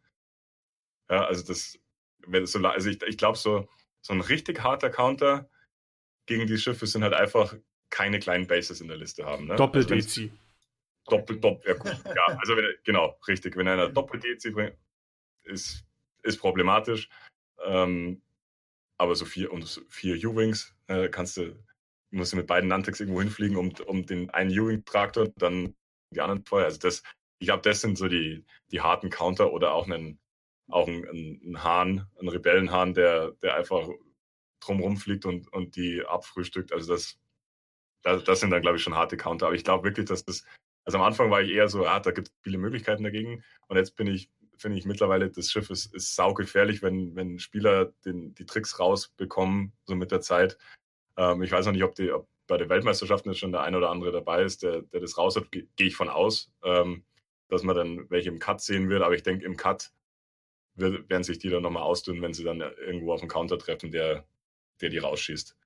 [1.08, 1.78] Ja, also das,
[2.26, 3.68] wenn so, also ich, ich glaube so,
[4.00, 5.48] so ein richtig harter Counter
[6.26, 7.54] gegen die Schiffe sind halt einfach
[7.90, 9.46] keine kleinen Bases in der Liste haben.
[9.46, 9.56] Ne?
[9.56, 9.96] Doppel-DC.
[9.96, 10.30] Also
[11.06, 11.96] doppel, doppel, ja gut.
[12.04, 13.56] ja, also wenn, genau, richtig.
[13.56, 14.76] Wenn einer Doppel-DC bringt,
[15.44, 15.84] ist,
[16.22, 17.08] ist problematisch.
[17.64, 18.20] Ähm,
[18.98, 21.56] aber so vier und vier U-Wings äh, kannst du,
[22.10, 25.74] musst du mit beiden Nantex irgendwo hinfliegen, um, um den einen U-Wing-Traktor dann
[26.10, 26.64] die anderen Feuer.
[26.64, 27.02] Also das,
[27.38, 30.18] ich glaube, das sind so die, die harten Counter oder auch einen,
[30.68, 33.88] auch ein, ein Hahn, ein Rebellenhahn, der, der einfach
[34.60, 36.72] drumherum fliegt und, und die abfrühstückt.
[36.72, 37.18] Also das,
[38.02, 39.46] das, das sind dann, glaube ich, schon harte Counter.
[39.46, 40.44] Aber ich glaube wirklich, dass das,
[40.84, 43.44] also am Anfang war ich eher so, ah, da gibt es viele Möglichkeiten dagegen.
[43.68, 47.92] Und jetzt bin ich, finde ich mittlerweile, das Schiff ist, ist saugefährlich, wenn, wenn Spieler
[48.04, 50.58] den, die Tricks rausbekommen, so mit der Zeit.
[51.18, 53.76] Ähm, ich weiß noch nicht, ob, die, ob bei der Weltmeisterschaften jetzt schon der eine
[53.76, 57.04] oder andere dabei ist, der, der das raus hat, gehe ich von aus, ähm,
[57.48, 59.02] dass man dann welche im Cut sehen wird.
[59.02, 59.90] Aber ich denke, im Cut
[60.76, 64.24] werden sich die dann nochmal ausdünnen, wenn sie dann irgendwo auf einen Counter treffen, der,
[64.80, 65.56] der die rausschießt.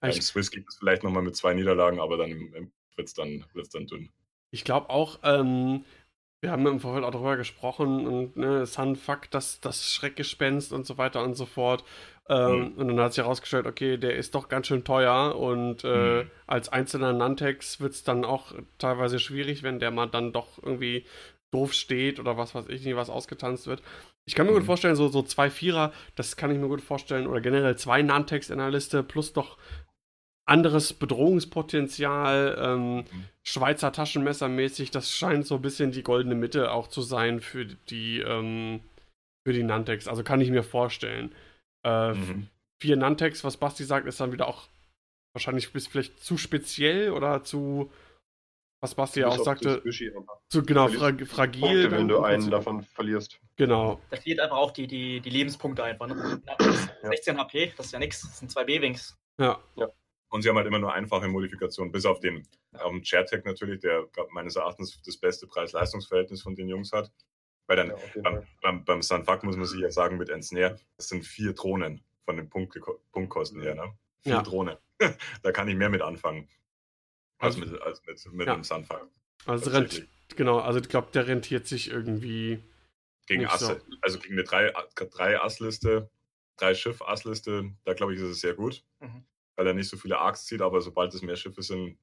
[0.00, 3.70] Beim Swiss gibt es vielleicht nochmal mit zwei Niederlagen, aber dann wird es dann, wird's
[3.70, 4.10] dann dünn.
[4.50, 5.84] Ich glaube auch, ähm,
[6.40, 10.86] wir haben im Vorfeld auch darüber gesprochen und ne, Sun Fuck, das, das Schreckgespenst und
[10.86, 11.84] so weiter und so fort.
[12.28, 12.72] Ähm, mhm.
[12.74, 16.30] Und dann hat sich herausgestellt, okay, der ist doch ganz schön teuer und äh, mhm.
[16.46, 21.06] als einzelner Nantex wird es dann auch teilweise schwierig, wenn der mal dann doch irgendwie
[21.50, 23.82] doof steht oder was weiß ich nicht, was ausgetanzt wird.
[24.26, 24.56] Ich kann mir mhm.
[24.56, 28.02] gut vorstellen, so, so zwei Vierer, das kann ich mir gut vorstellen, oder generell zwei
[28.02, 29.56] Nantex in der Liste plus doch
[30.44, 33.04] anderes Bedrohungspotenzial, ähm,
[33.42, 38.20] Schweizer Taschenmessermäßig, das scheint so ein bisschen die goldene Mitte auch zu sein für die,
[38.20, 38.80] ähm,
[39.46, 40.08] für die Nantex.
[40.08, 41.34] Also kann ich mir vorstellen.
[41.84, 42.48] Äh, Mhm.
[42.80, 44.68] Vier Nantex, was Basti sagt, ist dann wieder auch
[45.34, 47.90] wahrscheinlich bis vielleicht zu speziell oder zu,
[48.80, 49.82] was Basti ja auch sagte,
[50.48, 51.60] zu genau fra fragil.
[51.60, 53.40] Punkte, wenn du einen davon verlierst.
[53.56, 54.00] Genau.
[54.10, 56.06] Da fehlt einfach auch die, die, die Lebenspunkte einfach.
[56.06, 56.40] Ne?
[57.02, 57.08] Ja.
[57.10, 58.22] 16 HP, das ist ja nichts.
[58.22, 59.16] Das sind zwei B-Wings.
[59.38, 59.60] Ja.
[60.30, 62.46] Und sie haben halt immer nur einfache Modifikationen, bis auf den
[62.84, 67.10] ähm, Chairtech natürlich, der meines Erachtens das beste Preis-Leistungs-Verhältnis von den Jungs hat.
[67.68, 71.08] Weil dann Ja, beim, beim, beim Sunfuck muss man sich ja sagen, mit Ensnare, das
[71.08, 72.76] sind vier Drohnen von den Punkt,
[73.12, 73.74] Punktkosten her.
[73.76, 73.94] Ne?
[74.22, 74.42] Vier Ja.
[74.42, 74.76] Drohnen.
[75.42, 76.48] da kann ich mehr mit anfangen.
[77.38, 78.54] Als Also- mit, als mit, mit Ja.
[78.54, 79.08] dem Sunfuck.
[79.46, 82.64] Also, rent, genau, also ich glaube, der rentiert sich irgendwie.
[83.26, 83.80] Gegen Nicht Asse.
[84.00, 86.10] Also gegen eine drei, drei Assliste,
[86.56, 88.82] drei Schiff-Assliste, da glaube ich, ist es sehr gut.
[89.00, 89.24] Mhm.
[89.56, 91.98] Weil er nicht so viele Arcs zieht, aber sobald es mehr Schiffe sind,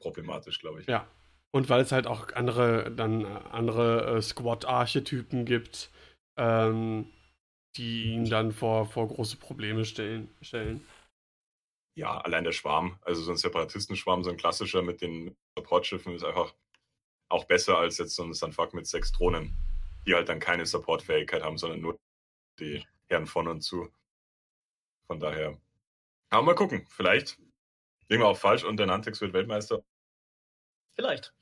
[0.00, 0.86] problematisch, glaube ich.
[0.88, 1.08] Ja.
[1.54, 5.88] Und weil es halt auch andere, dann andere äh, Squad-Archetypen gibt,
[6.36, 7.12] ähm,
[7.76, 10.34] die ihn dann vor, vor große Probleme stellen.
[10.42, 10.84] stellen.
[11.96, 16.24] Ja, allein der Schwarm, also so ein Separatistenschwarm, so ein klassischer mit den Supportschiffen ist
[16.24, 16.52] einfach
[17.28, 19.56] auch besser als jetzt so ein Sunfuck mit sechs Drohnen,
[20.08, 21.96] die halt dann keine Supportfähigkeit haben, sondern nur
[22.58, 23.92] die Herren von und zu.
[25.06, 25.56] Von daher.
[26.30, 27.38] Aber mal gucken, vielleicht
[28.08, 29.84] liegen wir auch falsch und der Nantex wird Weltmeister.
[30.96, 31.32] Vielleicht.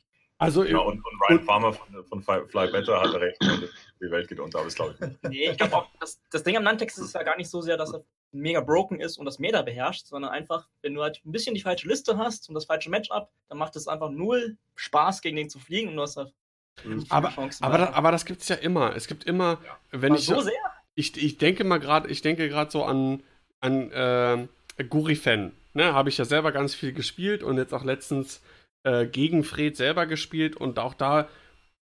[0.42, 3.68] Also, Ja, und, und Ryan Farmer von, von Fly Better hatte recht, und
[4.00, 5.22] die Welt geht unter, aber das glaube ich nicht.
[5.28, 7.76] Nee, ich glaube auch, das, das Ding am Nantex ist ja gar nicht so sehr,
[7.76, 11.32] dass er mega broken ist und das Meta beherrscht, sondern einfach, wenn du halt ein
[11.32, 15.20] bisschen die falsche Liste hast und das falsche Matchup, dann macht es einfach null Spaß,
[15.20, 16.32] gegen den zu fliegen und du hast halt
[16.80, 17.64] viele aber, Chancen.
[17.64, 18.96] aber, da, aber das gibt es ja immer.
[18.96, 19.58] Es gibt immer,
[19.90, 20.26] wenn Aber ich.
[20.26, 20.52] so sehr?
[20.94, 23.22] ich, ich denke mal gerade, ich denke gerade so an,
[23.60, 24.48] an äh,
[24.84, 25.52] Gurifen.
[25.74, 28.42] Ne, habe ich ja selber ganz viel gespielt und jetzt auch letztens
[28.84, 31.28] äh, gegen Fred selber gespielt und auch da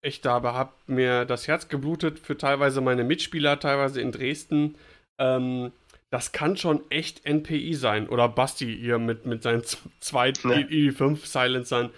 [0.01, 4.75] echt da hat mir das Herz geblutet für teilweise meine Mitspieler, teilweise in Dresden.
[5.17, 5.71] Ähm,
[6.09, 8.07] das kann schon echt NPI sein.
[8.09, 9.63] Oder Basti hier mit, mit seinen
[9.99, 10.33] zwei Ja.
[10.51, 11.89] i5 Silencern.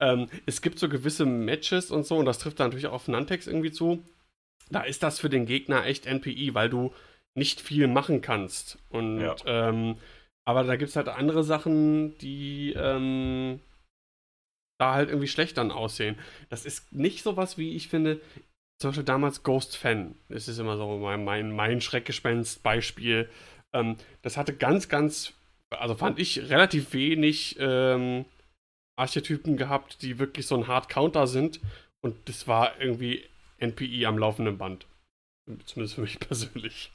[0.00, 3.08] Ähm, es gibt so gewisse Matches und so, und das trifft dann natürlich auch auf
[3.08, 4.02] Nantex irgendwie zu.
[4.70, 6.94] Da ist das für den Gegner echt NPI, weil du
[7.34, 8.78] nicht viel machen kannst.
[8.88, 9.36] Und Ja.
[9.44, 9.98] ähm,
[10.46, 13.60] aber da gibt es halt andere Sachen, die ähm,
[14.80, 16.18] da halt irgendwie schlecht dann aussehen.
[16.48, 18.20] Das ist nicht sowas, wie ich finde,
[18.80, 20.14] zum Beispiel damals Ghost Fan.
[20.28, 23.28] Das ist immer so mein, mein, mein Schreckgespenst-Beispiel.
[23.74, 25.34] Ähm, das hatte ganz, ganz,
[25.70, 28.24] also fand ich relativ wenig ähm,
[28.96, 31.60] Archetypen gehabt, die wirklich so ein Hard Counter sind.
[32.02, 33.24] Und das war irgendwie
[33.58, 34.86] NPI am laufenden Band.
[35.66, 36.90] Zumindest für mich persönlich.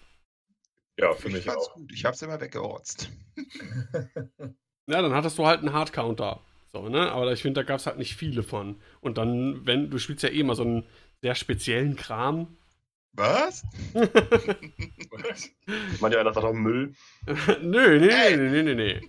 [1.00, 1.74] Ja, für Ich mich fand's auch.
[1.74, 1.92] gut.
[1.94, 3.10] Ich hab's immer weggerotzt.
[4.88, 6.42] Ja, dann hattest du halt einen Hard Counter.
[6.76, 7.10] So, ne?
[7.10, 8.82] Aber ich finde, da gab es halt nicht viele von.
[9.00, 10.86] Und dann, wenn, du spielst ja eh immer so einen
[11.22, 12.58] sehr speziellen Kram.
[13.14, 13.64] Was?
[16.02, 16.94] Manche einer sagt auch Müll.
[17.62, 19.02] nö, nee, nee, nee, nee, nee.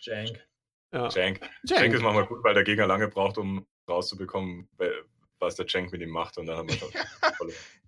[0.00, 0.44] Jank.
[0.92, 1.08] Ja.
[1.10, 1.42] Jank.
[1.62, 1.94] Jank Jank.
[1.94, 4.68] ist manchmal gut, weil der Gegner lange braucht, um rauszubekommen,
[5.38, 6.38] was der Jank mit ihm macht.
[6.38, 6.90] Und dann haben wir schon.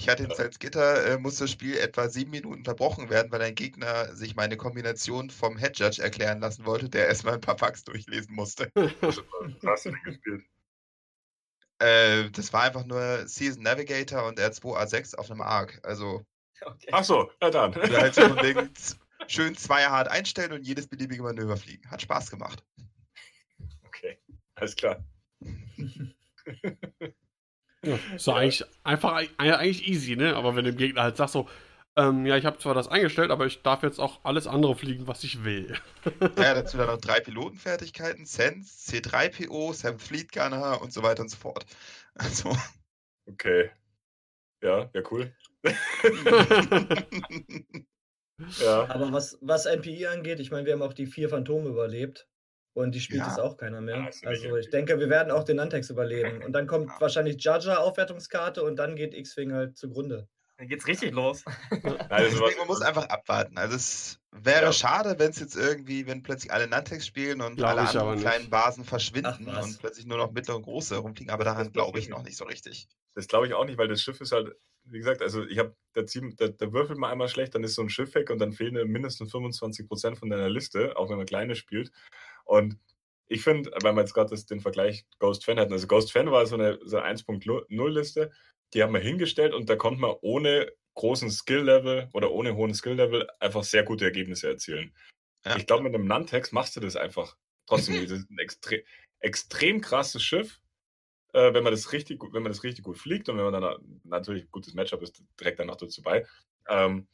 [0.00, 3.54] Ich hatte in Salzgitter, äh, muss das Spiel etwa sieben Minuten unterbrochen werden, weil ein
[3.54, 7.84] Gegner sich meine Kombination vom Head Judge erklären lassen wollte, der erstmal ein paar Packs
[7.84, 8.72] durchlesen musste.
[8.74, 9.22] Was
[9.62, 10.44] hast du denn gespielt?
[11.80, 15.78] Äh, das war einfach nur Season Navigator und R2A6 auf einem Arc.
[15.82, 16.24] Also
[16.62, 16.88] Okay.
[16.92, 17.74] Ach so, ja dann.
[17.74, 18.70] halt so wegen
[19.28, 21.90] schön zwei hart einstellen und jedes beliebige Manöver fliegen.
[21.90, 22.64] Hat Spaß gemacht.
[23.82, 24.18] Okay,
[24.54, 25.04] alles klar.
[27.84, 30.36] Ja, so eigentlich einfach ei- eigentlich easy, ne?
[30.36, 31.48] Aber wenn du dem Gegner halt sagst so,
[31.96, 35.06] ähm, ja, ich habe zwar das eingestellt, aber ich darf jetzt auch alles andere fliegen,
[35.06, 35.74] was ich will.
[36.04, 36.04] Ja,
[36.54, 41.36] dazu dann noch drei Pilotenfertigkeiten, Sense, C3PO, Seventh Fleet Gunner und so weiter und so
[41.36, 41.64] fort.
[42.14, 42.54] Also,
[43.26, 43.70] Okay.
[44.62, 45.32] Ja, ja, cool.
[48.58, 48.88] Ja.
[48.88, 52.26] Aber was, was NPI angeht, ich meine, wir haben auch die vier Phantome überlebt.
[52.72, 53.26] Und die spielt Ja.
[53.28, 54.10] jetzt auch keiner mehr.
[54.22, 56.40] Ja, also ich denke, wir werden auch den Nantex überleben.
[56.48, 57.00] Und dann kommt Ja.
[57.00, 60.28] wahrscheinlich Jaja Aufwertungskarte und dann geht X-Wing halt zugrunde.
[60.56, 61.44] Dann geht's richtig los.
[62.10, 63.56] Also man muss einfach abwarten.
[63.56, 64.72] Also es wäre Ja.
[64.72, 68.50] schade, wenn es jetzt irgendwie, wenn plötzlich alle Nantex spielen und Glaub alle anderen kleinen
[68.50, 72.08] Basen verschwinden Ach, und plötzlich nur noch mittlere und große herumfliegen, aber daran glaube ich
[72.08, 72.86] noch nicht so richtig.
[73.14, 74.54] das glaube ich auch nicht, weil das Schiff ist halt,
[74.84, 77.82] wie gesagt, also ich habe, da, da, da würfelt man einmal schlecht, dann ist so
[77.82, 81.54] ein Schiff weg und dann fehlen mindestens 25% von deiner Liste, auch wenn man kleine
[81.56, 81.90] spielt.
[82.50, 82.78] Und
[83.28, 86.44] ich finde, weil man jetzt gerade den Vergleich Ghost Fan hatten, also Ghost Fan war
[86.46, 88.32] so eine, so eine 1.0-Liste,
[88.74, 93.28] die haben wir hingestellt und da konnte man ohne großen Skill-Level oder ohne hohen Skill-Level
[93.38, 94.92] einfach sehr gute Ergebnisse erzielen.
[95.44, 95.56] Ja.
[95.56, 97.36] Ich glaube, mit einem Nantex machst du das einfach
[97.66, 98.02] trotzdem.
[98.02, 98.82] das ist ein extre
[99.20, 100.60] extrem krasses Schiff.
[101.32, 104.00] Äh, wenn man das richtig wenn man das richtig gut fliegt und wenn man dann
[104.02, 106.26] natürlich ein gutes Matchup ist, direkt dann noch dazu bei.
[106.68, 107.06] Ähm,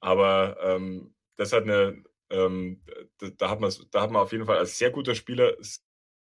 [0.00, 2.04] aber ähm, das hat eine,
[2.34, 2.82] ähm,
[3.18, 5.54] da, da, hat man, da hat man auf jeden Fall als sehr guter Spieler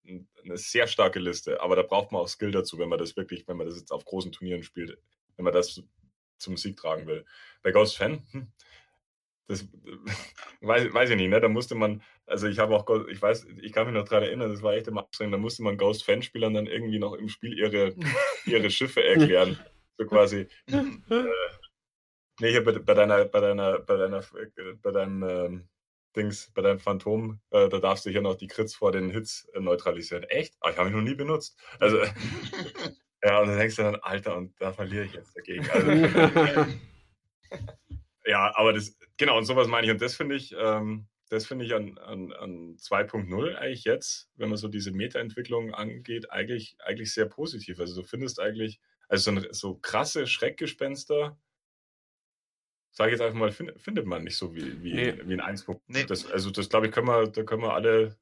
[0.04, 1.60] eine sehr starke Liste.
[1.60, 3.92] Aber da braucht man auch Skill dazu, wenn man das wirklich, wenn man das jetzt
[3.92, 4.98] auf großen Turnieren spielt,
[5.36, 5.82] wenn man das
[6.38, 7.24] zum Sieg tragen will.
[7.62, 8.52] Bei Ghost Fan, hm,
[9.48, 9.68] das
[10.60, 11.40] weiß, weiß ich nicht, ne?
[11.40, 14.50] Da musste man, also ich habe auch, ich weiß, ich kann mich noch daran erinnern,
[14.50, 17.56] das war echt immer anstrengend, da musste man Ghost Fan-Spielern dann irgendwie noch im Spiel
[17.56, 17.94] ihre,
[18.46, 19.58] ihre Schiffe erklären.
[19.98, 20.48] So quasi.
[22.40, 24.24] Äh, nee, hier bei, bei, deiner, bei deiner, bei deiner,
[24.82, 25.68] bei deinem ähm,
[26.16, 29.48] Dings, bei deinem Phantom, äh, da darfst du hier noch die Crits vor den Hits
[29.54, 30.24] äh, neutralisieren.
[30.24, 30.54] Echt?
[30.60, 31.58] Ah, ich habe ihn noch nie benutzt.
[31.78, 31.98] Also,
[33.24, 35.68] ja, und dann denkst du dann, Alter, und da verliere ich jetzt dagegen.
[35.70, 35.90] Also,
[38.26, 39.92] ja, aber das, genau, und sowas meine ich.
[39.92, 44.50] Und das finde ich, ähm, das finde ich an, an, an 2.0 eigentlich jetzt, wenn
[44.50, 47.80] man so diese Meta-Entwicklung angeht, eigentlich, eigentlich sehr positiv.
[47.80, 51.38] Also du findest eigentlich, also so, so krasse Schreckgespenster,
[52.92, 55.14] sage ich jetzt einfach mal, find, findet man nicht so wie, wie, nee.
[55.24, 55.66] wie ein 1.
[55.86, 56.04] Nee.
[56.04, 58.18] Das, also das glaube ich, können wir, da können wir alle,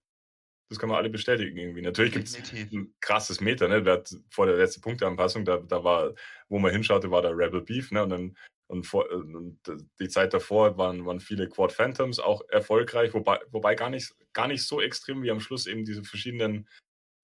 [0.69, 1.83] das können wir alle bestätigen irgendwie.
[1.83, 4.05] Natürlich gibt es ein krasses Meter, ne?
[4.29, 6.15] vor der letzten Punkteanpassung, da, da war,
[6.49, 8.05] wo man hinschaute, war der Rebel Beef, ne?
[8.05, 8.37] Und dann
[8.71, 9.59] und, vor, und
[9.99, 14.47] die Zeit davor waren, waren viele Quad Phantoms auch erfolgreich, wobei, wobei gar, nicht, gar
[14.47, 16.69] nicht so extrem wie am Schluss eben diese verschiedenen,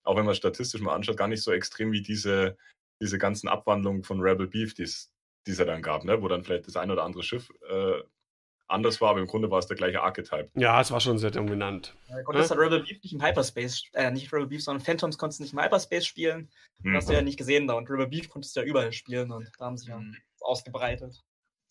[0.03, 2.59] auch wenn man statistisch mal anschaut, gar nicht so extrem wie diese,
[3.01, 5.13] diese ganzen Abwandlungen von Rebel Beef, die es
[5.55, 6.21] dann gab, ne?
[6.23, 8.03] wo dann vielleicht das ein oder andere Schiff äh,
[8.69, 10.51] anders war, aber im Grunde war es der gleiche Archetype.
[10.55, 11.95] Ja, es war schon sehr dominant.
[12.09, 12.57] Ja, konntest ja?
[12.57, 15.61] Rebel Beef nicht im Hyperspace, äh, nicht Rebel Beef, sondern Phantoms konntest du nicht im
[15.61, 16.51] Hyperspace spielen.
[16.83, 16.95] Hm.
[16.95, 19.31] Das hast du ja nicht gesehen da und Rebel Beef konntest du ja überall spielen
[19.31, 20.17] und da haben sie ja hm.
[20.41, 21.23] ausgebreitet.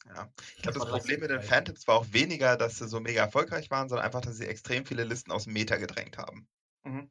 [0.05, 2.99] Ja, ich glaube, das, das Problem mit den Phantoms war auch weniger, dass sie so
[2.99, 6.47] mega erfolgreich waren, sondern einfach, dass sie extrem viele Listen aus dem Meta gedrängt haben.
[6.83, 7.09] Mhm.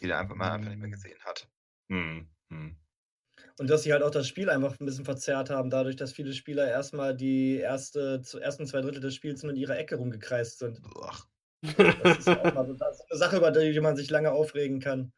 [0.00, 0.92] Die der einfach mal einfach nicht mehr hm.
[0.92, 1.48] gesehen hat.
[1.88, 2.28] Mhm.
[3.58, 6.32] Und dass sie halt auch das Spiel einfach ein bisschen verzerrt haben, dadurch, dass viele
[6.32, 10.80] Spieler erstmal die erste, ersten zwei Drittel des Spiels nur in ihrer Ecke rumgekreist sind.
[11.02, 11.26] Ach.
[11.76, 15.12] Das ist auch mal so, eine Sache, über die man sich lange aufregen kann.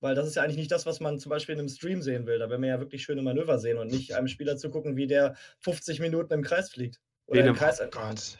[0.00, 2.26] Weil das ist ja eigentlich nicht das, was man zum Beispiel in einem Stream sehen
[2.26, 2.38] will.
[2.38, 5.34] Da will man ja wirklich schöne Manöver sehen und nicht einem Spieler zugucken, wie der
[5.60, 7.00] 50 Minuten im Kreis fliegt.
[7.26, 7.88] Oder Bene, im Kreis oh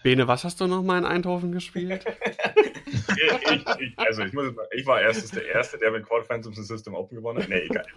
[0.02, 2.04] Bene, was hast du noch mal in Eindhoven gespielt?
[2.86, 6.64] ich, ich, also ich, muss, ich war erstes der Erste, der mit Quad Phantoms ein
[6.64, 7.48] System Open gewonnen hat.
[7.48, 7.86] Nee, egal.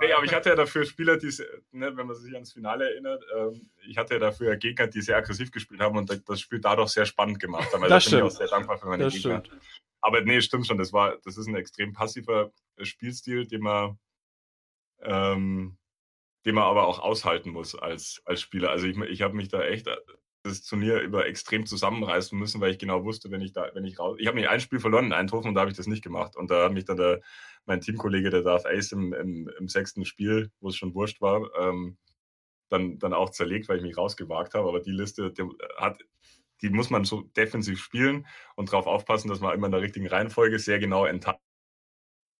[0.00, 1.32] nee, aber ich hatte ja dafür Spieler, die,
[1.72, 5.16] ne, wenn man sich ans Finale erinnert, ähm, ich hatte ja dafür Gegner, die sehr
[5.16, 7.82] aggressiv gespielt haben und das Spiel dadurch sehr spannend gemacht haben.
[7.82, 9.42] Also das da bin ich auch sehr dankbar für meine das Gegner.
[9.42, 9.62] Stimmt.
[10.02, 10.76] Aber nee, stimmt schon.
[10.76, 13.98] Das, war, das ist ein extrem passiver äh, Spielstil, den man,
[15.00, 15.78] ähm,
[16.44, 18.70] den man aber auch aushalten muss als, als Spieler.
[18.70, 19.96] Also ich, ich habe mich da echt äh,
[20.44, 23.98] das Turnier über extrem zusammenreißen müssen, weil ich genau wusste, wenn ich da, wenn ich
[23.98, 24.16] raus.
[24.20, 26.36] Ich habe nicht ein Spiel verloren in Eindhoven und da habe ich das nicht gemacht.
[26.36, 27.20] Und da hat mich dann der,
[27.66, 31.50] mein Teamkollege, der Darth Ace im, im, im sechsten Spiel, wo es schon wurscht war,
[31.58, 31.98] ähm,
[32.70, 34.68] dann, dann auch zerlegt, weil ich mich rausgewagt habe.
[34.68, 35.44] Aber die Liste die
[35.76, 35.98] hat
[36.62, 38.26] die muss man so defensiv spielen
[38.56, 41.40] und darauf aufpassen, dass man immer in der richtigen Reihenfolge sehr genau enttarnt,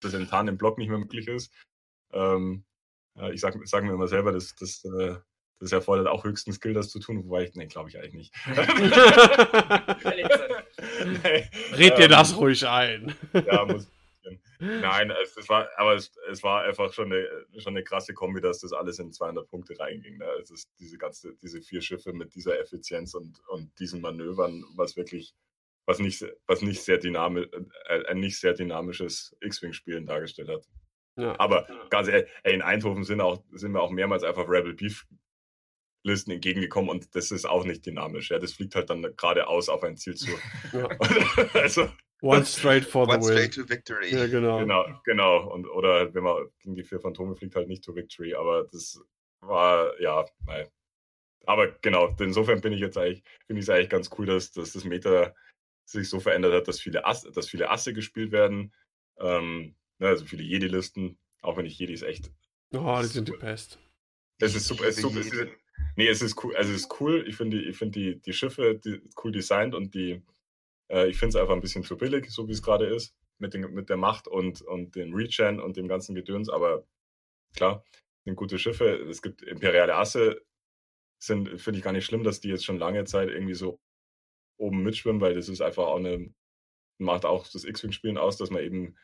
[0.01, 1.53] dass Enttarnen im Block nicht mehr möglich ist.
[2.11, 2.65] Ähm,
[3.31, 5.15] ich sage sag mir immer selber, das, das, äh,
[5.59, 8.33] das erfordert auch höchsten Skill, das zu tun, wobei ich, nee, glaube ich eigentlich nicht.
[11.77, 13.13] Red dir ähm, das ruhig ein.
[13.33, 13.87] ja, muss,
[14.59, 17.25] Nein, es, es, war, aber es, es war einfach schon eine,
[17.59, 20.17] schon eine krasse Kombi, dass das alles in 200 Punkte reinging.
[20.17, 20.25] Ne?
[20.41, 24.97] Es ist diese ganze, diese vier Schiffe mit dieser Effizienz und, und diesen Manövern, was
[24.97, 25.33] wirklich,
[25.85, 27.47] was nicht, was nicht sehr dynamisch,
[27.87, 30.67] äh, ein nicht sehr dynamisches X-Wing-Spielen dargestellt hat.
[31.19, 31.35] Ja.
[31.39, 35.05] Aber ganz ehrlich, ey, in Eindhoven sind, auch, sind wir auch mehrmals einfach Rebel Beef
[36.03, 38.31] Listen entgegengekommen und das ist auch nicht dynamisch.
[38.31, 40.29] Ja, das fliegt halt dann geradeaus auf ein Ziel zu.
[40.73, 40.87] Ja.
[41.53, 41.89] also,
[42.21, 43.33] One straight for the One win.
[43.33, 44.13] straight to victory.
[44.13, 44.59] Ja, genau.
[44.59, 45.51] Genau, genau.
[45.51, 48.33] Und, oder wenn man gegen die vier Phantome fliegt, halt nicht to victory.
[48.33, 49.01] Aber das
[49.41, 50.67] war, ja, nein.
[51.45, 54.73] Aber genau, insofern bin ich jetzt eigentlich, finde ich es eigentlich ganz cool, dass, dass
[54.73, 55.33] das Meta
[55.85, 58.73] sich so verändert hat, dass viele Asse, dass viele Asse gespielt werden.
[59.17, 62.31] Ähm, ne, also viele Jedi-Listen, auch wenn ich Jedis echt.
[62.73, 63.79] Oh, die sind die Pest.
[64.39, 65.19] Es ist super, es ist super.
[65.19, 65.47] Es ist,
[65.95, 66.55] nee, es ist cool.
[66.55, 67.25] Also es ist cool.
[67.27, 70.21] Ich finde die, ich find die, die Schiffe die, cool designt und die,
[70.89, 73.53] äh, ich finde es einfach ein bisschen zu billig, so wie es gerade ist, mit,
[73.53, 76.49] den, mit der Macht und, und den Regen und dem ganzen Gedöns.
[76.49, 76.85] Aber
[77.53, 77.83] klar,
[78.25, 78.85] sind gute Schiffe.
[79.09, 80.41] Es gibt imperiale Asse,
[81.21, 83.79] sind, finde ich gar nicht schlimm, dass die jetzt schon lange Zeit irgendwie so
[84.57, 86.33] oben mitschwimmen, weil das ist einfach auch eine,
[86.97, 88.95] macht auch das X-Wing-Spielen aus, dass man eben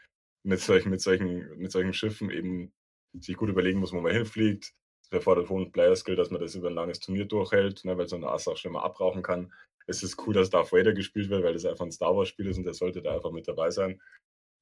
[0.46, 2.72] mit solchen, mit solchen, mit solchen Schiffen eben
[3.20, 6.70] sich gut überlegen muss, wo man hinfliegt, Es erfordert hohen Player-Skill, dass man das über
[6.70, 9.54] ein langes Turnier durchhält, ne, weil so ein Ass auch schon mal abrauchen kann.
[9.88, 12.58] Es ist cool, dass Darth Vader gespielt wird, weil das einfach ein Star Wars-Spiel ist
[12.58, 14.02] und der sollte da einfach mit dabei sein.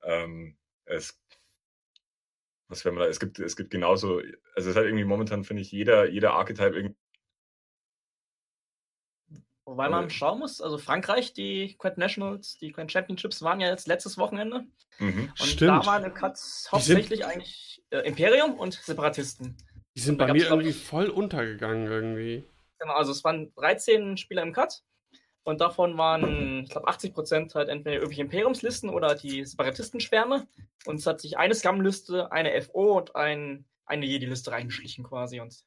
[0.04, 1.20] Ähm, es,
[2.70, 3.08] was wir da?
[3.08, 4.22] Es gibt, es gibt genauso,
[4.56, 6.96] also es hat irgendwie momentan, finde ich, jeder, jeder Archetype irgendwie.
[9.66, 13.88] Wobei man schauen muss, also Frankreich, die Grand Nationals, die Grand Championships waren ja jetzt
[13.88, 14.66] letztes Wochenende.
[15.00, 15.32] Mhm.
[15.40, 15.72] Und Stimmt.
[15.72, 19.56] da waren die Cuts hauptsächlich eigentlich äh, Imperium und Separatisten.
[19.96, 22.44] Die sind bei mir irgendwie voll untergegangen irgendwie.
[22.80, 24.84] Genau, also es waren 13 Spieler im Cut.
[25.44, 30.48] Und davon waren, ich glaube, 80% halt entweder irgendwelche Imperiumslisten oder die Separatistenschwärme.
[30.86, 35.42] Und es hat sich eine Scum-Liste, eine FO und ein, eine Jedi-Liste reingeschlichen quasi.
[35.42, 35.66] Und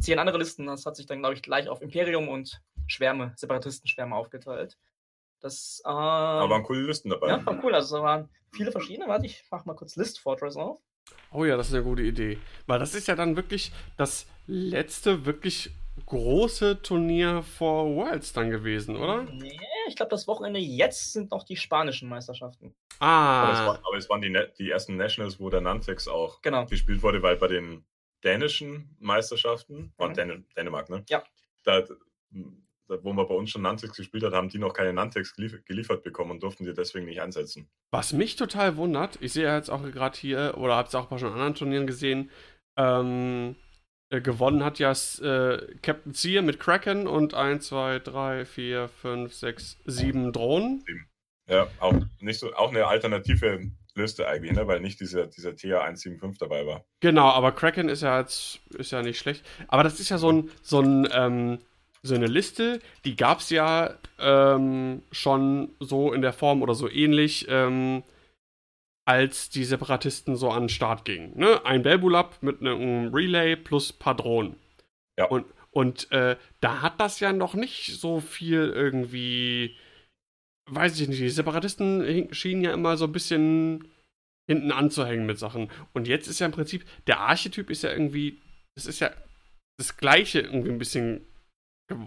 [0.00, 4.14] zehn andere Listen, das hat sich dann, glaube ich, gleich auf Imperium und Schwärme, Separatistenschwärme
[4.14, 4.76] aufgeteilt.
[5.40, 7.28] Das ähm, Aber waren coole Listen dabei.
[7.28, 7.74] ja, war cool.
[7.74, 9.08] Also es waren viele verschiedene.
[9.08, 10.78] Warte, ich mach mal kurz List Fortress auf.
[11.30, 12.38] Oh ja, das ist eine gute Idee.
[12.66, 15.70] Weil das ist ja dann wirklich das letzte wirklich
[16.06, 19.22] große Turnier vor Worlds dann gewesen, oder?
[19.24, 19.58] Nee,
[19.88, 22.74] ich glaube, das Wochenende jetzt sind noch die spanischen Meisterschaften.
[22.98, 26.40] Aber, es Ah, war, aber es waren die, die ersten Nationals, wo der Nantex auch
[26.42, 26.66] Genau.
[26.66, 27.84] gespielt wurde, weil bei den
[28.26, 30.14] dänischen Meisterschaften, Mhm.
[30.14, 31.04] Dän Dänemark, ne?
[31.08, 31.22] Ja.
[31.64, 31.94] Da, da,
[33.02, 36.02] wo man bei uns schon Nantex gespielt hat, haben die noch keine Nantex gelief geliefert
[36.02, 37.68] bekommen und durften die deswegen nicht einsetzen.
[37.90, 41.06] was mich total wundert, ich sehe ja jetzt auch gerade hier, oder habe es auch
[41.06, 42.30] bei schon anderen Turnieren gesehen,
[42.76, 43.56] ähm,
[44.10, 49.34] äh, gewonnen hat ja äh, Captain Sear mit Kraken und 1, 2, 3, 4, 5,
[49.34, 50.84] 6, 7 Drohnen.
[51.48, 54.66] Ja, auch nicht so, auch eine alternative Liste eigentlich, ne?
[54.66, 56.84] Weil nicht dieser, dieser TA 175 dabei war.
[57.00, 59.44] Genau, aber Kraken ist ja jetzt ist ja nicht schlecht.
[59.68, 61.58] Aber das ist ja so ein so ein ähm,
[62.02, 66.88] so eine Liste, die gab es ja ähm, schon so in der Form oder so
[66.88, 68.02] ähnlich, ähm,
[69.04, 71.38] als die Separatisten so an den Start gingen.
[71.38, 71.64] Ne?
[71.64, 74.56] Ein Belbulab mit einem Relay plus paar Drohnen.
[75.18, 75.26] Ja.
[75.26, 79.76] Und, und äh, da hat das ja noch nicht so viel irgendwie,
[80.70, 83.88] weiß ich nicht, die Separatisten schienen ja immer so ein bisschen
[84.48, 85.70] hinten anzuhängen mit Sachen.
[85.92, 88.40] Und jetzt ist ja im Prinzip, der Archetyp ist ja irgendwie,
[88.76, 89.10] es ist ja
[89.78, 91.26] das Gleiche irgendwie ein bisschen
[91.88, 91.98] ge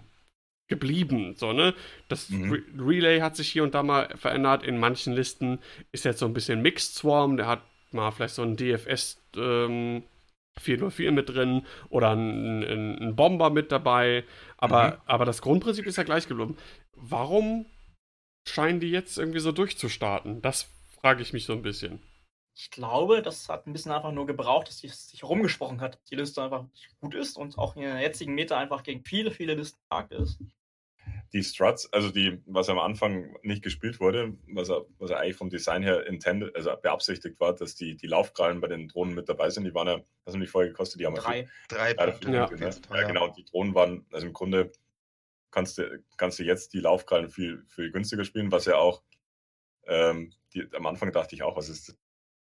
[0.68, 1.74] geblieben, so, ne?
[2.08, 2.52] Das Mhm.
[2.52, 4.62] Re Relay hat sich hier und da mal verändert.
[4.62, 5.58] In manchen Listen
[5.90, 10.04] ist jetzt so ein bisschen Mixed Swarm, der hat mal vielleicht so ein DFS ähm,
[10.60, 14.22] 404 mit drin oder ein, ein, ein Bomber mit dabei.
[14.58, 14.96] Aber, Mhm.
[15.06, 16.56] aber das Grundprinzip ist ja gleich geblieben.
[16.94, 17.66] Warum
[18.46, 20.42] scheinen die jetzt irgendwie so durchzustarten?
[20.42, 20.68] Das
[21.00, 22.02] frage ich mich so ein bisschen.
[22.54, 26.04] Ich glaube, das hat ein bisschen einfach nur gebraucht, dass es sich herumgesprochen hat, dass
[26.04, 26.64] die Liste einfach
[27.00, 30.38] gut ist und auch in der jetzigen Meta einfach gegen viele, viele Listen stark ist.
[31.32, 35.36] Die Struts, also die, was am Anfang nicht gespielt wurde, was, er- was er eigentlich
[35.36, 39.28] vom Design her intended, also beabsichtigt war, dass die, die Laufkrallen bei den Drohnen mit
[39.28, 41.00] dabei sind, die waren ja, was haben die vorher gekostet?
[41.00, 41.48] Die haben ja Drei.
[41.68, 42.32] Drei Ja, Punkte.
[42.32, 42.50] ja.
[42.50, 42.70] Ne?
[42.94, 43.28] ja, genau.
[43.28, 44.72] Die Drohnen waren, also im Grunde
[45.50, 49.02] kannst du, kannst du jetzt die Laufkrallen viel, viel günstiger spielen, was ja auch,
[49.86, 51.96] ähm, die, am Anfang dachte ich auch, was ist das?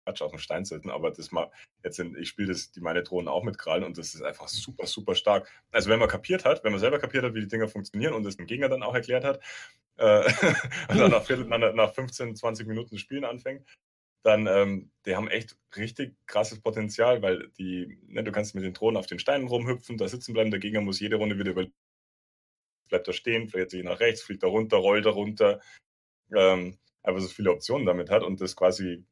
[0.09, 1.51] Quatsch auf dem Stein sitzen, aber das mal,
[1.85, 4.49] jetzt sind, ich spiele das, die meine Drohnen auch mit Krallen und das ist einfach
[4.49, 5.51] super, super stark.
[5.71, 8.25] Also wenn man kapiert hat, wenn man selber kapiert hat, wie die Dinger funktionieren und
[8.27, 9.41] es dem Gegner dann auch erklärt hat,
[9.97, 10.25] äh,
[10.89, 13.67] und dann nach, Viertel, nach, nach 15, 20 Minuten Spielen anfängt,
[14.23, 18.75] dann, ähm, die haben echt richtig krasses Potenzial, weil die, ne, du kannst mit den
[18.75, 21.67] Drohnen auf den Steinen rumhüpfen, da sitzen bleiben, der Gegner muss jede Runde wieder über,
[22.89, 25.61] bleibt da stehen, fährt sich nach rechts, fliegt da runter, rollt da runter,
[26.35, 29.05] ähm, einfach so viele Optionen damit hat und das quasi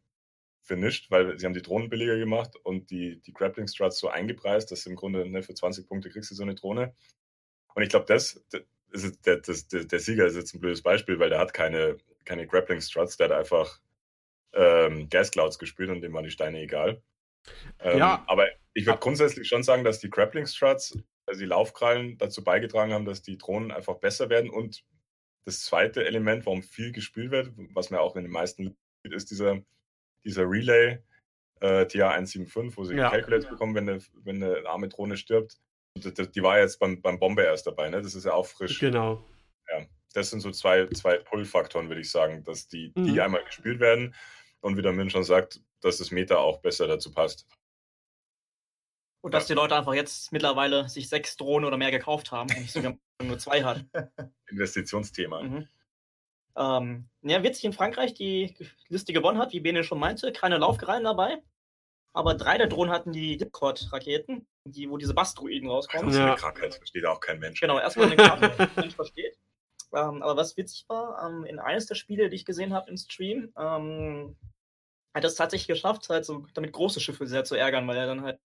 [0.62, 4.70] finished, weil sie haben die Drohnen billiger gemacht und die, die Grappling Struts so eingepreist,
[4.72, 6.94] dass im Grunde ne, für 20 Punkte kriegst du so eine Drohne.
[7.74, 8.62] Und ich glaube, das, das
[9.24, 12.46] der, das, der, der Sieger ist jetzt ein blödes Beispiel, weil der hat keine, keine
[12.46, 13.80] Grappling Struts, der hat einfach
[14.52, 17.02] ähm, Gas Clouds gespielt und dem waren die Steine egal.
[17.80, 18.24] Ähm, Ja.
[18.26, 20.98] Aber ich würde grundsätzlich schon sagen, dass die Grappling Struts,
[21.36, 24.50] also die Laufkrallen, dazu beigetragen haben, dass die Drohnen einfach besser werden.
[24.50, 24.84] Und
[25.44, 29.30] das zweite Element, warum viel gespielt wird, was man auch in den meisten sieht, ist
[29.30, 29.60] dieser,
[30.24, 30.98] dieser Relay
[31.60, 33.10] äh, TA175, wo sie Ja.
[33.10, 35.58] Calculates bekommen, wenn eine, wenn eine arme Drohne stirbt.
[35.94, 38.02] Und die war jetzt beim, beim Bomber erst dabei, ne?
[38.02, 38.78] Das ist ja auch frisch.
[38.80, 39.24] Genau.
[40.12, 43.20] Das sind so zwei, zwei Pull-Faktoren, würde ich sagen, dass die, die Mhm.
[43.20, 44.14] einmal gespielt werden
[44.60, 47.46] und wie der Min schon sagt, dass das Meta auch besser dazu passt.
[49.26, 52.60] Und dass die Leute einfach jetzt mittlerweile sich sechs Drohnen oder mehr gekauft haben und
[52.60, 53.84] nicht sogar nur zwei hat.
[54.48, 55.42] Investitionsthema.
[55.42, 55.68] Mhm.
[56.56, 58.54] Ähm, ja, witzig in Frankreich die
[58.88, 61.42] Liste gewonnen hat, wie Bene schon meinte, keine Laufgereihen dabei.
[62.12, 66.08] Aber drei der Drohnen hatten die Dipcord-Raketen, die, wo diese Bastruiden Das rauskommen.
[66.10, 66.26] ist Ja.
[66.26, 67.60] eine Krankheit, das versteht auch kein Mensch.
[67.60, 69.36] Genau, erstmal eine Karte, die nicht versteht.
[69.92, 72.96] Ähm, aber was witzig war, ähm, in eines der Spiele, die ich gesehen habe im
[72.96, 74.36] Stream, ähm,
[75.14, 78.06] hat er es tatsächlich geschafft, halt so damit große Schiffe sehr zu ärgern, weil er
[78.06, 78.38] dann halt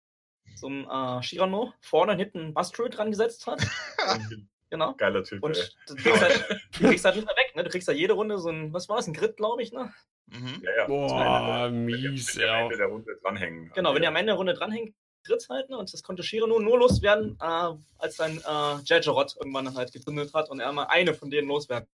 [0.55, 3.61] so einem äh, Shirano vorne und hinten einen Bustrude dran gesetzt hat.
[4.69, 4.93] genau.
[4.95, 5.55] Geiler Typ, Und
[5.87, 6.45] du kriegst, halt,
[6.79, 7.63] du kriegst halt nicht mehr weg, ne?
[7.63, 9.93] Du kriegst ja jede Runde so ein, was war das, ein Grid, glaube ich, ne?
[10.27, 10.61] Mhm.
[10.63, 10.87] Ja, ja.
[10.87, 12.59] Boah, Wenn mies, die am ja.
[12.63, 13.71] Ende der Runde dranhängen.
[13.73, 14.93] Genau, wenn ihr am Ende der Runde dranhängt,
[15.23, 15.77] Grid halt, ne?
[15.77, 20.49] Und das konnte Shirano nur loswerden, äh, als sein äh, Jajarot irgendwann halt gezündet hat
[20.49, 21.87] und er mal eine von denen loswerden.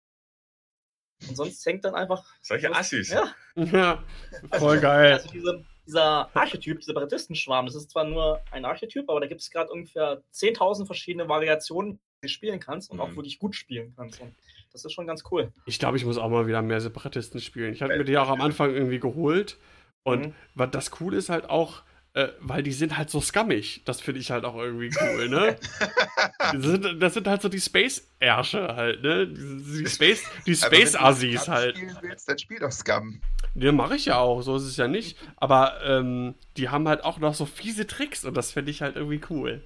[1.28, 2.24] Und sonst hängt dann einfach.
[2.42, 3.10] Solche Assis.
[3.10, 4.04] Ja, Ja,
[4.52, 5.14] voll geil.
[5.14, 9.40] Also diese, dieser Archetyp, dieser Separatistenschwarm, das ist zwar nur ein Archetyp, aber da gibt
[9.40, 13.16] es gerade ungefähr 10.000 verschiedene Variationen, die du spielen kannst und auch Mhm.
[13.16, 14.20] wirklich gut spielen kannst.
[14.20, 14.34] Und
[14.72, 15.52] das ist schon ganz cool.
[15.66, 17.72] Ich glaube, ich muss auch mal wieder mehr Separatisten spielen.
[17.72, 19.58] Ich hatte mir die auch am Anfang irgendwie geholt.
[20.04, 20.34] Und Mhm.
[20.54, 21.82] was das cool ist halt auch,
[22.14, 23.82] äh, weil die sind halt so scammig.
[23.84, 25.56] Das finde ich halt auch irgendwie cool, ne?
[26.38, 29.26] das, sind, das sind halt so die Space-Ärsche halt, ne?
[29.26, 31.76] Die, die Space- die wenn du Space-Assis halt.
[31.76, 33.20] spielen willst, dann spiel doch Scum.
[33.54, 35.18] Die mache ich ja auch, so ist es ja nicht.
[35.36, 38.96] Aber ähm, die haben halt auch noch so fiese Tricks und das finde ich halt
[38.96, 39.64] irgendwie cool.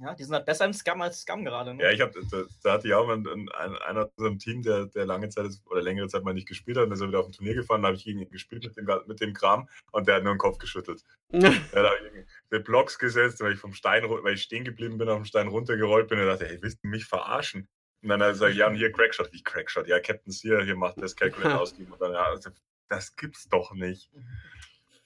[0.00, 1.74] Ja, die sind halt besser im Scum als Scum gerade.
[1.74, 1.82] Ne?
[1.82, 4.62] Ja, ich habe, da, da hatte ich auch mal einen, einen, einer aus unserem Team,
[4.62, 7.08] der, der lange Zeit ist- oder längere Zeit mal nicht gespielt hat, und ist er
[7.08, 9.34] wieder auf dem Turnier gefahren, da habe ich gegen ihn gespielt mit dem, mit dem
[9.34, 11.02] Kram und der hat nur den Kopf geschüttelt.
[11.32, 14.98] Ja, da habe ich mit Blocks gesetzt, weil ich vom Stein, weil ich stehen geblieben
[14.98, 17.68] bin, auf dem Stein runtergerollt bin und dachte, hey, willst du mich verarschen?
[18.02, 20.76] Und dann hat er gesagt, ja, und hier Crackshot, wie Crackshot, ja, Captain Sear, hier
[20.76, 21.92] macht das Calculate ausgeben.
[21.92, 22.50] Und dann, ja, also,
[22.88, 24.10] das gibt's doch nicht.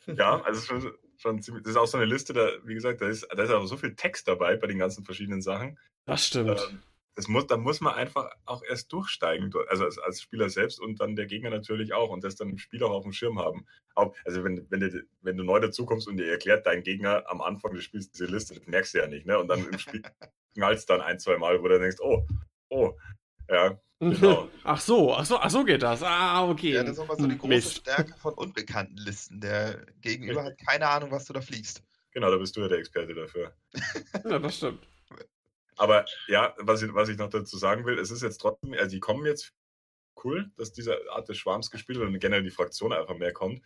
[0.07, 0.93] Ja, also schon,
[1.23, 3.51] schon ziemlich, das ist auch so eine Liste, da, wie gesagt, da ist, da ist
[3.51, 5.79] auch so viel Text dabei bei den ganzen verschiedenen Sachen.
[6.05, 6.51] Das stimmt.
[6.51, 6.83] Ähm,
[7.15, 10.81] das muss, da muss man einfach auch erst durchsteigen, du- also als, als Spieler selbst
[10.81, 13.39] und dann der Gegner natürlich auch und das dann im Spiel auch auf dem Schirm
[13.39, 13.67] haben.
[13.95, 17.43] Auch, also wenn, wenn, du, wenn du neu dazukommst und dir erklärt dein Gegner am
[17.43, 19.39] Anfang des Spiels diese Liste, das merkst du ja nicht, ne?
[19.39, 20.03] Und dann im Spiel
[20.55, 22.27] knallst dann ein, zwei Mal, wo du denkst, oh,
[22.71, 22.95] oh,
[23.51, 23.79] ja,
[24.11, 24.49] genau.
[24.65, 26.03] Ach so, ach so, ach so geht das.
[26.03, 26.73] Ah, okay.
[26.75, 27.77] Ja, das ist auch mal so die große Mist.
[27.79, 29.41] Stärke von unbekannten Listen.
[29.41, 31.83] Der Gegenüber hat keine Ahnung, was du da fliegst.
[32.13, 33.53] genau, da bist du ja der Experte dafür.
[34.25, 34.87] Ja, das stimmt.
[35.77, 38.91] Aber ja, was ich, was ich noch dazu sagen will, es ist jetzt trotzdem, also
[38.91, 39.53] die kommen jetzt
[40.23, 43.63] cool, dass diese Art des Schwarms gespielt wird und generell die Fraktion einfach mehr kommt.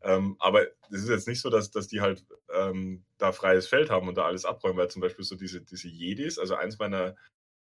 [0.00, 3.90] Ähm, aber es ist jetzt nicht so, dass, dass die halt ähm, da freies Feld
[3.90, 7.16] haben und da alles abräumen, weil zum Beispiel so diese, diese Jedis, also eins meiner,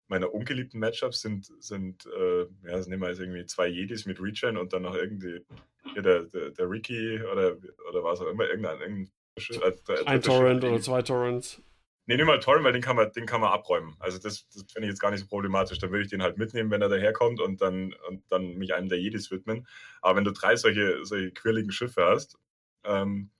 [0.08, 4.20] meiner ungeliebten Matchups sind, sind äh, ja, das nehmen wir jetzt irgendwie zwei Jedis mit
[4.20, 5.44] Regen und dann noch irgendwie
[5.92, 7.56] hier der, der, der Ricky oder,
[7.88, 9.12] oder was auch immer, irgendein, irgendein
[9.60, 11.60] äh, Ein Torrent der- oder zwei Torrents.
[12.08, 13.96] Nee, nimm mal Torrent, weil den kann man, den kann man abräumen.
[13.98, 15.80] Also das, das finde ich jetzt gar nicht so problematisch.
[15.80, 18.88] Dann würde ich den halt mitnehmen, wenn er daherkommt und dann, und dann mich einem
[18.88, 19.66] der Jedis widmen.
[20.02, 22.38] Aber wenn du drei solche, solche quirligen Schiffe hast,
[22.84, 23.30] ähm,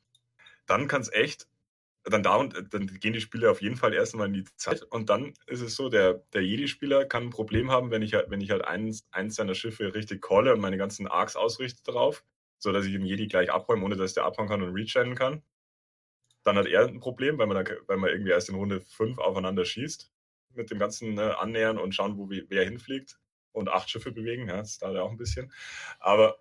[0.66, 1.46] dann kann es echt,
[2.08, 4.82] dann, down, dann gehen die Spiele auf jeden Fall erst einmal in die Zeit.
[4.82, 8.30] Und dann ist es so, der, der Jedi-Spieler kann ein Problem haben, wenn ich halt,
[8.30, 12.24] wenn ich halt eins, eins seiner Schiffe richtig calle und meine ganzen Arcs ausrichte darauf,
[12.58, 15.42] so dass ich den Jedi gleich abräume, ohne dass der abhauen kann und rechannen kann.
[16.44, 19.18] Dann hat er ein Problem, weil man, dann, weil man irgendwie erst in Runde 5
[19.18, 20.12] aufeinander schießt.
[20.54, 23.18] Mit dem ganzen äh, Annähern und schauen, wo wer hinfliegt.
[23.50, 25.52] Und acht Schiffe bewegen, ja, das dauert ja auch ein bisschen.
[25.98, 26.38] Aber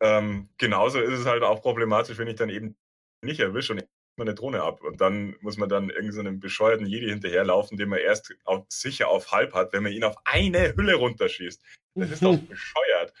[0.00, 2.76] ähm, genauso ist es halt auch problematisch, wenn ich dann eben
[3.22, 3.84] nicht erwische und
[4.26, 4.82] eine Drohne ab.
[4.82, 9.08] Und dann muss man dann irgendeinem so bescheuerten Jedi hinterherlaufen, den man erst auf, sicher
[9.08, 11.62] auf halb hat, wenn man ihn auf eine Hülle runterschießt.
[11.94, 13.12] Das ist doch bescheuert.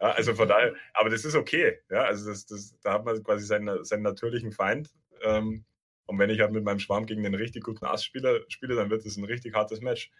[0.00, 1.78] Ja, also von daher, aber das ist okay.
[1.90, 4.90] Ja, also das, das, da hat man quasi seinen, seinen natürlichen Feind.
[5.22, 5.64] Ähm,
[6.06, 9.04] und wenn ich halt mit meinem Schwarm gegen einen richtig guten Ass-Spieler spiele, dann wird
[9.04, 10.10] es ein richtig hartes Match.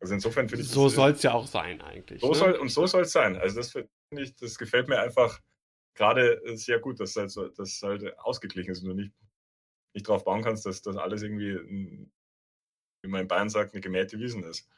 [0.00, 2.20] Also insofern finde ich So das, soll es ja auch sein, eigentlich.
[2.20, 2.34] so ne?
[2.34, 3.36] soll, und so soll es sein.
[3.36, 5.40] Also das finde ich, das gefällt mir einfach
[5.94, 9.12] gerade sehr gut, dass halt, so, dass halt ausgeglichen ist und nicht,
[9.94, 12.12] nicht drauf bauen kannst, dass das alles irgendwie, ein,
[13.02, 14.68] wie man in Bayern sagt, eine gemähte Wiesen ist.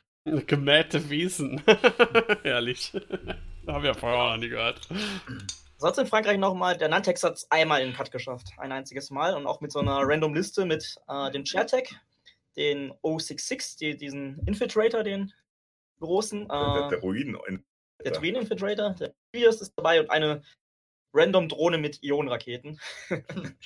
[0.46, 1.62] Gemähte Wiesen.
[2.42, 2.92] Herrlich.
[3.66, 4.88] Haben wir vorher auch noch nie gehört.
[5.78, 8.50] Sonst in Frankreich nochmal, der Nantex hat es einmal in den Cut geschafft.
[8.56, 9.34] Ein einziges Mal.
[9.34, 11.92] Und auch mit so einer random Liste mit äh, dem Chairtech,
[12.56, 15.32] den 066, die, diesen Infiltrator, den
[15.98, 17.64] großen, der, äh, der Ruinen.
[18.04, 20.42] der Twin Infiltrator, der Prius ist dabei und eine
[21.12, 22.80] random Drohne mit Ionenraketen.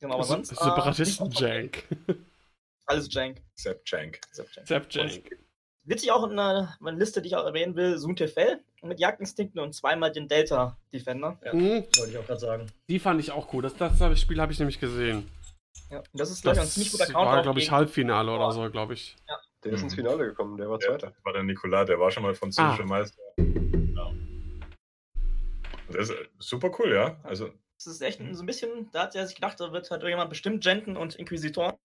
[0.00, 0.52] genau, aber sonst.
[0.52, 1.84] äh, Separatisten-Jank.
[2.86, 3.42] Alles Jank.
[3.54, 4.20] Sepp Jank.
[4.64, 5.30] Sepp Jank.
[5.84, 9.72] Witzig auch eine, eine Liste, die ich auch erwähnen will, Sun Tefel mit Jagdinstinkten und
[9.72, 11.38] zweimal den Delta Defender.
[11.44, 11.84] Ja, Mhm.
[11.96, 12.66] wollte ich auch gerade sagen.
[12.88, 13.62] Die fand ich auch cool.
[13.62, 15.28] Das, das ich- Spiel habe ich nämlich gesehen.
[15.90, 17.30] Ja, das ist, glaube ich, ein Das ziemlich guter Counter.
[17.30, 19.16] war, glaube ich, gegen- Halbfinale oder so, glaube ich.
[19.64, 19.94] Der ist ins.
[19.94, 21.08] Finale gekommen, der war Ja, Zweiter.
[21.10, 22.86] das war der Nicolas, der war schon mal französischer Ah.
[22.86, 23.22] Meister.
[23.38, 24.12] Ja.
[25.90, 27.16] Das ist super cool, ja.
[27.22, 30.02] Also, Das ist echt so ein bisschen, da hat er sich gedacht, da wird halt
[30.02, 31.76] irgendjemand bestimmt Genten und Inquisitoren.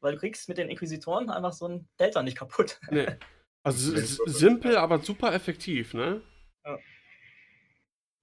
[0.00, 2.78] Weil du kriegst mit den Inquisitoren einfach so ein Delta nicht kaputt.
[2.90, 3.06] Nee.
[3.64, 3.94] Also
[4.26, 6.22] simpel, aber super effektiv, ne?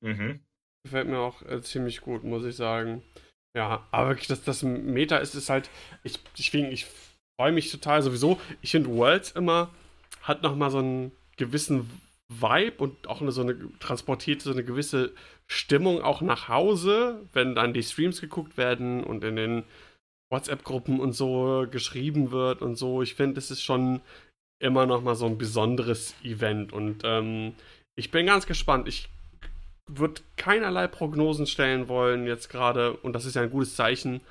[0.02, 0.40] mhm.
[0.84, 3.03] Gefällt mir auch äh, ziemlich gut, muss ich sagen.
[3.56, 5.70] Ja, aber wirklich, das, das Meta ist es halt,
[6.03, 6.88] ich, deswegen, ich
[7.40, 8.40] freue mich total sowieso.
[8.62, 9.74] Ich finde Worlds immer,
[10.22, 11.90] hat nochmal so einen gewissen
[12.28, 15.14] Vibe und auch eine, so eine, transportiert so eine gewisse
[15.48, 19.64] Stimmung auch nach Hause, wenn dann die Streams geguckt werden und in den
[20.32, 23.02] WhatsApp-Gruppen und so geschrieben wird und so.
[23.02, 24.02] Ich finde, es ist schon
[24.60, 27.54] immer noch mal so ein besonderes Event und ähm,
[27.96, 28.88] ich bin ganz gespannt.
[28.88, 29.10] Ich
[29.88, 34.22] würde keinerlei Prognosen stellen wollen jetzt gerade und das ist ja ein gutes Zeichen,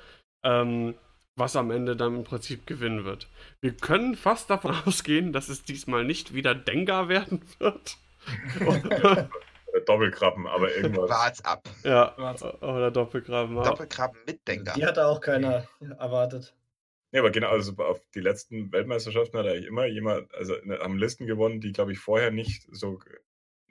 [0.43, 0.95] ähm,
[1.37, 3.27] was am Ende dann im Prinzip gewinnen wird.
[3.61, 7.97] Wir können fast davon ausgehen, dass es diesmal nicht wieder Dengar werden wird.
[9.85, 11.09] Doppelkrabben, aber irgendwas.
[11.09, 11.63] Wart's ab.
[11.83, 13.55] Ja, Wart's oder Doppelkrabben.
[13.55, 14.73] Doppelkrabben mit Denker.
[14.75, 15.67] Die hatte auch keiner
[15.99, 16.55] erwartet.
[17.11, 20.97] Ja, aber genau, also auf die letzten Weltmeisterschaften hat eigentlich immer jemand, also ne, haben
[20.97, 22.99] Listen gewonnen, die, glaube ich, vorher nicht so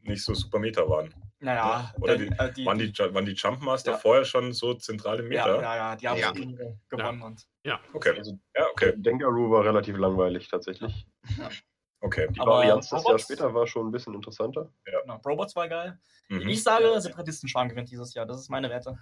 [0.06, 1.14] nicht so super Meter waren.
[1.40, 3.96] Naja, Oder denn, die- äh, die, Waren die, waren die Jumpmaster Ja.
[3.96, 5.62] vorher schon so zentrale ja, Meter?
[5.62, 6.30] ja, ja, die haben Ja.
[6.32, 7.22] gewonnen.
[7.22, 7.46] Und,
[7.94, 8.18] Okay.
[8.18, 8.92] Also, Ja, okay.
[8.96, 11.06] Dengaroo war relativ langweilig tatsächlich.
[12.00, 12.28] Okay.
[12.30, 14.70] Die Aber Varianz das Jahr später war schon ein bisschen interessanter.
[14.84, 15.98] genau, Robots war geil.
[16.28, 16.48] Mhm.
[16.48, 18.26] Ich sage, Separatistenschwarm gewinnt dieses Jahr.
[18.26, 18.98] Das ist meine Wette.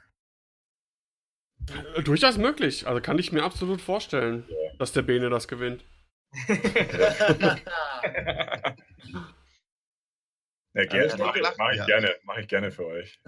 [1.96, 2.86] Äh, Durchaus möglich.
[2.86, 4.48] Also kann ich mir absolut vorstellen,
[4.78, 5.84] dass der Bene das gewinnt.
[10.74, 11.84] Ja, gerne, Ja, mache ich, mach ich, ja.
[11.84, 13.20] gerne, mach ich gerne für euch.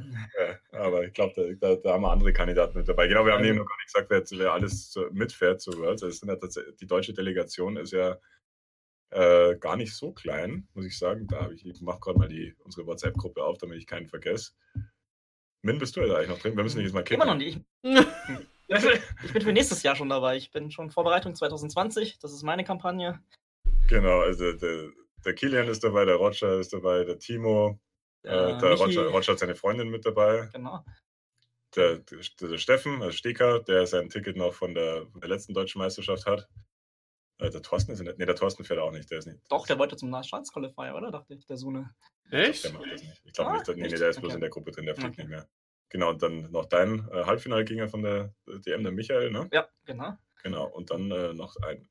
[0.73, 3.07] Ja, aber ich glaube, da, da, da haben wir andere Kandidaten mit dabei.
[3.07, 6.03] Genau, wir haben eben noch gar nicht gesagt, wer, wer alles mitfährt zu Worlds.
[6.03, 6.37] Also ja
[6.81, 8.17] die deutsche Delegation ist ja
[9.15, 11.27] äh, gar nicht so klein, muss ich sagen.
[11.27, 14.53] Da habe ich, ich mache gerade mal die, unsere WhatsApp-Gruppe auf, damit ich keinen vergesse.
[15.63, 16.57] Min, bist du ja da eigentlich noch drin?
[16.57, 17.23] Wir müssen dich jetzt mal kicken.
[17.23, 17.61] Immer noch nicht.
[18.67, 20.39] Ich bin für nächstes Jahr schon dabei.
[20.39, 22.19] Ich bin schon Vorbereitung 2020.
[22.19, 23.23] Das ist meine Kampagne.
[23.89, 24.89] Genau, also der,
[25.23, 27.79] der Kilian ist dabei, der Roger ist dabei, der Timo,
[28.25, 30.49] äh, Äh, der Roger, Roger hat seine Freundin mit dabei.
[30.55, 30.83] Genau.
[31.77, 35.53] der, der, der Steffen, also Steker, der sein Ticket noch von der, von der letzten
[35.53, 36.49] deutschen Meisterschaft hat.
[37.39, 38.19] Äh, der Thorsten ist nicht.
[38.19, 39.11] Nee, der Thorsten fährt auch nicht.
[39.11, 39.41] Der ist nicht.
[39.49, 41.11] Doch, der wollte zum Staatsqualifier, oder?
[41.11, 41.91] Dachte ich, der Sune.
[42.31, 42.65] Echt?
[42.65, 43.21] Der macht das nicht.
[43.25, 43.67] Ich glaube Ah, nicht.
[43.69, 44.35] Nee, nee, der ist bloß Okay.
[44.37, 45.23] in der Gruppe drin, der fliegt Okay.
[45.23, 45.49] nicht mehr.
[45.89, 49.49] Genau, und dann noch dein äh, Halbfinalgänger von der DM, der Michael, ne?
[49.53, 50.15] Ja, genau.
[50.43, 50.67] Genau.
[50.69, 51.89] Und dann äh, noch ein.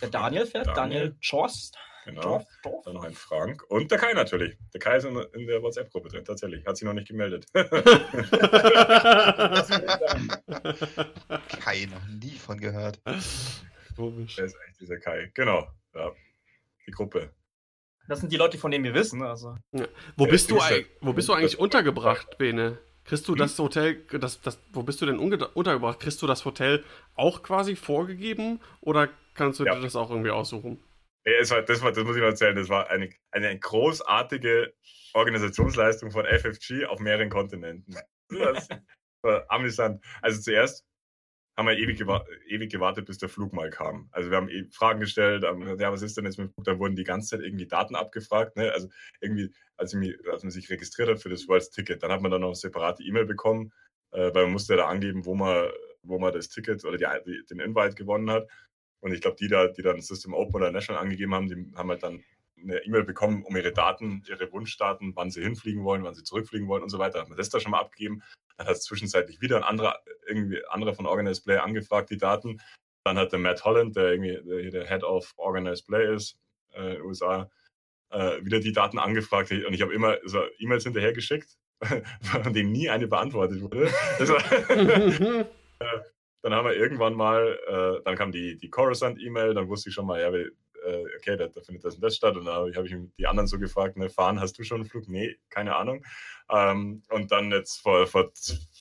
[0.00, 1.76] Der Daniel fährt, Daniel, Jorst.
[2.06, 2.22] Genau.
[2.22, 2.84] Dorf, Dorf.
[2.86, 3.62] Dann noch ein Frank.
[3.68, 4.56] Und der Kai natürlich.
[4.72, 6.64] Der Kai ist in, in der WhatsApp-Gruppe drin, tatsächlich.
[6.66, 7.44] Hat sich noch nicht gemeldet.
[11.60, 13.00] Kai, noch nie von gehört.
[14.00, 14.36] Komisch.
[14.36, 15.30] der ist eigentlich dieser Kai.
[15.34, 15.68] Genau.
[15.94, 16.12] Ja.
[16.86, 17.32] Die Gruppe.
[18.08, 19.22] Das sind die Leute, von denen wir wissen.
[19.22, 19.56] Also.
[20.16, 20.58] Wo Ja, bist du,
[21.00, 22.78] wo bist du eigentlich untergebracht, Bene?
[23.04, 23.38] Kriegst du Hm?
[23.38, 26.00] das Hotel, das, das, wo bist du denn untergebracht?
[26.00, 29.74] Kriegst du das Hotel auch quasi vorgegeben oder kannst du Ja.
[29.74, 30.82] dir das auch irgendwie aussuchen?
[31.24, 34.72] Ja, es war, das, war, das muss ich noch erzählen, das war eine, eine großartige
[35.12, 37.94] Organisationsleistung von FFG auf mehreren Kontinenten.
[38.30, 38.68] Das
[39.22, 40.02] war amüsant.
[40.22, 40.86] Also zuerst
[41.56, 44.08] haben wir ewig, gewa ewig gewartet, bis der Flug mal kam.
[44.12, 46.52] Also wir haben eh Fragen gestellt, haben gesagt, ja, was ist denn jetzt mit dem
[46.54, 46.64] Flug?
[46.64, 48.56] Dann wurden die ganze Zeit irgendwie Daten abgefragt.
[48.56, 48.72] Ne?
[48.72, 48.88] Also
[49.20, 52.22] irgendwie, als, ich mich, als man sich registriert hat für das World's Ticket, dann hat
[52.22, 53.72] man dann noch eine separate E-Mail bekommen,
[54.12, 55.68] äh, weil man musste da angeben, wo man,
[56.02, 58.48] wo man das Ticket oder die, die, den Invite gewonnen hat.
[59.00, 61.90] Und ich glaube, die da, die dann System Open oder National angegeben haben, die haben
[61.90, 62.22] halt dann
[62.62, 66.68] eine E-Mail bekommen, um ihre Daten, ihre Wunschdaten, wann sie hinfliegen wollen, wann sie zurückfliegen
[66.68, 67.20] wollen und so weiter.
[67.20, 68.22] Hat man das da schon mal abgegeben.
[68.56, 72.60] Dann hat es zwischenzeitlich wieder ein anderer, irgendwie anderer von Organized Play angefragt, die Daten.
[73.04, 76.38] Dann hat der Matt Holland, der irgendwie der, der Head of Organized Play ist,
[76.72, 77.50] äh, in den USA,
[78.10, 79.50] äh, wieder die Daten angefragt.
[79.50, 81.56] Und ich habe immer so E-Mails hinterhergeschickt,
[82.20, 83.90] von denen nie eine beantwortet wurde.
[84.18, 84.42] Das war,
[86.42, 90.06] dann haben wir irgendwann mal, äh, dann kam die, die Coruscant-E-Mail, dann wusste ich schon
[90.06, 90.30] mal, ja,
[90.84, 92.36] äh, okay, da, da findet das und das statt.
[92.36, 94.80] Und dann habe ich, hab ich die anderen so gefragt, ne, fahren, hast du schon
[94.80, 95.08] einen Flug?
[95.08, 96.04] Nee, keine Ahnung.
[96.50, 98.32] Ähm, und dann jetzt vor, vor,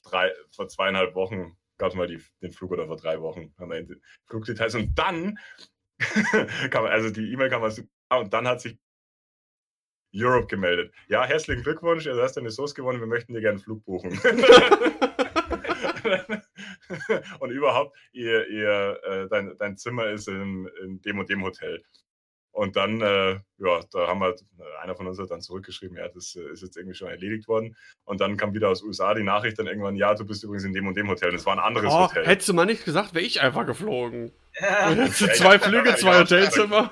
[0.03, 3.71] drei, vor zweieinhalb Wochen gab es mal die, den Flug oder vor drei Wochen haben
[3.71, 4.75] wir die Flugdetails.
[4.75, 5.39] Und dann
[6.69, 8.77] kam, also die E-Mail kam aus, ah, und dann hat sich
[10.13, 10.93] Europe gemeldet.
[11.07, 14.11] Ja, herzlichen Glückwunsch, du hast deine Source gewonnen, wir möchten dir gerne einen Flug buchen.
[17.39, 21.83] und überhaupt, ihr, ihr, äh, dein, dein Zimmer ist in, in dem und dem Hotel.
[22.60, 24.36] Und dann, äh, ja, da haben wir,
[24.81, 27.77] einer von uns hat dann zurückgeschrieben, ja, das äh, ist jetzt irgendwie schon erledigt worden.
[28.03, 30.73] Und dann kam wieder aus USA die Nachricht dann irgendwann, ja, du bist übrigens in
[30.73, 31.30] dem und dem Hotel.
[31.30, 32.27] Und es war ein anderes Oh, Hotel.
[32.27, 34.34] hättest du mal nicht gesagt, wäre ich einfach geflogen.
[34.60, 34.91] Ja.
[34.94, 36.91] Jetzt sind Ja, zwei ja, Flüge, zwei ja, Hotelzimmer.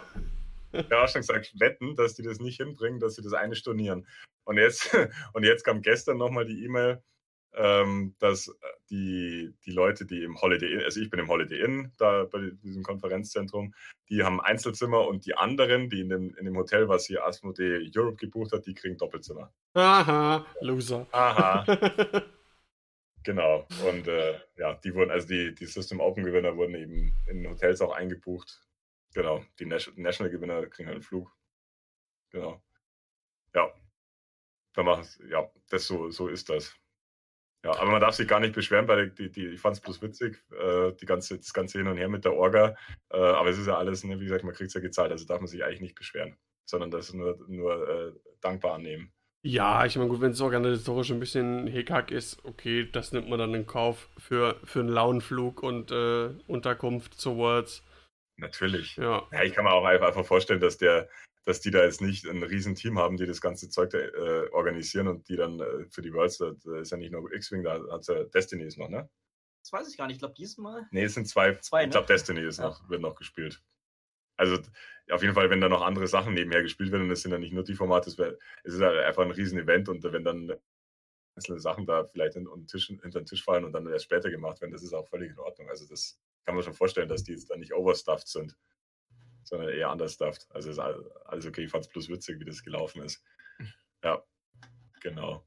[0.71, 4.07] Ja, auch schon gesagt, wetten, dass die das nicht hinbringen, dass sie das eine stornieren.
[4.45, 4.95] Und jetzt,
[5.33, 7.03] und jetzt kam gestern nochmal die E-Mail,
[7.53, 8.51] ähm, dass
[8.89, 12.51] die, die Leute, die im Holiday Inn, also ich bin im Holiday Inn, da bei
[12.63, 13.73] diesem Konferenzzentrum,
[14.09, 17.89] die haben Einzelzimmer und die anderen, die in dem, in dem Hotel, was hier Asmodee
[17.95, 19.51] Europe gebucht hat, die kriegen Doppelzimmer.
[19.73, 21.07] Aha, Loser.
[21.11, 21.65] Aha.
[23.27, 23.67] Genau.
[23.85, 27.91] Und äh, ja, die wurden, also die, die System Open-Gewinner wurden eben in Hotels auch
[27.91, 28.65] eingebucht.
[29.13, 29.43] Genau.
[29.59, 31.35] Die National-Gewinner kriegen halt einen Flug.
[32.29, 32.61] Genau.
[33.53, 33.69] Ja.
[34.71, 36.73] Da machen ja, das so, so ist das.
[37.67, 40.01] Ja, aber man darf sich gar nicht beschweren, weil die, die, ich fand es bloß
[40.01, 42.75] witzig, äh, die ganze, das ganze Hin und Her mit der Orga.
[43.11, 45.25] Äh, aber es ist ja alles, ne, wie gesagt, man kriegt es ja gezahlt, also
[45.25, 49.11] darf man sich eigentlich nicht beschweren, sondern das nur, nur äh, dankbar annehmen.
[49.43, 53.39] Ja, ich meine, gut, wenn es organisatorisch ein bisschen Hickhack ist, okay, das nimmt man
[53.39, 57.83] dann in Kauf für, für einen Lauenflug und äh, Unterkunft zu Worlds.
[58.37, 58.95] Natürlich.
[58.95, 59.27] Ja.
[59.31, 59.43] ja.
[59.43, 61.09] Ich kann mir auch einfach vorstellen, dass der,
[61.47, 65.07] dass die da jetzt nicht ein Riesenteam haben, die das ganze Zeug da, äh, organisieren
[65.07, 66.51] und die dann äh, für die Worlds, da
[66.81, 69.09] ist ja nicht nur X-Wing, da hat ja Destiny ist noch, ne?
[69.63, 70.15] Das weiß ich gar nicht.
[70.15, 70.85] Ich glaube, diesmal.
[70.91, 71.55] Nee, es sind zwei.
[71.59, 72.13] zwei ich glaube, ne?
[72.13, 72.65] Destiny ist ja.
[72.65, 73.63] noch, wird noch gespielt.
[74.35, 74.57] Also
[75.09, 77.37] auf jeden Fall, wenn da noch andere Sachen nebenher gespielt werden, und es sind ja
[77.37, 80.53] nicht nur die Formate, es, wär, es ist halt einfach ein Riesen-Event und wenn dann
[81.37, 84.29] einzelne Sachen da vielleicht in, in Tisch, hinter den Tisch fallen und dann erst später
[84.29, 85.69] gemacht werden, das ist auch völlig in Ordnung.
[85.69, 88.57] Also das kann man schon vorstellen, dass die jetzt da nicht overstuffed sind
[89.47, 90.47] sondern eher understuffed.
[90.49, 91.63] Also ist alles okay.
[91.63, 93.23] Ich fand es bloß witzig, wie das gelaufen ist.
[94.03, 94.21] Ja,
[95.01, 95.45] genau.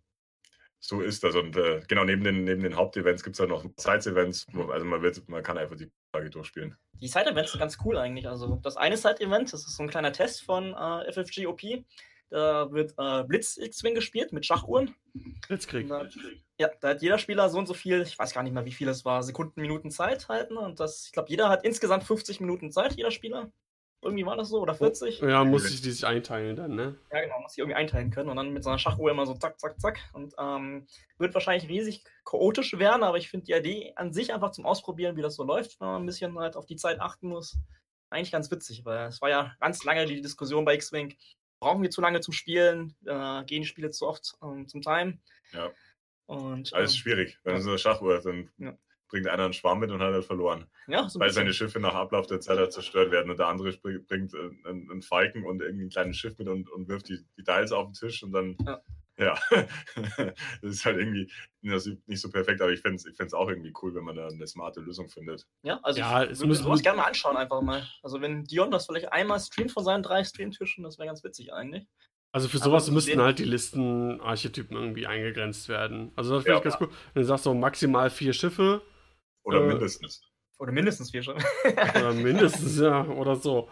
[0.81, 1.35] So ist das.
[1.35, 4.47] Und äh, genau, neben den, neben den Hauptevents gibt es halt noch Sides-Events.
[4.71, 6.77] Also man, wird, man kann einfach die Tage durchspielen.
[6.95, 8.27] Die Side-Events sind ganz cool eigentlich.
[8.27, 11.61] Also das eine Side-Event, das ist so ein kleiner Test von äh, FFG OP.
[12.31, 14.95] Da wird äh, Blitz X-Wing gespielt mit Schachuhren.
[15.49, 15.89] Blitzkrieg.
[15.89, 16.09] Da,
[16.59, 18.73] ja, da hat jeder Spieler so und so viel, ich weiß gar nicht mehr, wie
[18.73, 20.57] viel es war, Sekunden, Minuten Zeit halten.
[20.57, 23.51] Und das, ich glaube, jeder hat insgesamt 50 Minuten Zeit, jeder Spieler.
[24.03, 25.21] Irgendwie war das so, oder 40?
[25.21, 26.97] Ja, muss ich die sich einteilen dann, ne?
[27.13, 29.35] Ja, genau, muss ich irgendwie einteilen können und dann mit so einer Schachuhr immer so
[29.35, 30.01] zack, zack, zack.
[30.15, 30.87] Und ähm,
[31.19, 35.17] wird wahrscheinlich riesig chaotisch werden, aber ich finde die Idee an sich einfach zum Ausprobieren,
[35.17, 37.59] wie das so läuft, wenn man ein bisschen halt auf die Zeit achten muss,
[38.09, 41.15] eigentlich ganz witzig, weil es war ja ganz lange die Diskussion bei X-Wing,
[41.61, 45.19] brauchen wir zu lange zum Spielen, äh, gehen die Spiele zu oft ähm, zum Time.
[45.53, 45.71] Ja.
[46.25, 48.79] Und, Alles ähm, schwierig, wenn so eine Schachuhr, dann Ja.
[49.11, 50.67] Bringt einer einen Schwarm mit und hat er verloren.
[50.87, 51.43] ja, so Weil bisschen.
[51.43, 54.39] seine Schiffe nach Ablauf der Zeit halt zerstört werden und der andere bringt äh,
[54.69, 57.73] einen, einen Falken und irgendwie ein kleines Schiff mit und, und wirft die, die Dials
[57.73, 58.81] auf den Tisch und dann, Ja.
[59.19, 59.39] ja,
[60.63, 61.31] das ist halt irgendwie
[61.63, 64.47] nicht so perfekt, aber ich fände es ich auch irgendwie cool, wenn man da eine
[64.47, 65.47] smarte Lösung findet.
[65.63, 67.87] Ja, also Ja, ich es würde sowas gerne mal anschauen, einfach mal.
[68.03, 71.53] Also wenn Dion das vielleicht einmal streamt von seinen drei Streamtischen, das wäre ganz witzig
[71.53, 71.87] eigentlich.
[72.33, 76.13] Also für sowas müssten halt die Listenarchetypen irgendwie eingegrenzt werden.
[76.15, 76.71] Also das finde ich Ja.
[76.71, 76.89] ganz cool.
[77.13, 78.83] Wenn du sagst so maximal vier Schiffe
[79.45, 80.23] Oder Äh, mindestens.
[80.59, 81.37] Oder mindestens vier schon.
[81.65, 83.71] oder mindestens, ja, oder so.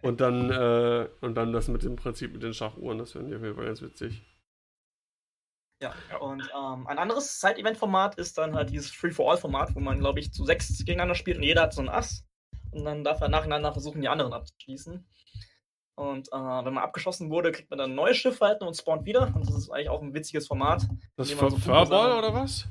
[0.00, 3.36] Und dann, äh, und dann das mit dem Prinzip mit den Schachuhren, das finde ich
[3.36, 4.22] auf jeden Fall ganz witzig.
[5.82, 10.32] Ja, und ähm, ein anderes Side-Event-Format ist dann halt dieses Free-for-All-Format, wo man, glaube ich,
[10.32, 12.24] zu sechs gegeneinander spielt und jeder hat so ein Ass.
[12.70, 15.04] Und dann darf er nacheinander versuchen, die anderen abzuschließen.
[15.96, 19.04] Und äh, wenn man abgeschossen wurde, kriegt man dann ein neues Schiff halt und spawnt
[19.04, 19.32] wieder.
[19.34, 20.88] Und das ist eigentlich auch ein witziges Format.
[21.16, 22.66] Das man so Furball oder was?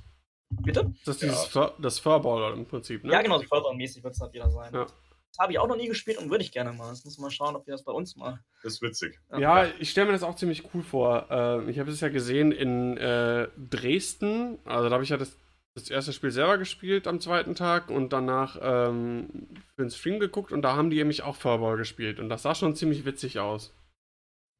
[0.63, 0.93] Bitte?
[1.05, 1.29] Das ist Ja.
[1.29, 3.11] dieses Fur das Furball im Prinzip, ne?
[3.13, 4.73] Ja, genau, so Fördermäßig wird es halt wieder sein.
[4.73, 4.85] Ja.
[4.85, 6.89] Das habe ich auch noch nie gespielt und würde ich gerne mal.
[6.91, 8.39] Jetzt muss man mal schauen, ob wir das bei uns mal.
[8.63, 9.17] Das ist witzig.
[9.37, 11.27] Ja, ich stelle mir das auch ziemlich cool vor.
[11.31, 14.59] Äh, ich habe es ja gesehen in äh, Dresden.
[14.65, 15.37] Also da habe ich ja das,
[15.73, 20.51] das erste Spiel selber gespielt am zweiten Tag und danach ähm, für den Stream geguckt
[20.51, 23.73] und da haben die nämlich auch Furball gespielt und das sah schon ziemlich witzig aus.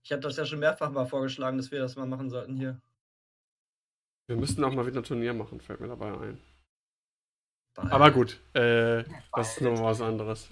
[0.04, 2.82] Ich habe das ja schon mehrfach mal vorgeschlagen, dass wir das mal machen sollten hier.
[4.28, 6.40] Wir müssten auch mal wieder ein Turnier machen, fällt mir dabei ein.
[7.76, 9.04] Bei- Aber gut, äh,
[9.34, 10.50] das ist nochmal was anderes.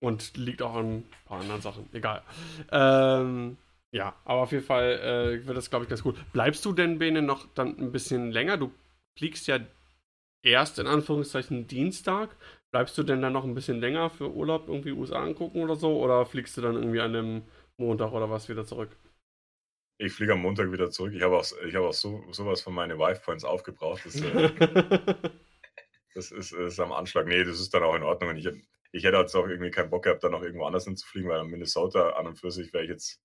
[0.00, 1.88] Und liegt auch an ein paar anderen Sachen.
[1.92, 2.22] Egal.
[2.72, 3.56] Ähm,
[3.92, 6.16] ja, aber auf jeden Fall äh, wird das, glaube ich, ganz gut.
[6.32, 8.56] Bleibst du denn, Bene, noch dann ein bisschen länger?
[8.56, 8.72] Du
[9.16, 9.60] fliegst ja
[10.44, 12.36] erst in Anführungszeichen Dienstag.
[12.72, 16.02] Bleibst du denn dann noch ein bisschen länger für Urlaub irgendwie USA angucken oder so?
[16.02, 17.42] Oder fliegst du dann irgendwie an dem
[17.78, 18.96] Montag oder was wieder zurück?
[20.02, 21.14] Ich fliege am Montag wieder zurück.
[21.14, 24.04] Ich habe auch, ich habe auch so, sowas von meine Wife Points aufgebraucht.
[24.04, 24.50] Das, äh,
[26.14, 27.26] das ist, ist am Anschlag.
[27.26, 28.30] Nee, das ist dann auch in Ordnung.
[28.30, 28.48] Und ich,
[28.90, 31.46] ich hätte jetzt auch irgendwie keinen Bock gehabt, dann noch irgendwo anders hinzufliegen, weil an
[31.46, 33.22] Minnesota an und für sich wäre ich jetzt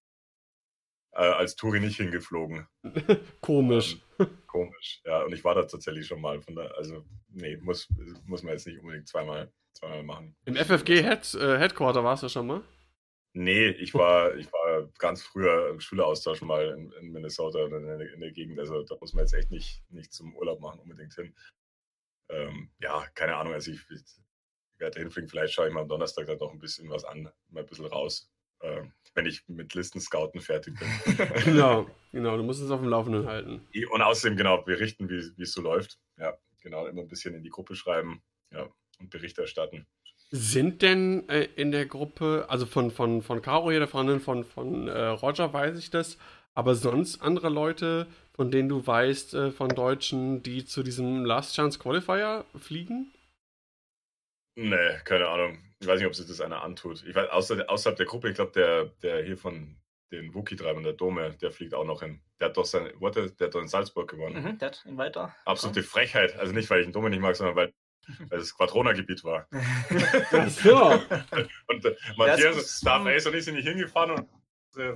[1.13, 2.67] äh, als Touri nicht hingeflogen.
[3.41, 3.97] Komisch.
[4.19, 5.01] Ähm, komisch.
[5.03, 6.39] Ja, und ich war da tatsächlich schon mal.
[6.41, 7.87] Von der, also, nee, muss,
[8.25, 10.35] muss man jetzt nicht unbedingt zweimal, zweimal machen.
[10.45, 12.63] Im FFG Head, äh, Headquarter warst du schon mal?
[13.37, 17.85] Nee, ich war, ich war ganz früher im Schüleraustausch mal in, in Minnesota oder in
[17.85, 18.59] der, in der Gegend.
[18.59, 21.35] Also da muss man jetzt echt nicht, nicht zum Urlaub machen unbedingt hin.
[22.29, 23.53] Ähm, ja, keine Ahnung.
[23.53, 24.01] Also ich, ich
[24.79, 25.29] werde hinfliegen.
[25.29, 27.85] Vielleicht schaue ich mal am Donnerstag da doch ein bisschen was an, mal ein bisschen
[27.85, 28.27] raus,
[28.61, 31.17] ähm, wenn ich mit Listen scouten fertig bin.
[31.45, 32.37] Genau, genau.
[32.37, 33.67] Du musst es auf dem Laufenden halten.
[33.91, 35.99] Und außerdem genau berichten, wie wie es so läuft.
[36.17, 38.67] Ja, genau, immer ein bisschen in die Gruppe schreiben, ja,
[38.99, 39.85] und Bericht erstatten.
[40.29, 44.43] Sind denn äh, in der Gruppe, also von, von, von Caro hier, der Freundin von,
[44.43, 46.17] von äh, Roger, weiß ich das,
[46.53, 51.55] Aber sonst andere Leute, von denen du weißt, äh, von Deutschen, die zu diesem Last
[51.55, 53.13] Chance Qualifier fliegen?
[54.55, 55.59] Nee, keine Ahnung.
[55.79, 57.03] Ich weiß nicht, ob sich das einer antut.
[57.07, 59.77] Ich weiß, außer, außerhalb der Gruppe, ich glaube, der, der hier von
[60.11, 62.21] den Wookie-Treibern, der Dome, der fliegt auch noch hin.
[62.39, 64.41] Der hat doch sein, warte, der hat doch in Salzburg gewonnen.
[64.41, 65.35] Mhm, der hat ihn weiter.
[65.45, 66.35] Absolute Frechheit.
[66.37, 67.73] Also nicht, weil ich den Dome nicht mag, sondern weil,
[68.29, 69.47] weil es Quadrona-Gebiet war.
[69.51, 70.75] Ach so.
[71.67, 74.27] Und äh, Matthias, Darf Ace und ich sind nicht hingefahren und
[74.77, 74.95] äh,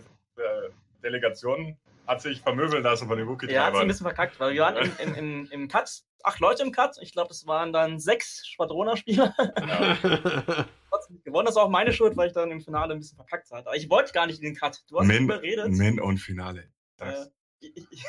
[1.03, 1.77] Delegation
[2.07, 3.87] hat sich vermöbeln lassen von den Ja, hat sich ein Wookie-Treibern.
[3.87, 5.89] bisschen verkackt, weil wir waren im, im, im, im Cut,
[6.23, 6.97] acht Leute im Cut.
[7.01, 9.33] Ich glaube, das waren dann sechs Schwadroner-Spieler.
[10.89, 11.45] Trotzdem nicht gewonnen.
[11.45, 13.67] Das ist auch meine Schuld, weil ich dann im Finale ein bisschen verkackt hatte.
[13.67, 14.83] Aber ich wollte gar nicht in den Cut.
[14.89, 15.69] Du hast mich Min, überredet.
[15.69, 16.69] Min und Finale.
[16.99, 17.13] Äh,
[17.59, 18.03] ich, ich,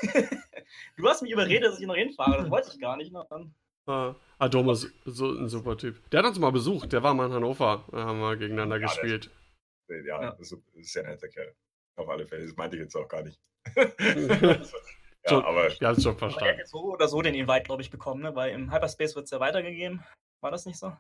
[0.97, 2.39] du hast mich überredet, dass ich noch hinfahre.
[2.39, 3.13] Das wollte ich gar nicht.
[3.13, 3.55] Na, dann.
[3.87, 6.09] Ah, ah, Dome ist so ein super Typ.
[6.11, 7.85] Der hat uns mal besucht, der war mal in Hannover.
[7.91, 9.31] Da haben wir gegeneinander Ja, der- gespielt.
[9.89, 10.31] Ja, Ja.
[10.33, 11.55] Das ist, ist ja ein netter Kerl.
[11.97, 12.47] Auf alle Fälle.
[12.47, 13.39] Das meinte ich jetzt auch gar nicht.
[13.99, 14.65] ja,
[15.27, 15.43] So.
[15.45, 16.55] aber Ja, hab's schon er verstanden.
[16.57, 18.35] hätte so oder so den Invite, glaube ich, bekommen, ne?
[18.35, 20.03] weil im Hyperspace wird es ja weitergegeben.
[20.41, 20.97] War das nicht so?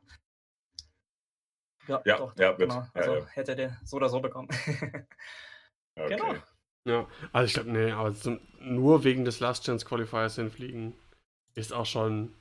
[1.88, 2.74] Ja, Ja, doch, ja, genau.
[2.76, 3.26] Ja, Also ja.
[3.28, 4.48] hätte der so oder so bekommen.
[5.96, 6.16] okay.
[6.16, 6.34] Genau.
[6.84, 10.94] Ja, also ich glaube, nee, aber zum, nur wegen des Last Chance Qualifiers hinfliegen
[11.54, 12.34] ist auch schon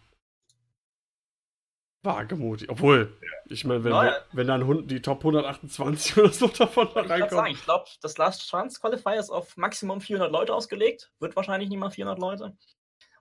[2.03, 2.69] wagemutig.
[2.69, 4.15] Obwohl, ich meine, wenn, Ja, ja.
[4.33, 7.85] wenn dann Hund- die Top 128 oder so davon da Ich würde sagen, ich glaube,
[8.01, 11.11] das Last Chance Qualifier ist auf Maximum 400 Leute ausgelegt.
[11.19, 12.57] Wird wahrscheinlich nicht mal 400 Leute.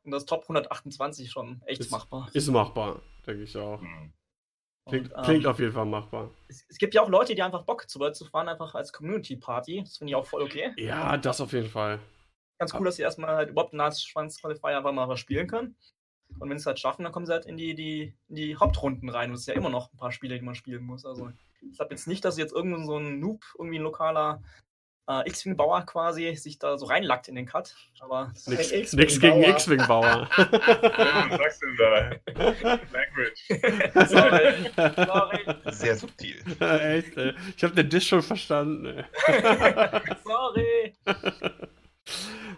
[0.03, 2.29] Und das Top 128 schon echt Ist- machbar.
[2.33, 3.81] Ist machbar, denke ich auch.
[3.81, 4.13] Hm.
[4.89, 6.31] Klingt, Und, ähm, klingt auf jeden Fall machbar.
[6.49, 8.93] es, es gibt ja auch Leute, die einfach Bock zu World zu fahren, einfach als
[8.93, 9.83] Community Party.
[9.85, 10.73] Das finde ich auch voll okay.
[10.79, 12.01] Ja, das auf jeden Fall.
[12.59, 15.47] Ganz cool, dass sie erstmal halt überhaupt einen Last Chance Qualifier einfach mal was spielen
[15.47, 15.77] können.
[16.39, 18.57] Und wenn sie es halt schaffen, dann kommen sie halt in die, die, in die
[18.57, 19.31] Hauptrunden rein.
[19.31, 21.05] Und es ist ja immer noch ein paar Spiele, die man spielen muss.
[21.05, 21.31] Also
[21.61, 24.43] ich glaube jetzt nicht, dass jetzt irgendein so ein Noob, irgendwie ein lokaler
[25.11, 27.75] äh, X-Wing-Bauer quasi sich da so reinlackt in den Cut.
[28.01, 29.49] Aber X-Wing nix gegen Bauer.
[29.49, 30.29] X-Wing-Bauer.
[30.37, 32.79] Was sagst du denn da?
[32.93, 34.09] Language.
[34.09, 36.37] sorry, sorry, Sehr subtil.
[36.61, 37.35] Echt, ey.
[37.57, 39.05] Ich habe den Dish schon verstanden.
[40.25, 40.95] Sorry.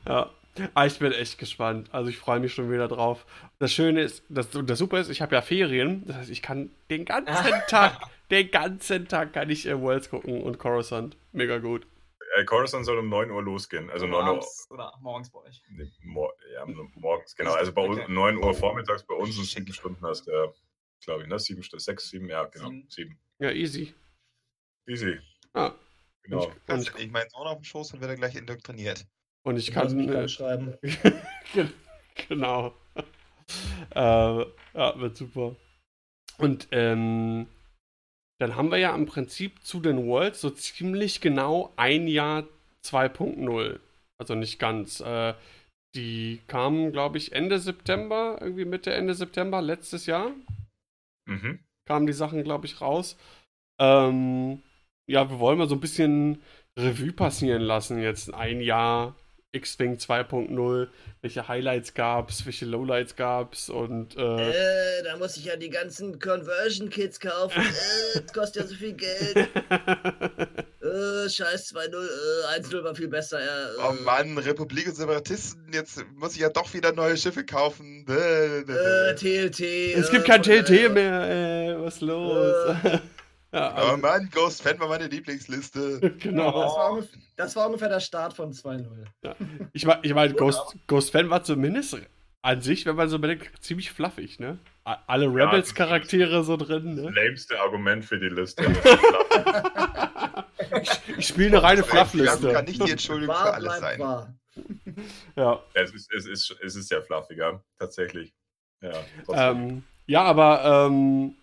[0.07, 0.31] Ja.
[0.75, 1.89] Aber ich bin echt gespannt.
[1.93, 3.27] Also ich freue mich schon wieder drauf.
[3.59, 6.05] Das Schöne ist, das, das Super ist, ich habe ja Ferien.
[6.07, 7.35] Das heißt, ich kann den ganzen
[7.69, 7.99] Tag,
[8.31, 11.17] den ganzen Tag kann ich äh, Worlds gucken und Coruscant.
[11.33, 11.87] Mega gut.
[12.37, 13.91] Äh, Coruscant soll um 9 Uhr losgehen.
[13.91, 14.47] Also 9 Uhr.
[14.71, 15.63] Oder morgens bei euch.
[15.71, 17.55] Nee, mor ja, morgens, genau.
[17.55, 18.13] Also bei uns Okay.
[18.13, 20.55] 9 Uhr vormittags, bei uns sind sieben Stunden hast du,
[21.01, 21.39] glaube ich, ne?
[21.39, 22.69] Sieben Stunden, sechs, sieben, ja, genau.
[22.69, 22.87] Sieben.
[22.89, 23.19] Sieben.
[23.39, 23.95] Ja, easy.
[24.87, 25.19] Easy.
[25.55, 25.75] Ja.
[26.23, 26.53] Genau.
[26.69, 29.07] Und ich, nicht meinen Sohn auf dem Schoß und wird er gleich indoktriniert.
[29.45, 30.07] Und ich Kannst kann.
[30.07, 30.75] mich Äh, schreiben.
[31.55, 31.73] Gen-
[32.29, 32.75] genau.
[33.95, 34.45] äh,
[34.75, 35.57] ja, wird super.
[36.39, 37.47] Und ähm,
[38.41, 42.45] dann haben wir ja im Prinzip zu den Worlds so ziemlich genau ein Jahr
[42.85, 43.79] 2.0.
[44.19, 45.01] Also nicht ganz.
[45.01, 45.35] Äh,
[45.95, 50.33] die kamen, glaube ich, Ende September, irgendwie Mitte, Ende September letztes Jahr.
[51.29, 51.61] Mhm.
[51.87, 53.17] Kamen die Sachen, glaube ich, raus.
[53.81, 54.63] Ähm,
[55.07, 56.43] ja, wir wollen mal so ein bisschen
[56.79, 58.01] Revue passieren lassen.
[58.01, 59.15] Jetzt ein Jahr
[59.53, 60.89] X-Wing 2.0.
[61.21, 64.21] Welche Highlights gab's, welche Lowlights gab's und äh,
[64.51, 67.63] Äh, da muss ich ja die ganzen Conversion-Kits kaufen.
[68.15, 69.49] Äh, das kostet ja so viel Geld.
[70.83, 71.95] Äh, scheiß 2-0,
[72.57, 73.39] äh, 1-0 war viel besser.
[73.41, 77.47] Ja, äh, Oh Mann, Republik und Separatisten, jetzt muss ich ja doch wieder neue Schiffe
[77.47, 78.05] kaufen.
[78.09, 79.15] Äh.
[79.15, 79.61] TLT.
[79.97, 82.77] es gibt äh, kein TLT daher- mehr, ey, was ist los?
[83.53, 86.01] Ja, Oh also, Mann, Ghost Fan war meine Lieblingsliste.
[86.01, 86.55] Das genau.
[86.55, 88.87] war, ungefähr, das war ungefähr der Start von 2-0.
[89.73, 91.97] Ich meine, ich mein, Ghost, Ghost Fan war zumindest
[92.43, 94.59] an sich, wenn man so bedenkt, ziemlich fluffig, ne?
[94.85, 97.11] Alle Ja, Rebels-Charaktere so drin, ne?
[97.11, 98.65] Lämste Argument für die Liste.
[100.81, 102.63] Ich, ich spiele eine reine Das kann Fluffliste.
[102.63, 103.99] nicht die Entschuldigung für Wahr alles sein.
[103.99, 104.35] wahr.
[105.37, 105.61] Ja.
[105.75, 108.33] es, ist, es, ist, es ist sehr fluffiger, tatsächlich.
[108.81, 108.93] Ja.
[109.33, 111.35] Ähm, ja, aber ähm,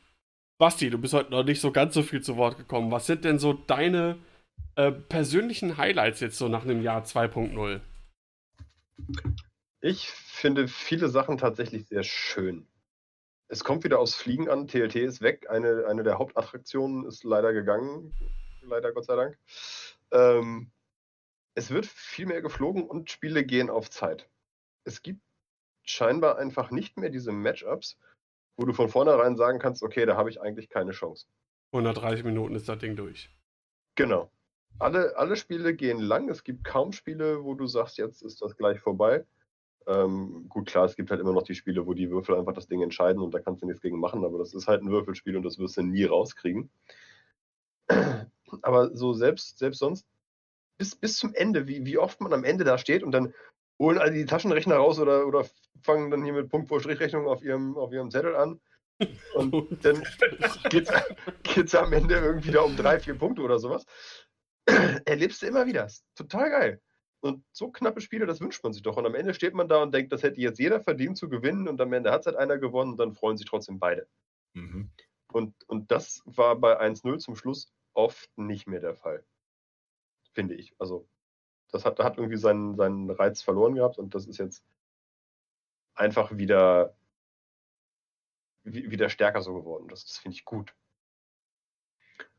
[0.60, 2.92] Basti, du bist heute noch nicht so ganz so viel zu Wort gekommen.
[2.92, 4.20] Was sind denn so deine
[4.76, 7.80] äh, persönlichen Highlights jetzt so nach einem Jahr 2.0?
[9.80, 12.68] Ich finde viele Sachen tatsächlich sehr schön.
[13.48, 14.68] Es kommt wieder aufs Fliegen an.
[14.68, 15.50] TLT ist weg.
[15.50, 18.14] Eine, eine der Hauptattraktionen ist leider gegangen.
[18.62, 19.40] Leider, Gott sei Dank.
[20.12, 20.72] Ähm,
[21.56, 24.30] es wird viel mehr geflogen und Spiele gehen auf Zeit.
[24.84, 25.22] Es gibt
[25.84, 27.98] scheinbar einfach nicht mehr diese Matchups,
[28.60, 31.28] wo du von vornherein sagen kannst, okay, da habe ich eigentlich keine Chance.
[31.72, 33.30] 130 Minuten ist das Ding durch.
[33.96, 34.30] Genau.
[34.80, 36.30] Alle, alle Spiele gehen lang.
[36.30, 39.26] Es gibt kaum Spiele, wo du sagst, jetzt ist das gleich vorbei.
[39.88, 42.68] Ähm, gut, klar, es gibt halt immer noch die Spiele, wo die Würfel einfach das
[42.68, 45.38] Ding entscheiden und da kannst du nichts gegen machen, aber das ist halt ein Würfelspiel
[45.38, 46.70] und das wirst du nie rauskriegen.
[48.62, 50.06] Aber so selbst, selbst sonst
[50.78, 53.34] bis, bis zum Ende, wie, wie oft man am Ende da steht und dann
[53.80, 55.46] holen alle die Taschenrechner raus oder, oder
[55.82, 58.60] fangen dann hier mit Punkt vor Strichrechnung auf ihrem, auf ihrem Zettel an.
[59.34, 59.54] Und
[59.86, 60.04] dann
[60.70, 60.90] geht
[61.68, 63.86] es am Ende irgendwie da um drei, vier Punkte oder sowas.
[65.06, 65.86] Erlebst du immer wieder.
[65.86, 66.82] Ist total geil.
[67.22, 68.98] Und so knappe Spiele, das wünscht man sich doch.
[68.98, 71.68] Und am Ende steht man da und denkt, das hätte jetzt jeder verdient zu gewinnen
[71.68, 74.08] und am Ende hat es halt einer gewonnen und dann freuen sich trotzdem beide.
[74.54, 74.92] Mhm.
[75.32, 79.26] Und, und das war bei 1-0 zum Schluss oft nicht mehr der Fall.
[80.34, 80.74] Finde ich.
[80.80, 81.08] Also,
[81.72, 84.64] das hat, hat irgendwie seinen, seinen Reiz verloren gehabt und das ist jetzt
[85.96, 86.96] einfach wieder,
[88.64, 89.88] wieder stärker so geworden.
[89.88, 90.74] Das, das finde ich gut.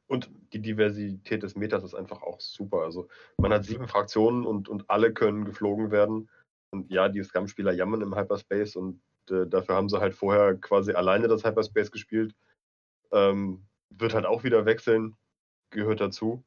[0.06, 2.78] Und die Diversität des Metas ist einfach auch super.
[2.78, 6.28] Also man hat sieben Fraktionen und, und alle können geflogen werden.
[6.70, 9.00] Und ja, die Scum-Spieler jammern im Hyperspace und
[9.30, 12.34] äh, dafür haben sie halt vorher quasi alleine das Hyperspace gespielt.
[13.12, 15.16] Ähm, wird halt auch wieder wechseln,
[15.70, 16.44] gehört dazu.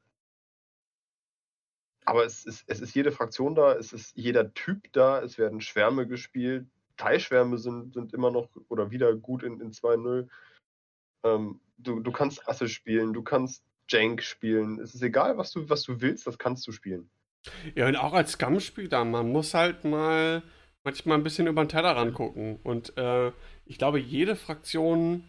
[2.06, 5.62] Aber es ist, es ist jede Fraktion da, es ist jeder Typ da, es werden
[5.62, 6.68] Schwärme gespielt.
[6.98, 10.28] Teilschwärme sind, sind immer noch oder wieder gut in, in 2-0.
[11.26, 14.80] Ähm, du, du kannst Asse spielen, du kannst Jank spielen.
[14.80, 17.10] Es ist egal, was du, was du willst, das kannst du spielen.
[17.76, 20.44] Ja, und auch als Scum-Spieler, man muss halt mal
[20.84, 22.60] manchmal ein bisschen über den Teller rangucken.
[22.64, 23.32] Und äh,
[23.66, 25.24] ich glaube, jede Fraktion,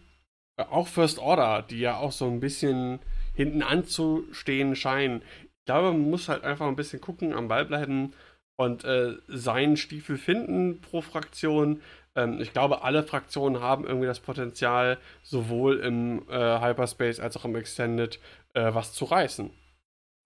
[0.57, 2.99] äh, auch First Order, die ja auch so ein bisschen
[3.33, 5.21] hinten anzustehen scheinen,
[5.65, 8.13] ich glaube, man muss halt einfach ein bisschen gucken, am Ball bleiben
[8.55, 11.81] und äh, seinen Stiefel finden pro Fraktion.
[12.15, 17.45] Ähm, ich glaube, alle Fraktionen haben irgendwie das Potenzial, sowohl im äh, Hyperspace als auch
[17.45, 18.19] im Extended
[18.53, 19.49] äh, was zu reißen.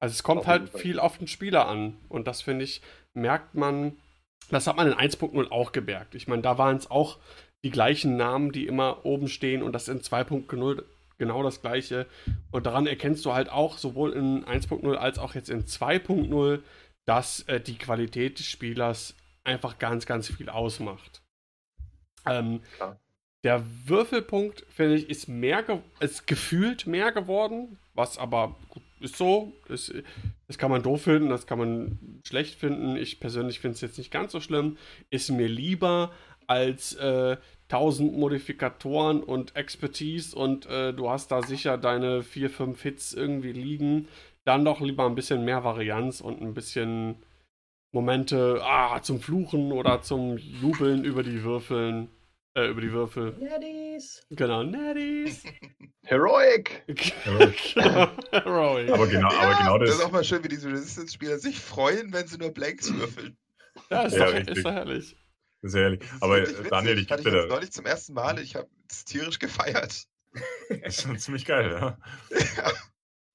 [0.02, 1.96] Also es kommt halt viel auf den Spieler an.
[2.10, 2.82] Und das finde ich,
[3.14, 3.96] merkt man,
[4.50, 6.16] das hat man in 1.0 auch gemerkt.
[6.16, 7.18] Ich meine, da waren es auch
[7.64, 10.84] die gleichen Namen, die immer oben stehen und das in 2.0
[11.20, 12.08] genau das gleiche.
[12.50, 16.62] Und daran erkennst du halt auch sowohl in 1.0 als auch jetzt in 2.0,
[17.06, 21.22] dass äh, die Qualität des Spielers einfach ganz, ganz viel ausmacht.
[22.26, 22.62] Ähm,
[23.44, 25.64] der Würfelpunkt, finde ich, ist mehr
[26.00, 29.54] ist gefühlt mehr geworden, was aber gut, ist so.
[29.68, 29.94] Das,
[30.48, 32.98] das kann man doof finden, das kann man schlecht finden.
[32.98, 34.78] Ich persönlich finde es jetzt nicht ganz so schlimm.
[35.10, 36.12] Ist mir lieber
[36.48, 37.38] als äh,
[37.72, 43.52] 1000 Modifikatoren und Expertise und äh, du hast da sicher deine 4, 5 Hits irgendwie
[43.52, 44.08] liegen.
[44.44, 47.18] Dann doch lieber ein bisschen mehr Varianz und ein bisschen
[47.92, 52.10] Momente ah, zum Fluchen oder zum Jubeln über die Würfeln.
[52.56, 53.36] Äh, über die Würfel.
[53.40, 54.26] Netties.
[54.32, 55.44] Genau, Netties.
[56.04, 56.84] Heroic.
[56.88, 58.90] genau, Heroic.
[58.92, 59.90] Aber genau, ja, aber genau das.
[59.90, 63.38] Das ist auch mal schön, wie diese Resistance-Spieler sich freuen, wenn sie nur Blanks würfeln.
[63.92, 65.16] Ja, ist, ja, doch, ist doch herrlich.
[65.62, 66.02] Das ist herrlich.
[66.22, 67.46] Aber Daniel, ich gebe dir da.
[67.48, 70.08] neulich zum ersten Mal, ich habe es tierisch gefeiert.
[70.70, 71.98] Das ist schon ziemlich geil, ja.
[72.58, 72.72] ja.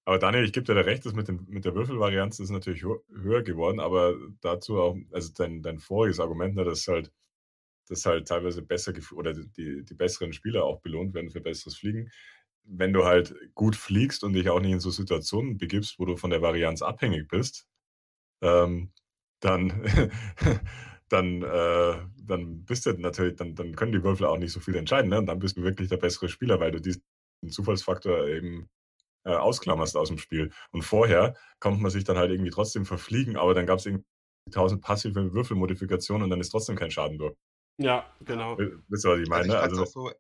[0.07, 2.83] Aber Daniel, ich gebe dir da recht, das mit, dem, mit der Würfelvarianz ist natürlich
[2.83, 7.11] höher geworden, aber dazu auch, also dein, dein voriges Argument, ne, dass halt,
[7.89, 12.11] dass halt teilweise besser oder die, die besseren Spieler auch belohnt werden für besseres Fliegen.
[12.65, 16.17] Wenn du halt gut fliegst und dich auch nicht in so Situationen begibst, wo du
[16.17, 17.67] von der Varianz abhängig bist,
[18.43, 18.93] ähm,
[19.41, 19.85] dann,
[21.09, 24.77] dann, äh, dann bist du natürlich, dann, dann können die Würfel auch nicht so viel
[24.77, 25.11] entscheiden.
[25.11, 25.19] Ne?
[25.19, 27.03] Und dann bist du wirklich der bessere Spieler, weil du diesen
[27.49, 28.69] Zufallsfaktor eben
[29.25, 30.51] äh, ausklammerst aus dem Spiel.
[30.71, 34.05] Und vorher kommt man sich dann halt irgendwie trotzdem verfliegen, aber dann gab es irgendwie
[34.51, 37.35] tausend passive Würfelmodifikationen und dann ist trotzdem kein Schaden durch.
[37.79, 38.57] Ja, genau.
[38.89, 39.59] Wisst ihr, was ich meine?
[39.59, 40.13] Also, ich also, so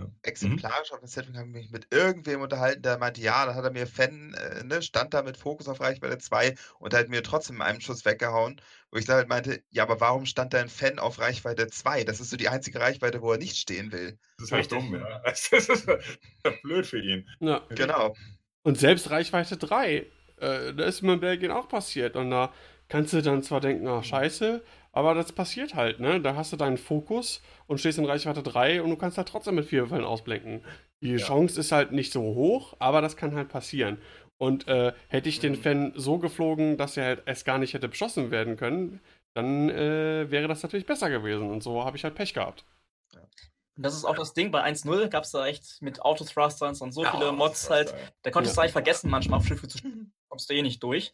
[0.00, 0.10] ja.
[0.22, 0.94] exemplarisch mhm.
[0.94, 3.70] auf dem Setting habe ich mich mit irgendwem unterhalten, der meinte, ja, dann hat er
[3.70, 7.60] mir Fan, äh, ne, stand da mit Fokus auf Reichweite 2 und hat mir trotzdem
[7.60, 8.60] einen Schuss weggehauen,
[8.90, 12.04] wo ich da halt meinte, ja, aber warum stand da ein Fan auf Reichweite 2?
[12.04, 14.18] Das ist so die einzige Reichweite, wo er nicht stehen will.
[14.38, 15.20] Das ist halt dumm, ja.
[15.24, 15.86] Das ist
[16.62, 17.28] blöd für ihn.
[17.40, 17.62] Ja.
[17.70, 18.14] Genau.
[18.62, 20.06] Und selbst Reichweite 3,
[20.40, 22.16] äh, da ist mir in Belgien auch passiert.
[22.16, 22.52] Und da
[22.88, 24.62] kannst du dann zwar denken, ach scheiße,
[24.92, 26.20] aber das passiert halt, ne?
[26.20, 29.54] Da hast du deinen Fokus und stehst in Reichweite 3 und du kannst halt trotzdem
[29.54, 30.64] mit vier Würfeln ausblenken.
[31.02, 31.16] Die ja.
[31.16, 33.98] Chance ist halt nicht so hoch, aber das kann halt passieren.
[34.38, 35.62] Und äh, hätte ich den mhm.
[35.62, 39.00] Fan so geflogen, dass er halt erst gar nicht hätte beschossen werden können,
[39.34, 41.50] dann äh, wäre das natürlich besser gewesen.
[41.50, 42.64] Und so habe ich halt Pech gehabt.
[43.76, 46.92] Und das ist auch das Ding, bei 1.0 gab es da echt mit Autothrusters und
[46.92, 47.94] so ja, viele Mods halt.
[48.22, 48.60] Da konntest ja.
[48.60, 50.12] du eigentlich vergessen, manchmal auf Schiffe zu schießen.
[50.30, 51.12] Kommst du eh nicht durch.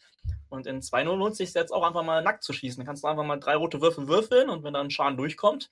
[0.49, 2.79] Und in 2.0 lohnt sich jetzt auch einfach mal nackt zu schießen.
[2.79, 5.71] Dann kannst du einfach mal drei rote Würfel würfeln und wenn dann Schaden durchkommt,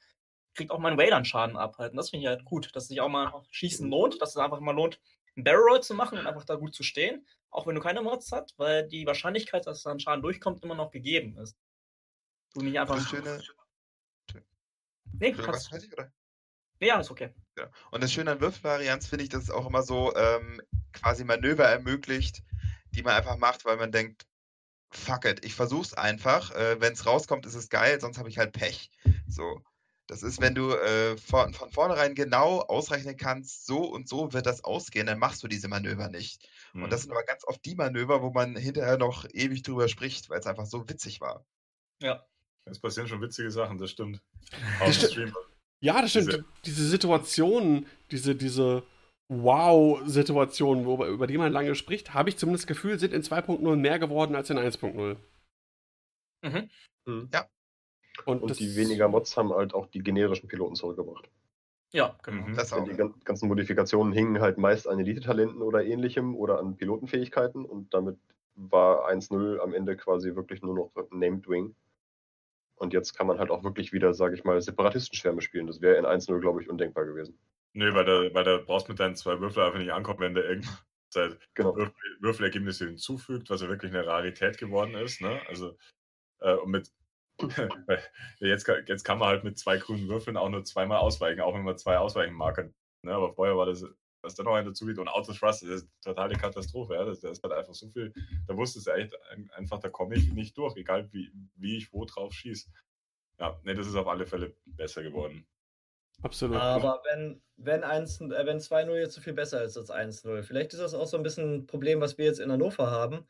[0.54, 1.76] kriegt auch mein Wayland Schaden ab.
[1.78, 1.92] Halt.
[1.92, 4.60] Und das finde ich halt gut, dass sich auch mal Schießen lohnt, dass es einfach
[4.60, 4.98] mal lohnt,
[5.36, 7.26] einen Barrel Roll zu machen und einfach da gut zu stehen.
[7.50, 10.90] Auch wenn du keine Mods hast, weil die Wahrscheinlichkeit, dass dann Schaden durchkommt, immer noch
[10.90, 11.56] gegeben ist.
[12.54, 12.96] Du nicht einfach.
[12.96, 13.42] Das schöne.
[15.12, 15.72] Nee, kannst.
[15.72, 16.12] Was, oder?
[16.80, 17.30] Ja, ist okay.
[17.56, 17.70] Ja.
[17.90, 20.60] Und das Schöne an Würfelvarianz finde ich, dass es auch immer so ähm,
[20.92, 22.42] quasi Manöver ermöglicht,
[22.94, 24.26] die man einfach macht, weil man denkt,
[24.90, 26.50] fuck it, ich versuch's einfach.
[26.52, 28.90] Äh, Wenn es rauskommt, ist es geil, sonst habe ich halt Pech.
[29.28, 29.60] So.
[30.06, 34.44] Das ist, wenn du äh, von, von vornherein genau ausrechnen kannst, so und so wird
[34.44, 36.46] das ausgehen, dann machst du diese Manöver nicht.
[36.74, 37.02] Und das Mhm.
[37.04, 40.46] sind aber ganz oft die Manöver, wo man hinterher noch ewig drüber spricht, weil es
[40.46, 41.46] einfach so witzig war.
[42.02, 42.22] Ja.
[42.66, 44.20] Es passieren schon witzige Sachen, das stimmt.
[44.50, 45.34] Das Auf dem sti- Stream.
[45.80, 46.32] Ja, das stimmt.
[46.32, 48.82] Diese- Diese, Situationen, diese, diese
[49.28, 53.76] Wow-Situationen, wo- über die man lange spricht, habe ich zumindest das Gefühl, sind in 2.0
[53.76, 55.16] mehr geworden als in 1.0.
[56.42, 56.70] Mhm.
[57.06, 57.30] Mhm.
[58.26, 61.28] Und, Und das, die weniger Mods haben halt auch die generischen Piloten zurückgebracht.
[61.92, 62.46] Ja, genau.
[62.48, 62.55] Mhm.
[62.55, 62.84] Das auch.
[62.84, 67.92] die gan- ganzen Modifikationen hingen halt meist an Elite-Talenten oder ähnlichem oder an Pilotenfähigkeiten und
[67.94, 68.18] damit
[68.56, 71.74] war 1.0 am Ende quasi wirklich nur noch Named Wing.
[72.76, 75.66] Und jetzt kann man halt auch wirklich wieder, sage ich mal, Separatistenschwärme spielen.
[75.66, 77.38] Das wäre in 1.0 glaube ich, undenkbar gewesen.
[77.74, 80.44] Nö, weil da, weil da brauchst mit deinen zwei Würfeln einfach nicht ankommen, wenn der
[80.44, 80.78] irgendeine
[81.10, 81.76] Zeit Genau.
[81.76, 85.20] Würfel, Würfelergebnisse hinzufügt, was ja wirklich eine Rarität geworden ist.
[85.20, 85.40] Ne?
[85.48, 85.76] Also,
[86.40, 86.92] äh, und mit,
[88.40, 91.55] jetzt, kann- jetzt kann man halt mit zwei grünen Würfeln auch nur zweimal ausweichen, auch
[91.55, 92.70] wenn man zwei Ausweichenmarker.
[93.02, 93.12] Ne?
[93.12, 93.84] Aber vorher war das,
[94.22, 96.94] was da noch einen dazu geht, und Autothrust, das ist eine totale Katastrophe.
[96.94, 97.05] Ja?
[97.05, 98.12] Das, das ist halt einfach so viel,
[98.46, 101.92] da wusstest du echt ein- einfach, da komme ich nicht durch, egal wie, wie ich
[101.92, 102.70] wo drauf schieße.
[103.40, 105.44] Ja, ne, das ist auf alle Fälle besser geworden.
[106.22, 106.56] Absolut.
[106.56, 110.72] Aber wenn, wenn, 1, äh, wenn 2-0 jetzt so viel besser ist als 1-0, vielleicht
[110.72, 113.26] ist das auch so ein bisschen ein Problem, was wir jetzt in Hannover haben.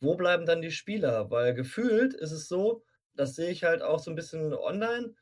[0.00, 1.30] Wo bleiben dann die Spieler?
[1.30, 2.84] Weil gefühlt ist es so,
[3.14, 5.14] das sehe ich halt auch so ein bisschen online.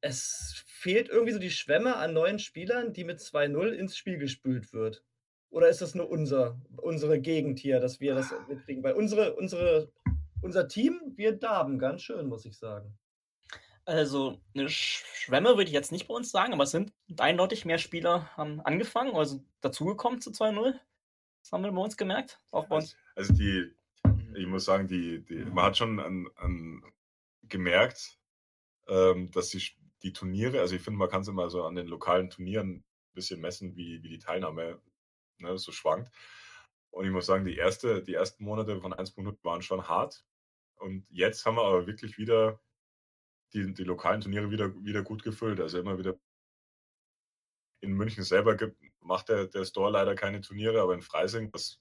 [0.00, 4.72] Es fehlt irgendwie so die Schwemme an neuen Spielern, die mit 2-0 ins Spiel gespült
[4.72, 5.04] wird.
[5.50, 8.82] Oder ist das nur unser, unsere Gegend hier, dass wir das mitkriegen?
[8.82, 9.92] Weil unsere, unsere,
[10.42, 12.96] unser Team, wir darben ganz schön, muss ich sagen.
[13.90, 17.64] Also eine Sch- Schwemme würde ich jetzt nicht bei uns sagen, aber es sind eindeutig
[17.64, 20.78] mehr Spieler haben angefangen, also dazugekommen zu 2-0.
[21.42, 22.38] Das haben wir bei uns gemerkt.
[22.52, 22.96] Auch bei uns.
[23.16, 23.74] Also die,
[24.34, 26.84] ich muss sagen, die, die, man hat schon an, an
[27.42, 28.18] gemerkt,
[28.86, 29.62] ähm, dass die,
[30.02, 32.84] die Turniere, also ich finde, man kann es immer so an den lokalen Turnieren ein
[33.14, 34.80] bisschen messen, wie, wie die Teilnahme
[35.38, 36.12] ne, so schwankt.
[36.90, 40.24] Und ich muss sagen, die, erste, die ersten Monate von 1.0 waren schon hart.
[40.76, 42.60] Und jetzt haben wir aber wirklich wieder
[43.52, 45.60] die, die lokalen Turniere wieder, wieder gut gefüllt.
[45.60, 46.18] Also immer wieder
[47.82, 51.78] in München selber gibt, macht der, der Store leider keine Turniere, aber in Freising, das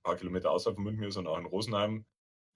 [0.00, 2.06] ein paar Kilometer außerhalb von München ist und auch in Rosenheim,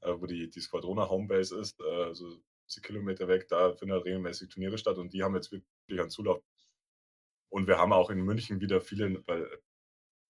[0.00, 4.06] äh, wo die, die Squadrona Homebase ist, äh, so 70 Kilometer weg, da finden halt
[4.06, 6.42] regelmäßig Turniere statt und die haben jetzt wirklich einen Zulauf.
[7.50, 9.22] Und wir haben auch in München wieder viele,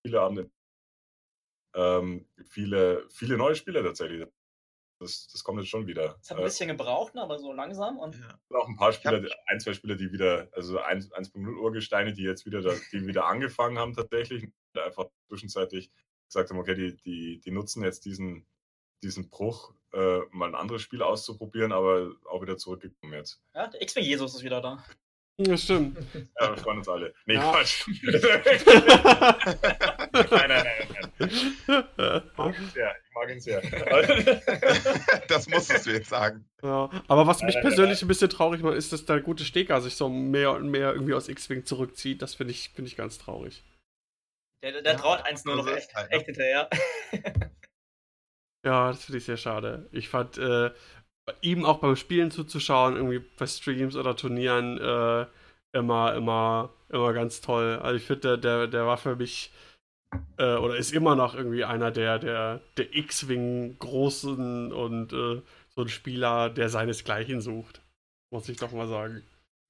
[0.05, 0.51] viele Abende,
[1.75, 4.27] ähm, viele, viele neue Spieler tatsächlich.
[5.03, 6.17] Das, das kommt jetzt schon wieder.
[6.23, 7.99] Es hat ein Äh, bisschen gebraucht, ne, aber so langsam.
[7.99, 8.59] Und Ja.
[8.59, 12.23] auch ein paar Spieler, hab- ein, zwei Spieler, die wieder, also 1 1.0 Urgesteine, die
[12.23, 15.91] jetzt wieder, da, die wieder angefangen haben tatsächlich, und einfach zwischenzeitlich
[16.29, 18.47] gesagt haben, okay, die, die, die nutzen jetzt diesen,
[19.03, 23.43] diesen Bruch, äh, mal ein anderes Spiel auszuprobieren, aber auch wieder zurückgekommen jetzt.
[23.55, 24.83] ja, der X-Wing Jesus ist wieder da.
[25.39, 25.99] Ja, stimmt.
[26.41, 27.13] Ja, wir freuen uns alle.
[27.27, 27.51] Nee, Ja.
[27.53, 27.87] Quatsch.
[30.13, 30.92] nein, nein, nein.
[31.19, 32.95] Ich mag ihn sehr.
[33.05, 33.63] Ich mag ihn sehr.
[35.29, 36.45] das musstest du jetzt sagen.
[36.63, 39.45] Ja, aber was mich Nein, nein, persönlich ein bisschen traurig macht, ist, dass der gute
[39.45, 42.23] Steger sich so mehr und mehr irgendwie aus X-Wing zurückzieht.
[42.23, 43.63] Das finde ich, find ich ganz traurig.
[44.63, 46.71] Der, der, Ja, traut 1-0 noch so ist echt, halt, echt hinterher.
[48.65, 49.89] Ja, das finde ich sehr schade.
[49.91, 50.71] Ich fand, äh,
[51.41, 55.27] ihm auch beim Spielen zuzuschauen, irgendwie bei Streams oder Turnieren, äh,
[55.73, 57.79] immer, immer, immer ganz toll.
[57.83, 59.53] Also ich finde, der, der, der war für mich,
[60.39, 65.43] äh, oder ist immer noch irgendwie einer der, der, der X-Wing großen und äh,
[65.75, 67.83] so ein Spieler, der seinesgleichen sucht.
[68.31, 69.23] Muss ich doch mal sagen.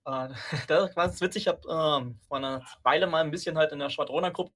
[0.07, 0.29] Äh,
[0.69, 1.43] das war ganz witzig.
[1.43, 4.53] Ich habe ähm, vor einer Weile mal ein bisschen halt in der Schwadroner-Gruppe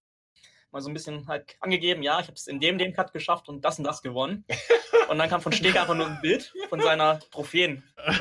[0.77, 3.49] mal so ein bisschen halt angegeben, ja, ich habe es in dem, dem Cut geschafft
[3.49, 4.45] und das und das gewonnen.
[5.09, 7.83] Und dann kam von Steger einfach nur ein Bild von seiner Trophäen.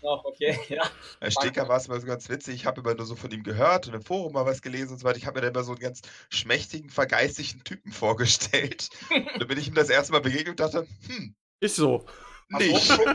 [0.00, 0.82] Okay, ja.
[1.20, 2.54] Bei Stecker war es immer so ganz witzig.
[2.54, 4.98] Ich habe immer nur so von ihm gehört und im Forum mal was gelesen und
[4.98, 5.18] so weiter.
[5.18, 8.88] Ich habe mir dann immer so einen ganz schmächtigen, vergeistigten Typen vorgestellt.
[9.10, 12.06] Und dann bin ich ihm das erste Mal begegnet und dachte, hm, ist so.
[12.48, 12.98] nicht.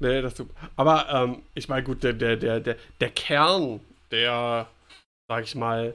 [0.00, 0.50] Nee, das tut.
[0.76, 3.80] Aber ähm, ich meine, gut, der, der, der, der, der Kern,
[4.12, 4.68] der,
[5.26, 5.94] sag ich mal,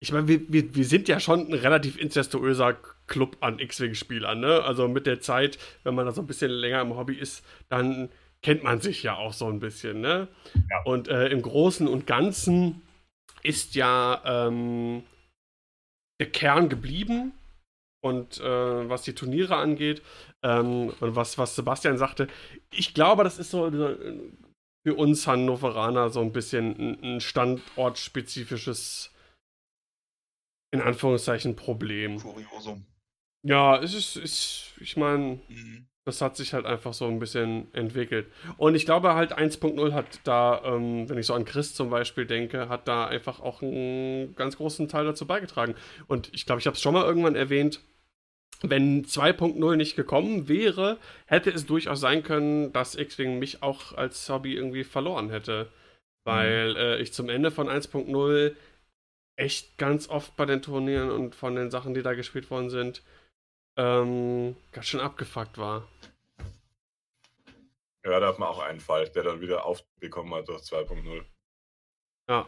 [0.00, 2.76] ich meine, wir, wir, wir sind ja schon ein relativ incestuöser
[3.06, 4.62] Club an X-Wing-Spielern, ne?
[4.62, 8.08] Also mit der Zeit, wenn man da so ein bisschen länger im Hobby ist, dann
[8.42, 10.28] kennt man sich ja auch so ein bisschen, ne?
[10.54, 10.82] Ja.
[10.84, 12.82] Und äh, im Großen und Ganzen
[13.42, 15.02] ist ja ähm,
[16.20, 17.32] der Kern geblieben.
[18.00, 20.02] Und äh, was die Turniere angeht,
[20.44, 22.28] ähm, und was, was Sebastian sagte,
[22.70, 23.96] ich glaube, das ist so äh,
[24.86, 29.10] für uns Hannoveraner so ein bisschen ein, ein standortspezifisches
[30.70, 32.18] in Anführungszeichen Problem.
[32.18, 32.84] Kuriosum.
[33.42, 35.86] Ja, es ist, ist ich meine, Mhm.
[36.04, 38.26] das hat sich halt einfach so ein bisschen entwickelt.
[38.56, 42.26] Und ich glaube halt 1.0 hat da, ähm, wenn ich so an Chris zum Beispiel
[42.26, 45.74] denke, hat da einfach auch einen ganz großen Teil dazu beigetragen.
[46.06, 47.80] Und ich glaube, ich habe es schon mal irgendwann erwähnt,
[48.62, 54.28] wenn 2.0 nicht gekommen wäre, hätte es durchaus sein können, dass X-Wing mich auch als
[54.28, 55.70] Hobby irgendwie verloren hätte.
[56.24, 58.54] Weil äh, ich zum Ende von 1.0
[59.38, 63.02] echt ganz oft bei den Turnieren und von den Sachen, die da gespielt worden sind,
[63.76, 65.86] ähm, ganz schön abgefuckt war.
[68.04, 71.24] Ja, da hat man auch einen Fall, der dann wieder aufbekommen hat durch 2.0.
[72.28, 72.46] Ja.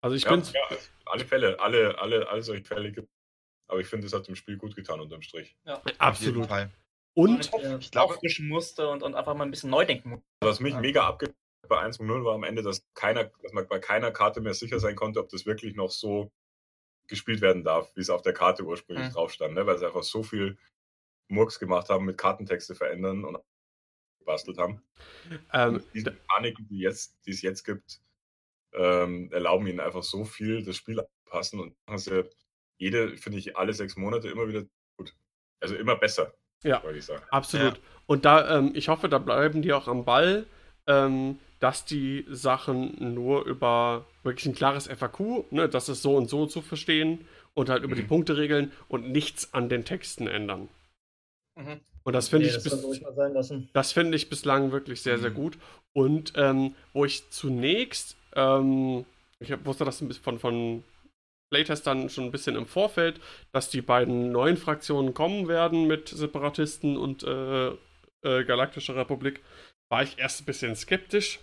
[0.00, 0.42] Also ich Ja, bin.
[0.42, 0.76] ja,
[1.06, 3.08] alle Fälle, alle, alle, alle solche Fälle gibt
[3.68, 5.56] Aber ich finde, es hat dem Spiel gut getan unterm Strich.
[5.64, 6.48] Jeden Absolut.
[7.14, 7.78] Und Ja.
[7.78, 10.26] Ich glaube, auffrischen musste und, und einfach mal ein bisschen neu denken musste.
[10.40, 10.80] Was mich Ja.
[10.80, 11.34] mega abge
[11.68, 14.96] bei 1.0 war am Ende, dass keiner, dass man bei keiner Karte mehr sicher sein
[14.96, 16.32] konnte, ob das wirklich noch so
[17.08, 19.12] gespielt werden darf, wie es auf der Karte ursprünglich Mhm.
[19.12, 19.66] drauf stand, ne?
[19.66, 20.58] weil sie einfach so viel
[21.28, 23.38] Murks gemacht haben mit Kartentexte verändern und
[24.20, 24.82] gebastelt haben.
[25.52, 28.00] ähm, Und diese Mechaniken, die, jetzt, die es jetzt gibt,
[28.74, 32.24] ähm, erlauben ihnen einfach so viel, das Spiel anzupassen und machen sie
[32.78, 34.64] jede, finde ich, alle sechs Monate immer wieder
[34.98, 35.14] gut.
[35.60, 36.82] Also immer besser, Ja.
[36.82, 37.24] wollte ich sagen.
[37.30, 37.80] Absolut.
[38.06, 40.46] Und da, ähm, ich hoffe, da bleiben die auch am Ball,
[40.86, 46.28] ähm, dass die Sachen nur über wirklich ein klares FAQ, ne, das ist so und
[46.30, 48.08] so zu verstehen und halt über die Mhm.
[48.08, 50.68] Punkte regeln und nichts an den Texten ändern.
[51.56, 51.80] Mhm.
[52.04, 53.68] Und das finde Nee, ich das bis, kann ruhig mal sein lassen.
[53.72, 55.34] Das finde ich bislang wirklich sehr, sehr Mhm.
[55.34, 55.58] gut.
[55.92, 59.04] Und ähm, wo ich zunächst, ähm,
[59.40, 60.84] ich wusste das ein bisschen von, von
[61.50, 63.20] Playtestern schon ein bisschen im Vorfeld,
[63.52, 67.68] dass die beiden neuen Fraktionen kommen werden mit Separatisten und äh,
[68.22, 69.42] äh, Galaktischer Republik,
[69.88, 71.40] war ich erst ein bisschen skeptisch.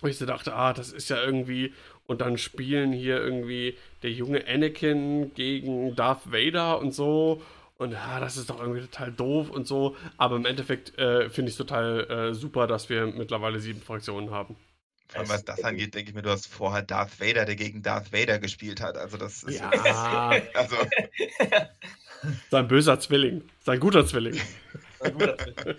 [0.00, 1.72] Wo ich so dachte, ah, das ist ja irgendwie,
[2.06, 7.42] und dann spielen hier irgendwie der junge Anakin gegen Darth Vader und so.
[7.78, 9.96] Und ja, das ist doch irgendwie total doof und so.
[10.16, 14.30] Aber im Endeffekt äh, finde ich es total äh, super, dass wir mittlerweile sieben Fraktionen
[14.30, 14.56] haben.
[15.08, 17.82] vor allem was das angeht, denke ich mir, du hast vorher Darth Vader, der gegen
[17.82, 18.96] Darth Vader gespielt hat.
[18.96, 20.76] Also das ist Ja, also
[22.50, 23.42] sein böser Zwilling.
[23.60, 24.38] Sein guter Zwilling.
[24.98, 25.78] War gut, das wird.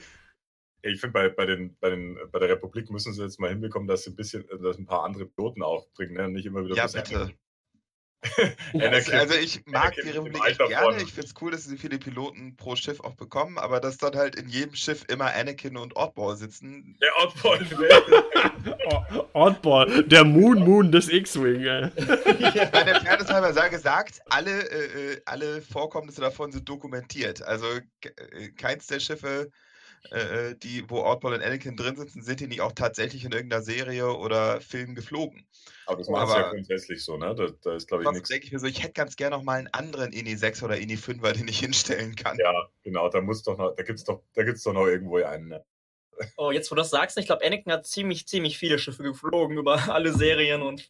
[0.88, 3.88] Ich finde, bei, bei, den, bei, den, bei der Republik müssen sie jetzt mal hinbekommen,
[3.88, 6.30] dass sie ein bisschen, dass ein paar andere Piloten aufbringen, ne?
[6.30, 7.16] Nicht immer wieder ja das bitte.
[7.20, 7.36] Anakin-
[9.14, 10.76] Also ich mag Anakin die Republik echt gerne.
[10.76, 13.98] von- Ich finde es cool, dass sie viele Piloten pro Schiff auch bekommen, aber dass
[13.98, 16.98] dann halt in jedem Schiff immer Anakin und Oddball sitzen.
[17.02, 17.60] Der Outball.
[18.90, 21.62] Oh, Oddball, der Moon Moon des X-Wing.
[21.66, 21.90] ey.
[22.72, 27.42] Bei der Fairness sei gesagt, alle, äh, äh, alle Vorkommnisse davon sind dokumentiert.
[27.42, 29.50] Also äh, keins der Schiffe,
[30.12, 33.32] äh, äh, die, wo Oddball und Anakin drin sitzen, sind die nicht auch tatsächlich in
[33.32, 35.46] irgendeiner Serie oder Film geflogen.
[35.86, 37.36] Aber das machen sie ja grundsätzlich so, ne?
[37.36, 38.30] Da, da ist, glaube ich, nichts.
[38.30, 40.78] denke ich mir so, ich hätte ganz gerne noch mal einen anderen INI 6 oder
[40.78, 42.38] INI 5, weil den ich hinstellen kann.
[42.40, 45.50] Ja, genau, da muss doch noch, da gibt's doch, da gibt's doch noch irgendwo einen.
[45.50, 45.66] Ne?
[46.38, 49.58] Oh, jetzt wo du das sagst, ich glaube, Anakin hat ziemlich, ziemlich viele Schiffe geflogen
[49.58, 50.90] über alle Serien und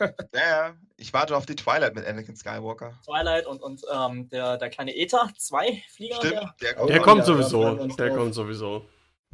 [0.00, 0.74] Ja, ja.
[0.96, 2.98] Ich warte auf die Twilight mit Anakin Skywalker.
[3.04, 6.16] Twilight und, und ähm, der, der kleine Eta, zwei Flieger.
[6.16, 6.90] Stimmt, Der, der kommt.
[6.90, 7.86] Der kommt sowieso.
[7.96, 8.16] Der drauf.
[8.18, 8.84] kommt sowieso.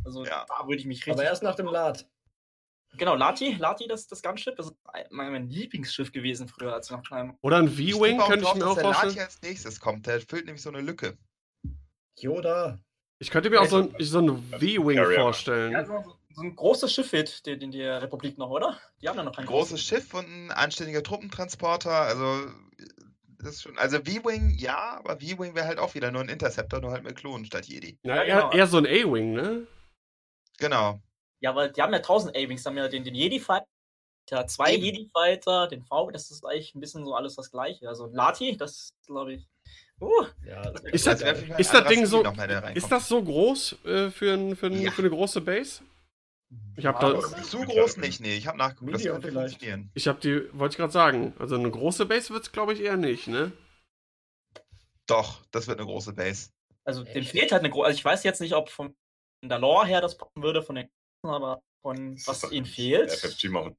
[0.05, 0.47] also Ja.
[0.49, 1.13] da würde ich mich richtig.
[1.13, 2.07] Aber erst nach dem Lad.
[2.97, 6.87] Genau, Lati, Lati, das, das Gunship, das ist ein- mein, mein Lieblingsschiff gewesen früher, als
[6.91, 7.39] ich noch klein war.
[7.43, 9.19] Oder ein V-Wing könnte ich mir dass auch der Lati vorstellen.
[9.27, 10.07] als nächstes kommt.
[10.09, 11.17] Der füllt nämlich so eine Lücke.
[12.19, 12.79] Yoda.
[13.19, 15.73] Ich könnte mir auch so ein, so einen V-Wing vorstellen.
[15.73, 18.79] Ja, so, so ein großes Schiff fehlt den, den der Republik noch, oder?
[19.03, 21.91] Die haben ja noch kein Ein großes Schiff und ein anständiger Truppentransporter.
[21.91, 22.47] Also,
[23.39, 23.79] das ist schon.
[23.79, 27.17] Also, V-Wing, ja, aber V-Wing wäre halt auch wieder nur ein Interceptor, nur halt mit
[27.17, 27.99] Klonen statt Jedi.
[28.03, 28.53] Ja, Ja, eher, genau.
[28.53, 29.67] eher so ein A-Wing, ne?
[30.59, 31.01] Genau.
[31.41, 33.67] Ja, weil die haben ja 1000 A-Wings, die haben ja den, den Jedi-Fighter,
[34.47, 34.75] zwei.
[34.75, 37.89] Jedi-Fighter, den V, das ist eigentlich ein bisschen so alles das gleiche.
[37.89, 39.47] Also Lati, das glaube ich.
[40.01, 40.63] Uh, Ja,
[40.93, 41.21] Ist Das
[41.59, 42.23] ist das Ding so-.
[42.75, 44.91] Ist das so groß äh, für, ein, für, ein, Ja.
[44.91, 45.83] für eine große Base?
[46.77, 48.35] Ich habe Ja, da, das- So groß nicht, nee.
[48.37, 48.95] Ich habe nachgeguckt.
[48.95, 49.51] Das könnte vielleicht.
[49.55, 49.91] funktionieren.
[49.95, 52.81] ich habe die, wollte ich gerade sagen, also eine große Base wird es, glaube ich,
[52.81, 53.53] eher nicht, ne?
[55.07, 56.51] Doch, das wird eine große Base.
[56.85, 57.87] also dem fehlt halt eine große.
[57.87, 58.95] Also ich weiß jetzt nicht, ob von
[59.45, 60.89] der Lore her das passen würde, von den
[61.23, 63.11] aber von was ihnen fehlt.
[63.11, 63.77] FFG machen.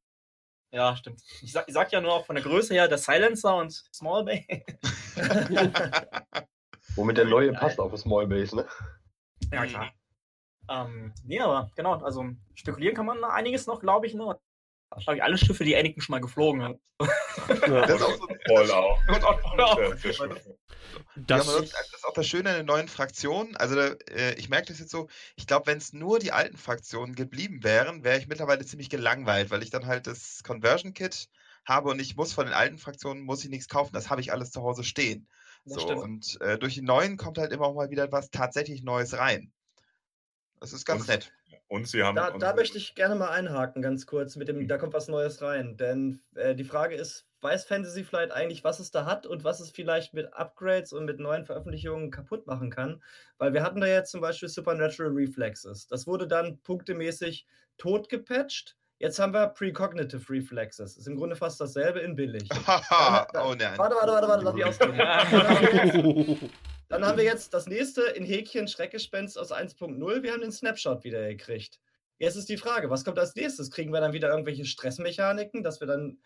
[0.74, 1.22] Ja, stimmt.
[1.42, 4.24] Ich sag, ich sag ja nur auch von der Größe her, der Silencer und Small
[4.24, 4.46] Bay.
[6.96, 8.66] Womit der neue passt auf eine Small Base, ne?
[9.52, 9.92] Ja, klar.
[10.72, 12.26] Ähm, nee, aber genau, also
[12.56, 14.40] spekulieren kann man einiges noch, glaube ich, nur.
[14.92, 16.78] Glaube ich, alle Schiffe, die Anakin schon mal geflogen hat.
[17.48, 17.86] Ja.
[17.86, 19.00] Das ist auch so Voll auch.
[21.16, 23.56] Das, das das ist auch das Schöne an den neuen Fraktionen.
[23.56, 27.16] Also, äh, ich merke das jetzt so, ich glaube, wenn es nur die alten Fraktionen
[27.16, 31.30] geblieben wären, wäre ich mittlerweile ziemlich gelangweilt, weil ich dann halt das Conversion Kit
[31.66, 33.94] habe und ich muss von den alten Fraktionen muss ich nichts kaufen.
[33.94, 35.28] Das habe ich alles zu Hause stehen.
[35.66, 36.02] Das so, stimmt.
[36.02, 39.54] und äh, durch die neuen kommt halt immer auch mal wieder was tatsächlich Neues rein.
[40.62, 41.34] Das ist ganz Und- nett.
[41.68, 42.16] Und sie haben.
[42.16, 44.60] Da, da möchte ich gerne mal einhaken, ganz kurz, mit Mhm.
[44.60, 45.78] dem, da kommt was Neues rein.
[45.78, 49.62] Denn äh, die Frage ist, weiß Fantasy Flight eigentlich, was es da hat und was
[49.62, 53.02] es vielleicht mit Upgrades und mit neuen Veröffentlichungen kaputt machen kann?
[53.38, 55.88] Weil wir hatten da jetzt zum Beispiel Supernatural Reflexes.
[55.88, 57.48] Das wurde dann punktemäßig
[57.78, 58.76] tot gepatcht.
[59.00, 60.98] Jetzt haben wir Precognitive Reflexes.
[60.98, 62.50] Ist im Grunde fast dasselbe in billig.
[62.52, 62.56] Oh
[63.58, 63.78] nein.
[63.78, 66.50] Warte, warte, warte, warte, lass mich ausreden.
[66.92, 70.24] Dann haben wir jetzt- das nächste in Häkchen Schreckgespenst aus 1.0.
[70.24, 71.80] Wir haben den Snapshot wieder gekriegt.
[72.20, 73.72] Jetzt ist die Frage, was kommt als nächstes?
[73.72, 76.20] Kriegen wir dann wieder irgendwelche Stressmechaniken, dass wir dann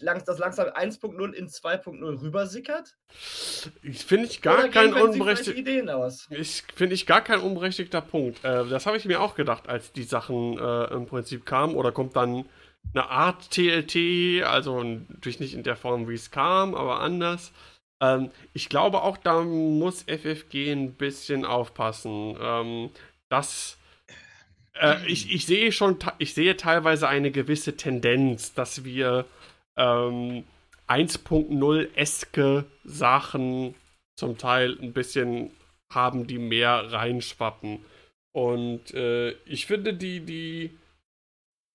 [0.00, 2.96] langs das langsam 1.0 in 2.0 rübersickert?
[3.82, 5.54] Ich finde ich gar kein unberechtigter.
[6.30, 8.44] Ich finde ich gar kein unberechtigter Punkt.
[8.44, 11.74] Äh, das habe ich mir auch gedacht, als die Sachen äh, im Prinzip kamen.
[11.76, 12.44] Oder kommt dann
[12.92, 17.52] eine Art TLT, also natürlich nicht in der Form, wie es kam, aber anders.
[18.00, 22.36] Ähm, ich glaube auch, da muss FFG ein bisschen aufpassen.
[22.40, 22.90] Ähm,
[23.28, 23.78] dass
[24.74, 29.26] äh, ich, ich sehe schon, ich sehe teilweise eine gewisse Tendenz, dass wir
[29.76, 30.44] ähm,
[30.88, 33.74] 1.0-eske Sachen
[34.16, 35.50] zum Teil ein bisschen
[35.92, 37.84] haben, die mehr reinschwappen.
[38.32, 40.78] Und äh, ich finde die, die,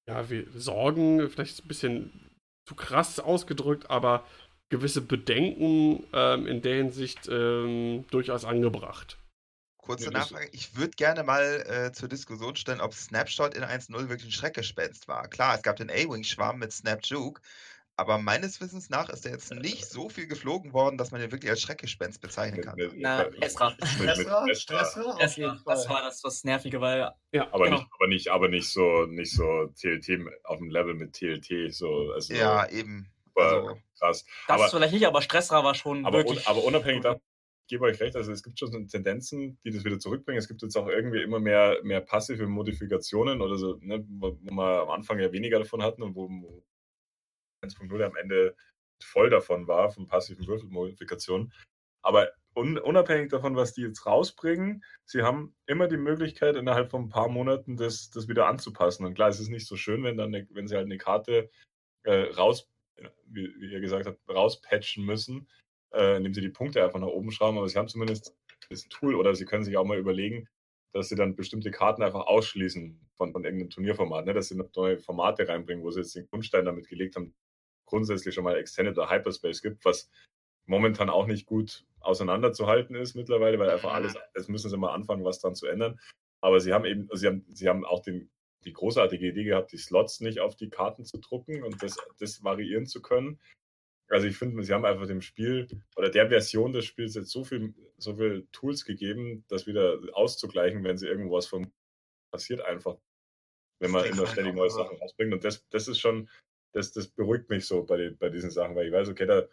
[0.08, 2.32] ja, wir Sorgen, vielleicht ein bisschen
[2.68, 4.26] zu krass ausgedrückt, aber
[4.74, 9.20] gewisse Bedenken ähm, in der Hinsicht ähm, durchaus angebracht.
[9.78, 10.50] Kurze Ja, Nachfrage.
[10.52, 15.08] Ich würde gerne mal äh, zur Diskussion stellen, ob Snapshot in 1.0 wirklich ein Schreckgespenst
[15.08, 15.28] war.
[15.28, 17.40] Klar, es gab den A-Wing-Schwarm mit Snapjuke,
[17.98, 21.32] aber meines Wissens nach ist er jetzt nicht so viel geflogen worden, dass man ihn
[21.32, 22.80] wirklich als Schreckgespenst bezeichnen kann.
[22.95, 23.76] Na, Ezra.
[23.86, 24.56] Stressra?
[24.56, 25.02] Stressra?
[25.02, 27.12] Auf Das, jeden war- das war das, was Nervige, weil
[27.52, 27.78] aber, genau.
[27.78, 32.12] nicht, aber nicht, aber nicht so, nicht so TLT auf dem Level mit TLT, so,
[32.14, 33.12] also Ja, eben.
[33.35, 33.68] Super Also,
[33.99, 34.26] krass.
[34.47, 36.47] das aber, vielleicht nicht, aber Stressra war schon aber, un, wirklich.
[36.47, 37.22] aber unabhängig davon,
[37.65, 40.38] ich gebe euch recht, also es gibt schon so Tendenzen, die das wieder zurückbringen.
[40.38, 44.51] Es gibt jetzt auch irgendwie immer mehr, mehr passive Modifikationen oder so, ne, wo, wo
[44.51, 46.64] wir am Anfang ja weniger davon hatten und wo, wo
[47.64, 48.55] 1.0 am Ende
[49.01, 51.53] voll davon war, von passiven Würfelmodifikationen.
[52.01, 57.03] Aber un, unabhängig davon, was die jetzt rausbringen, sie haben immer die Möglichkeit, innerhalb von
[57.03, 59.05] ein paar Monaten das, das wieder anzupassen.
[59.05, 61.49] Und klar, es ist nicht so schön, wenn, dann eine, wenn sie halt eine Karte
[62.03, 62.69] äh, raus,
[63.28, 65.48] wie, wie ihr gesagt habt, rauspatchen müssen,
[65.94, 67.57] äh, indem sie die Punkte einfach nach oben schrauben.
[67.57, 68.36] Aber sie haben zumindest
[68.70, 70.48] das Tool oder sie können sich auch mal überlegen,
[70.94, 74.34] dass sie dann bestimmte Karten einfach ausschließen von, von irgendeinem Turnierformat, ne?
[74.34, 77.34] dass sie noch neue Formate reinbringen, wo sie jetzt den Grundstein damit gelegt haben,
[77.86, 80.10] grundsätzlich schon mal Extended oder Hyperspace gibt, was
[80.65, 85.24] momentan auch nicht gut auseinanderzuhalten ist mittlerweile, weil einfach alles, jetzt müssen sie mal anfangen,
[85.24, 85.99] was dran zu ändern.
[86.41, 88.30] Aber sie haben eben, sie haben, sie haben auch den,
[88.65, 92.44] die großartige Idee gehabt, die Slots nicht auf die Karten zu drucken und das, das
[92.44, 93.40] variieren zu können.
[94.10, 97.44] Also ich finde, sie haben einfach dem Spiel oder der Version des Spiels jetzt so
[97.44, 101.72] viel, so viel Tools gegeben, das wieder auszugleichen, wenn sie irgendwas vom
[102.34, 102.98] passiert einfach,
[103.80, 104.69] wenn man immer ist ständig neue.
[104.69, 105.34] Sachen rausbringt.
[105.34, 106.30] Und das, das ist schon,
[106.73, 109.44] das, das beruhigt mich so bei, den, bei diesen Sachen, weil ich weiß, okay, da,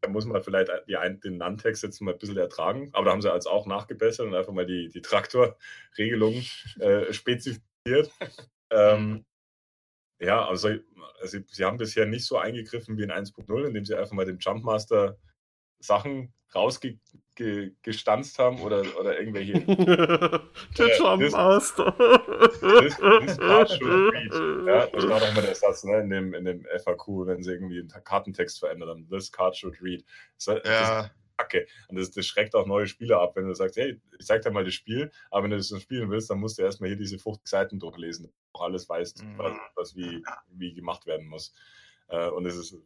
[0.00, 3.20] da muss man vielleicht die, den Nantex jetzt mal ein bisschen ertragen, aber da haben
[3.20, 6.42] sie als auch nachgebessert und einfach mal die, die Traktorregelung
[6.78, 8.10] äh, spezifiziert.
[8.70, 9.24] Ähm,
[10.18, 10.68] ja, also,
[11.20, 14.38] also sie haben bisher nicht so eingegriffen wie in 1.0, indem sie einfach mal dem
[14.38, 15.16] Jumpmaster
[15.78, 19.54] Sachen rausgestanzt haben oder, oder irgendwelche
[20.78, 21.92] Der das- Jumpmaster.
[22.60, 24.66] this, this card should read.
[24.66, 27.52] Ja, das war doch immer der Satz ne, in, dem, in dem FAQ, wenn sie
[27.52, 29.08] irgendwie einen Kartentext verändert haben.
[29.08, 30.04] This card should read.
[30.36, 31.10] Das, das ja,
[31.40, 31.66] Kacke.
[31.88, 34.50] Und das, das schreckt auch neue Spieler ab, wenn du sagst, hey, ich zeig dir
[34.50, 37.18] mal das Spiel, aber wenn du das spielen willst, dann musst du erstmal hier diese
[37.18, 39.38] 50 Seiten durchlesen, dass du auch alles weißt, Mhm.
[39.38, 41.54] was, was wie, wie gemacht werden muss.
[42.08, 42.76] Äh, und es ist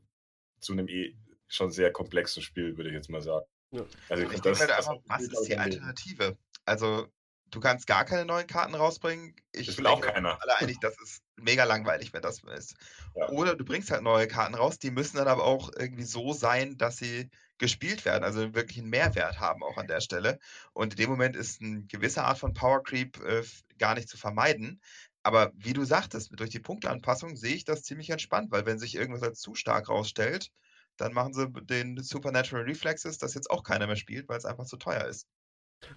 [0.60, 1.14] zu einem eh
[1.48, 3.44] schon sehr komplexen Spiel, würde ich jetzt mal sagen.
[3.70, 3.84] Ja.
[4.08, 5.56] Also ich find denke das einfach, was ist die.
[5.56, 6.36] Alternative?
[6.64, 7.08] Also,
[7.50, 9.34] du kannst gar keine neuen Karten rausbringen.
[9.52, 10.40] Ich Das will auch denke, keiner.
[10.40, 12.74] alle einig, das ist mega langweilig, wenn das ist.
[13.14, 13.28] Ja.
[13.30, 16.76] Oder du bringst halt neue Karten raus, die müssen dann aber auch irgendwie so sein,
[16.76, 20.38] dass sie gespielt werden, also wirklich einen Mehrwert haben auch an der Stelle.
[20.72, 23.42] Und in dem Moment ist eine gewisse Art von Power Creep äh,
[23.78, 24.80] gar nicht zu vermeiden.
[25.22, 28.94] Aber wie du sagtest, durch die Punkteanpassung sehe ich das ziemlich entspannt, weil wenn sich
[28.94, 30.50] irgendwas als zu stark rausstellt,
[30.96, 34.66] dann machen sie den Supernatural Reflexes, das jetzt auch keiner mehr spielt, weil es einfach
[34.66, 35.26] zu teuer ist.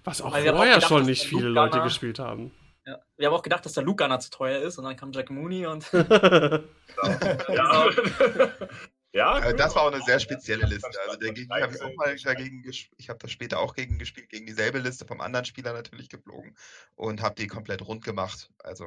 [0.03, 2.19] Was auch Weil wir haben auch vorher gedacht, schon nicht viele Luke Leute Gunner- gespielt
[2.19, 2.51] haben.
[2.85, 2.99] Ja.
[3.17, 5.29] Wir haben auch gedacht, dass der Luke Gunner zu teuer ist und dann kam Jack
[5.29, 5.85] Mooney und
[7.49, 7.89] Ja.
[9.13, 10.87] ja, Äh, das war auch eine sehr spezielle Liste.
[11.05, 12.63] Also dagegen dann habe ich auch mal dagegen
[12.97, 16.55] ich habe das später auch gegen gespielt, gegen dieselbe Liste vom anderen Spieler natürlich geflogen
[16.95, 18.49] und habe die komplett rund gemacht.
[18.63, 18.85] Also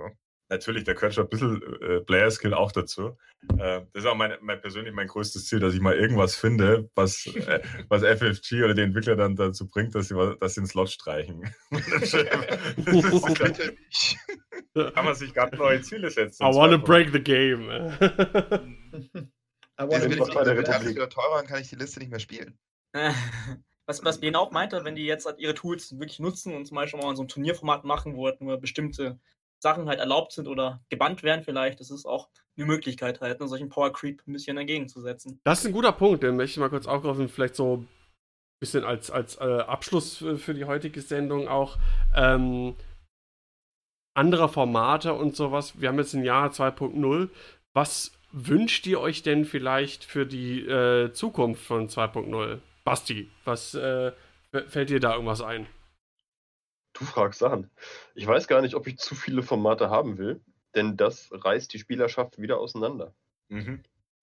[0.51, 3.17] natürlich, da gehört schon ein bisschen äh, Player-Skill auch dazu.
[3.57, 6.91] Äh, das ist auch mein, mein persönlich mein größtes Ziel, dass ich mal irgendwas finde,
[6.95, 10.67] was, äh, was FFG oder die Entwickler dann dazu bringt, dass sie, dass sie einen
[10.67, 11.55] Slot streichen.
[11.71, 12.27] das ist,
[14.95, 16.43] kann man sich ganz neue Ziele setzen.
[16.43, 17.71] I wanna break the game.
[19.77, 22.59] Aber wenn ich wieder teurer, dann kann ich die Liste nicht mehr spielen.
[23.87, 26.75] was, was Ben auch meinte, wenn die jetzt halt ihre Tools wirklich nutzen und zum
[26.75, 29.19] Beispiel mal so ein Turnierformat machen, wo halt nur bestimmte
[29.61, 33.49] Sachen halt erlaubt sind oder gebannt werden vielleicht, das ist auch eine Möglichkeit halt, ne,
[33.49, 35.41] solchen Power Creep ein bisschen entgegenzusetzen.
[35.45, 37.89] Das ist ein guter Punkt, den möchte ich mal kurz aufgreifen, vielleicht so ein
[38.61, 41.79] bisschen als, als äh, Abschluss für, für, die heutige Sendung auch.
[42.15, 42.75] Ähm,
[44.15, 45.81] andere Formate und sowas.
[45.81, 47.31] Wir haben jetzt ein Jahr 2.0.
[47.73, 52.59] Was wünscht ihr euch denn vielleicht für die äh, Zukunft von 2.0?
[52.85, 54.13] Basti, was äh,
[54.69, 55.67] fällt dir da irgendwas ein?
[57.01, 57.71] Du fragst Sachen.
[58.15, 60.43] Ich weiß gar nicht, ob ich zu viele Formate haben will,
[60.75, 63.15] denn das reißt die Spielerschaft wieder auseinander.
[63.49, 63.83] Mhm.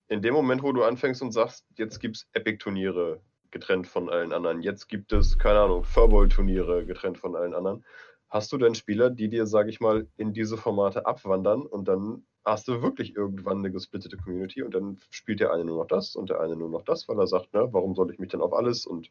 [0.10, 4.32] In dem Moment, wo du anfängst und sagst, jetzt gibt es Epic-Turniere getrennt von allen
[4.32, 7.84] anderen, jetzt gibt es, keine Ahnung, Furball-Turniere getrennt von allen anderen,
[8.30, 12.28] hast du dann Spieler, die dir, sage ich mal, in diese Formate abwandern und dann
[12.46, 16.16] hast du wirklich irgendwann eine gesplittete Community und dann spielt der eine nur noch das
[16.16, 18.42] und der eine nur noch das, weil er sagt, ne, warum soll ich mich denn
[18.42, 19.10] auf alles und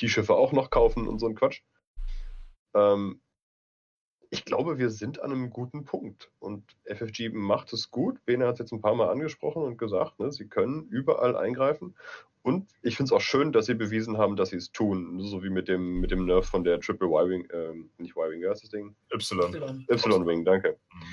[0.00, 1.62] die Schiffe auch noch kaufen und so ein Quatsch.
[2.74, 3.20] Ähm,
[4.30, 8.24] ich glaube, wir sind an einem guten Punkt und FFG macht es gut.
[8.24, 11.94] Bene hat es jetzt ein paar Mal angesprochen und gesagt, ne, sie können überall eingreifen
[12.44, 15.18] und ich finde es auch schön, dass sie bewiesen haben, dass sie es tun.
[15.20, 18.48] So wie mit dem, mit dem Nerf von der Triple Y-Wing, ähm, nicht Y-Wing, wie
[18.48, 18.94] heißt das Ding?
[19.12, 19.86] Y.
[19.88, 20.78] Y-Wing, danke.
[20.92, 21.04] Mhm.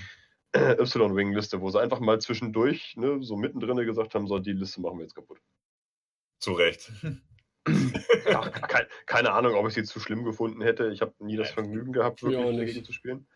[0.80, 4.98] Y-Wing-Liste, wo sie einfach mal zwischendurch, ne, so mittendrin gesagt haben, so, die Liste machen
[4.98, 5.40] wir jetzt kaputt.
[6.40, 6.92] Zu Recht.
[8.26, 10.90] Ja, kein, keine Ahnung, ob ich sie zu schlimm gefunden hätte.
[10.90, 13.28] Ich habe nie das Vergnügen gehabt, wirklich ja, dagegen zu spielen.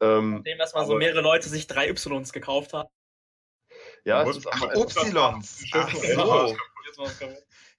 [0.00, 2.88] Ähm, Nachdem erstmal so mehrere Leute sich drei Ys gekauft haben.
[4.04, 5.66] Ja, es ist Ach, Ys.
[5.72, 6.56] Ach so.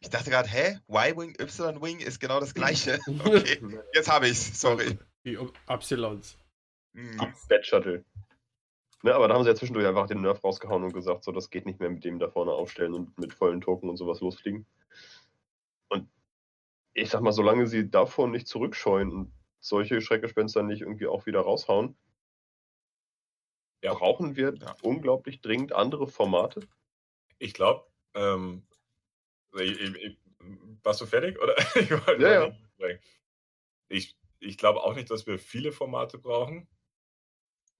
[0.02, 0.78] Ich dachte gerade, hä?
[0.88, 3.00] Y-Wing, Y-Wing ist genau das gleiche.
[3.08, 3.60] Okay,
[3.94, 5.00] jetzt habe ich's, sorry.
[5.24, 6.38] Die Epsilons.
[6.94, 7.18] Mhm.
[7.50, 8.06] Bad Shuttle.
[9.02, 11.50] Ne, aber da haben sie ja zwischendurch einfach den Nerf rausgehauen und gesagt, so, das
[11.50, 14.66] geht nicht mehr mit dem da vorne aufstellen und mit vollen Token und sowas losfliegen.
[16.98, 21.42] Ich sag mal, solange sie davor nicht zurückscheuen und solche Schreckgespenster nicht irgendwie auch wieder
[21.42, 21.98] raushauen,
[23.84, 23.94] ja.
[23.94, 24.76] brauchen wir ja.
[24.82, 26.62] unglaublich dringend andere Formate.
[27.38, 28.66] Ich glaube, ähm,
[29.60, 30.18] ich, ich,
[30.84, 31.38] warst du fertig?
[31.42, 31.56] Oder?
[31.76, 32.56] ich ja, ja.
[33.90, 36.68] Ich, ich glaube auch nicht, dass wir viele Formate brauchen,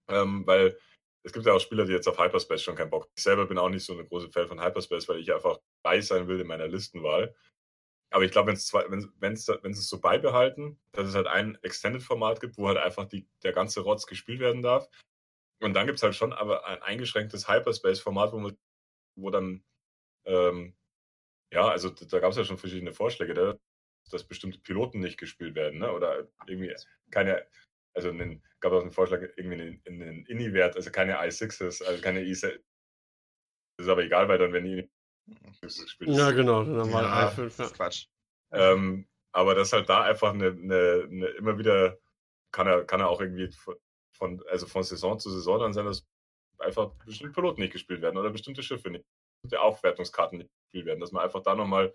[0.08, 0.78] ähm, weil
[1.22, 3.12] es gibt ja auch Spieler, die jetzt auf Hyperspace schon keinen Bock haben.
[3.16, 6.00] Ich selber bin auch nicht so eine große Fan von Hyperspace, weil ich einfach bei
[6.00, 7.34] sein will in meiner Listenwahl.
[8.16, 8.54] Aber ich glaube, wenn
[9.34, 13.52] es es so beibehalten, dass es halt ein Extended-Format gibt, wo halt einfach die, der
[13.52, 14.88] ganze Rotz gespielt werden darf.
[15.60, 18.50] Und dann gibt es halt schon aber ein eingeschränktes Hyperspace-Format, wo,
[19.16, 19.62] wo dann
[20.24, 20.74] ähm,
[21.52, 23.58] ja, also da gab es ja schon verschiedene Vorschläge, da,
[24.10, 25.92] dass bestimmte Piloten nicht gespielt werden, ne?
[25.92, 26.74] Oder irgendwie
[27.10, 27.46] keine,
[27.94, 32.02] also einen, gab es auch einen Vorschlag, irgendwie in den INI-Wert, also keine i6s, also
[32.02, 32.64] keine i 6
[33.76, 34.90] Das ist aber egal, weil dann, wenn die
[36.00, 37.68] Ja, genau, dann war ja, i5, ja.
[37.68, 38.06] Quatsch.
[38.52, 41.98] Ähm, aber das halt da einfach eine, eine, eine, immer wieder
[42.52, 43.50] kann er, kann er auch irgendwie
[44.12, 46.06] von, also von Saison zu Saison dann sein, dass
[46.58, 49.04] einfach bestimmte Piloten nicht gespielt werden oder bestimmte Schiffe nicht
[49.42, 51.00] der Aufwertungskarten nicht gespielt werden.
[51.00, 51.94] Dass man einfach da nochmal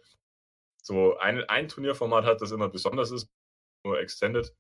[0.82, 3.30] so ein, ein Turnierformat hat, das immer besonders ist,
[3.84, 4.56] nur Extended.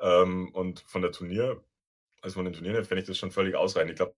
[0.00, 1.62] Ähm, und von der Turnier,
[2.20, 3.92] also von den Turnieren fände ich das schon völlig ausreichend.
[3.92, 4.14] Ich glaube,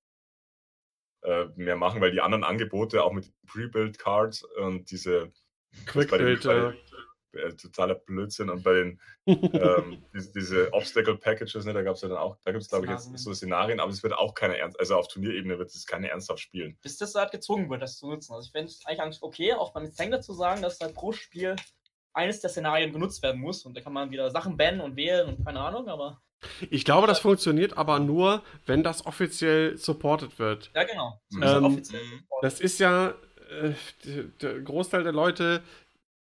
[1.23, 5.33] äh, mehr machen, weil die anderen Angebote, auch mit Pre-Build-Cards und diese
[5.87, 6.45] Quick-Build,
[7.33, 8.51] äh, totaler Blödsinn.
[8.51, 12.39] Und bei den ähm, diese, diese, Obstacle Packages, ne, da gab es ja dann auch,
[12.45, 14.97] da gibt es glaube ich jetzt so Szenarien, aber es wird auch keine ernst, also
[14.97, 16.79] auf Turnierebene wird es keine ernsthaft spielen.
[16.83, 18.33] Bis das halt gezwungen wird, das zu nutzen.
[18.33, 21.57] Also ich finde es eigentlich okay, auch beim Zengler zu sagen, dass halt pro Spiel
[22.15, 25.29] eines der Szenarien genutzt werden muss und da kann man wieder Sachen bannen und wählen
[25.29, 26.23] und keine Ahnung, aber.
[26.71, 30.71] Ich glaube, das funktioniert aber nur, wenn das offiziell supported wird.
[30.75, 31.21] Ja, genau.
[31.43, 31.83] Ähm,
[32.43, 33.15] das ist ja,
[33.51, 33.73] äh,
[34.41, 35.63] der Großteil der Leute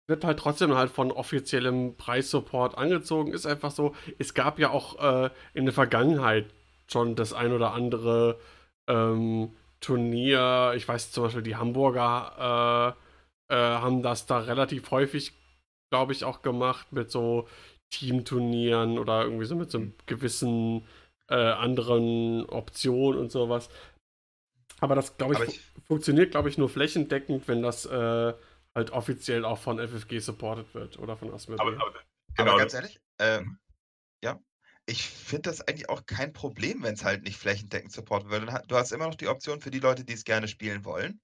[0.07, 3.31] wird halt trotzdem halt von offiziellem Preissupport angezogen.
[3.31, 3.95] Ist einfach so.
[4.17, 6.47] Es gab ja auch äh, in der Vergangenheit
[6.87, 8.39] schon das ein oder andere
[8.87, 10.73] ähm, Turnier.
[10.75, 12.95] Ich weiß zum Beispiel, die Hamburger
[13.49, 15.33] äh, äh, haben das da relativ häufig,
[15.91, 17.47] glaube ich, auch gemacht mit so
[17.91, 20.85] Teamturnieren oder irgendwie so mit so einem gewissen
[21.27, 23.69] äh, anderen Optionen und sowas.
[24.79, 28.33] Aber das, glaube ich, ich, funktioniert, glaube ich, nur flächendeckend, wenn das äh,
[28.75, 31.61] halt offiziell auch von FFG supported wird oder von Asmodee.
[31.61, 31.93] Aber, aber,
[32.35, 32.51] genau.
[32.51, 33.41] aber ganz ehrlich, äh,
[34.23, 34.39] ja,
[34.85, 38.71] ich finde das eigentlich auch kein Problem, wenn es halt nicht flächendeckend supportet wird.
[38.71, 41.19] Du hast immer noch die Option für die Leute, die es gerne spielen wollen.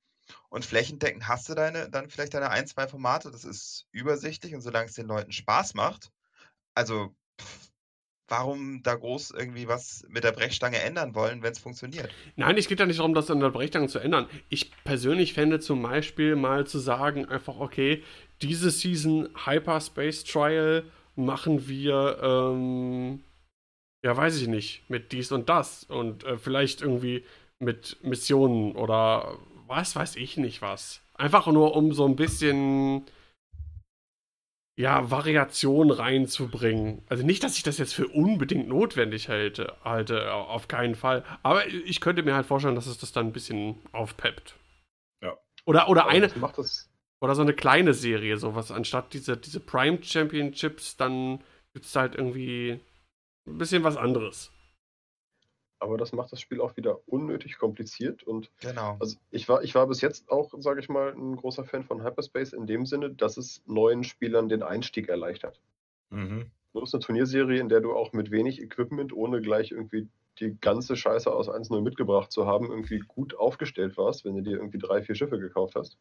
[0.49, 3.31] Und flächendeckend hast du deine, dann vielleicht deine ein, zwei Formate.
[3.31, 6.11] Das ist übersichtlich und solange es den Leuten Spaß macht.
[6.76, 7.15] Also,
[8.27, 12.10] warum da groß irgendwie was mit der Brechstange ändern wollen, wenn es funktioniert?
[12.35, 14.27] Nein, es geht ja nicht darum, das an der Brechstange zu ändern.
[14.49, 18.03] Ich persönlich fände zum Beispiel mal zu sagen, einfach, okay,
[18.41, 20.84] diese Season Hyperspace Trial
[21.15, 23.23] machen wir, ähm,
[24.03, 27.26] ja, weiß ich nicht, mit dies und das und äh, vielleicht irgendwie
[27.60, 29.38] mit Missionen oder
[29.68, 31.02] was weiß ich nicht was.
[31.14, 33.06] Einfach nur, um so ein bisschen,
[34.77, 37.02] ja, Variation reinzubringen.
[37.07, 41.23] Also nicht, dass ich das jetzt für unbedingt notwendig halte, halte, auf keinen Fall.
[41.43, 44.56] Aber ich könnte mir halt vorstellen, dass es das dann ein bisschen aufpeppt.
[45.23, 45.38] Ja.
[45.65, 46.89] Oder, oder Aber eine, das macht das,
[47.22, 48.72] oder so eine kleine Serie, sowas.
[48.72, 51.39] Anstatt diese, diese Prime Championships, dann
[51.73, 52.80] gibt es halt irgendwie
[53.47, 54.52] ein bisschen was anderes.
[55.80, 58.97] Aber das macht das Spiel auch wieder unnötig kompliziert und Genau.
[58.99, 62.03] Also ich war, ich war bis jetzt auch, sage ich mal, ein großer Fan von
[62.03, 65.61] Hyperspace in dem Sinne, dass es neuen Spielern den Einstieg erleichtert.
[66.10, 66.52] Mhm.
[66.73, 70.57] Du hast eine Turnierserie, in der du auch mit wenig Equipment, ohne gleich irgendwie die
[70.60, 74.77] ganze Scheiße aus 1.0 mitgebracht zu haben, irgendwie gut aufgestellt warst, wenn du dir irgendwie
[74.77, 75.97] drei, vier Schiffe gekauft hast.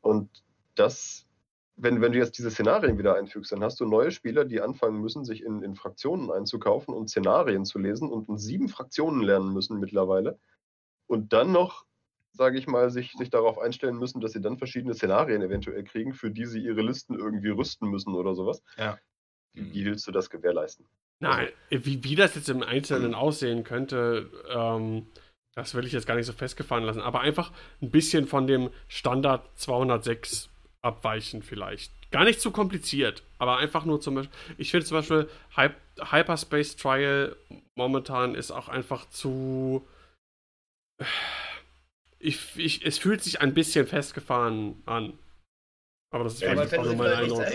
[0.00, 0.28] Und
[0.74, 1.23] das,
[1.76, 5.00] wenn, wenn du jetzt diese Szenarien wieder einfügst, dann hast du neue Spieler, die anfangen
[5.00, 9.52] müssen, sich in, in Fraktionen einzukaufen und Szenarien zu lesen und in sieben Fraktionen lernen
[9.52, 10.38] müssen mittlerweile.
[11.06, 11.84] Und dann noch,
[12.32, 16.14] sage ich mal, sich, sich darauf einstellen müssen, dass sie dann verschiedene Szenarien eventuell kriegen,
[16.14, 18.62] für die sie ihre Listen irgendwie rüsten müssen oder sowas.
[18.76, 18.98] Ja.
[19.52, 20.86] Wie, wie willst du das gewährleisten?
[21.20, 25.06] Nein, wie, wie das jetzt im Einzelnen aussehen könnte, ähm,
[25.54, 27.00] das will ich jetzt gar nicht so festgefahren lassen.
[27.00, 30.50] Aber einfach ein bisschen von dem Standard 206
[30.84, 31.92] abweichen vielleicht.
[32.10, 34.36] Gar nicht zu kompliziert, aber einfach nur zum Beispiel.
[34.58, 37.36] Ich finde zum Beispiel Hy Hyperspace Trial
[37.74, 39.86] momentan ist auch einfach zu.
[42.18, 45.18] Ich, ich, es fühlt sich ein bisschen festgefahren an.
[46.10, 47.46] Aber das ist Ja, vielleicht auch nur mein Eindruck.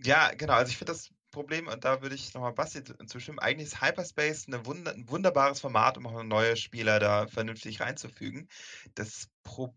[0.00, 0.52] Ja, genau.
[0.54, 3.82] Also ich finde das Problem, und da würde ich nochmal Basti zu- zustimmen, eigentlich ist
[3.82, 8.48] Hyperspace eine Wunder ein wunderbares Format, um auch neue Spieler da vernünftig reinzufügen.
[8.94, 9.76] Das Problem,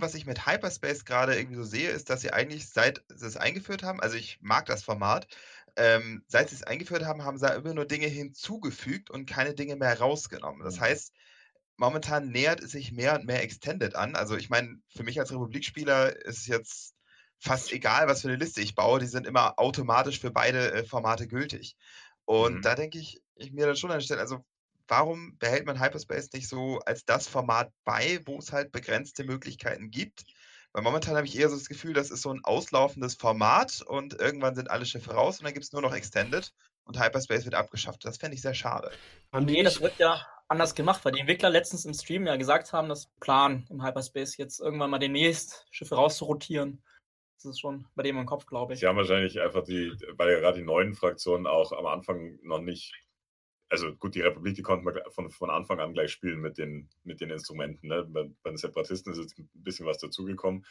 [0.00, 3.36] was ich mit Hyperspace gerade irgendwie so sehe, ist, dass sie eigentlich, seit sie es
[3.36, 5.26] eingeführt haben, also ich mag das Format,
[5.76, 9.76] ähm, seit sie es eingeführt haben, haben sie immer nur Dinge hinzugefügt und keine Dinge
[9.76, 10.64] mehr rausgenommen.
[10.64, 11.12] Das heißt,
[11.76, 14.16] momentan nähert es sich mehr und mehr Extended an.
[14.16, 16.94] Also ich meine, für mich als Republikspieler ist es jetzt
[17.38, 20.84] fast egal, was für eine Liste ich baue, die sind immer automatisch für beide äh,
[20.84, 21.76] Formate gültig.
[22.24, 22.62] Und Mhm.
[22.64, 24.44] da denke ich, ich mir dann schon an der Stelle, also
[24.88, 29.90] warum behält man Hyperspace nicht so als das Format bei, wo es halt begrenzte Möglichkeiten
[29.90, 30.24] gibt?
[30.72, 34.14] Weil momentan habe ich eher so das Gefühl, das ist so ein auslaufendes Format und
[34.20, 36.52] irgendwann sind alle Schiffe raus und dann gibt es nur noch Extended
[36.84, 38.04] und Hyperspace wird abgeschafft.
[38.04, 38.90] Das fände ich sehr schade.
[39.32, 42.88] Nee, das wird ja anders gemacht, weil die Entwickler letztens im Stream ja gesagt haben,
[42.88, 46.82] dass Plan im Hyperspace jetzt irgendwann mal demnächst Schiffe rauszurotieren.
[47.36, 48.80] Das ist schon bei dem im Kopf, glaube ich.
[48.80, 52.94] Sie haben wahrscheinlich einfach die, weil gerade die neuen Fraktionen auch am Anfang noch nicht,
[53.70, 56.88] also gut, die Republik, die konnten wir von, von Anfang an gleich spielen mit den,
[57.04, 57.88] mit den Instrumenten.
[57.88, 58.04] Ne?
[58.04, 60.64] Bei, bei den Separatisten ist jetzt ein bisschen was dazugekommen.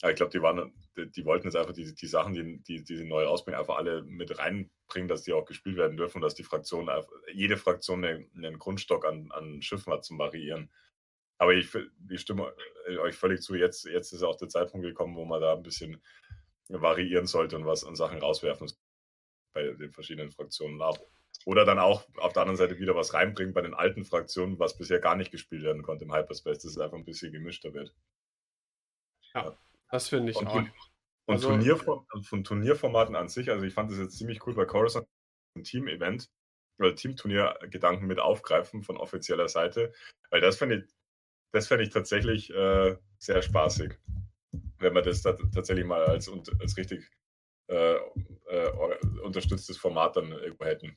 [0.00, 2.96] Aber ich glaube, die die, die wollten jetzt einfach die, die Sachen, die, die, die
[2.96, 6.34] sie neu rausbringen, einfach alle mit reinbringen, dass die auch gespielt werden dürfen und dass
[6.34, 6.88] die Fraktion,
[7.32, 10.70] jede Fraktion einen, einen Grundstock an, an Schiffen hat zum Variieren.
[11.38, 11.68] Aber ich,
[12.10, 12.52] ich stimme
[13.00, 16.02] euch völlig zu, jetzt, jetzt ist auch der Zeitpunkt gekommen, wo man da ein bisschen
[16.68, 18.70] variieren sollte und was an Sachen rauswerfen
[19.52, 20.98] bei den verschiedenen Fraktionen ab.
[21.48, 24.76] Oder dann auch auf der anderen Seite wieder was reinbringen bei den alten Fraktionen, was
[24.76, 27.94] bisher gar nicht gespielt werden konnte im Hyperspace, dass es einfach ein bisschen gemischter wird.
[29.90, 30.56] das finde ich Und, auch.
[30.56, 30.70] und
[31.26, 35.06] Also- Turnierform, von Turnierformaten an sich, also ich fand das jetzt ziemlich cool, weil Coruscant
[35.56, 36.28] ein Team-Event
[36.78, 39.94] oder Teamturnier-Gedanken mit aufgreifen von offizieller Seite,
[40.28, 40.94] weil das fände ich,
[41.52, 43.98] das fände ich tatsächlich äh, sehr spaßig,
[44.80, 46.30] wenn wir das da tatsächlich mal als,
[46.60, 47.10] als richtig
[47.68, 47.94] äh,
[48.48, 48.70] äh,
[49.22, 50.94] unterstütztes Format dann irgendwo hätten.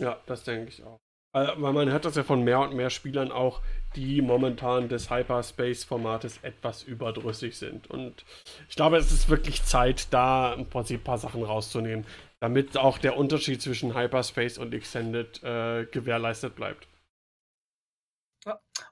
[0.00, 0.98] Ja, das denke ich auch.
[1.32, 3.62] Weil man hört das ja von mehr und mehr Spielern auch,
[3.94, 7.88] die momentan des Hyperspace-Formates etwas überdrüssig sind.
[7.88, 8.24] Und
[8.68, 12.04] ich glaube, es ist wirklich Zeit, da im Prinzip ein paar Sachen rauszunehmen,
[12.40, 16.88] damit auch der Unterschied zwischen Hyperspace und Extended äh, gewährleistet bleibt.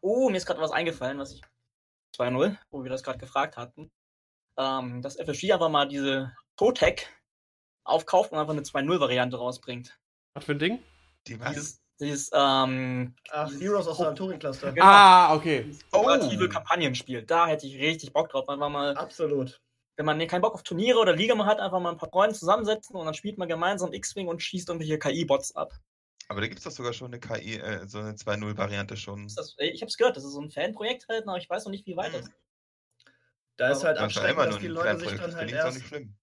[0.01, 1.43] Oh, mir ist gerade was eingefallen, was ich
[2.17, 3.91] 2-0, wo wir das gerade gefragt hatten.
[4.57, 7.09] Ähm, dass FSG einfach mal diese Totec
[7.85, 9.99] aufkauft und einfach eine 2-0-Variante rausbringt.
[10.35, 10.79] Was für ein Ding?
[11.29, 11.51] Die was?
[11.53, 14.73] Dieses, dieses ähm, Ach, Heroes aus der Arturi-Cluster.
[14.73, 14.87] Genau.
[14.87, 15.71] Ah, okay.
[15.91, 16.49] kooperative Oh.
[16.49, 17.23] Kampagnenspiel.
[17.23, 19.61] Da hätte ich richtig Bock drauf, einfach mal Absolut.
[19.97, 22.35] wenn man keinen Bock auf Turniere oder Liga mehr hat, einfach mal ein paar Freunde
[22.37, 25.73] zusammensetzen und dann spielt man gemeinsam X-Wing und schießt irgendwelche KI-Bots ab.
[26.29, 29.27] Aber da gibt es doch sogar schon eine KI, äh, so eine 2.0-Variante schon.
[29.27, 31.65] Ist das, ich habe es gehört, das ist so ein Fanprojekt halt, aber ich weiß
[31.65, 32.17] noch nicht, wie weit Mhm.
[32.19, 32.31] das
[33.57, 36.15] Da ist halt abschreckend, dass die ein Leute sich dann halt erst nicht schlimm.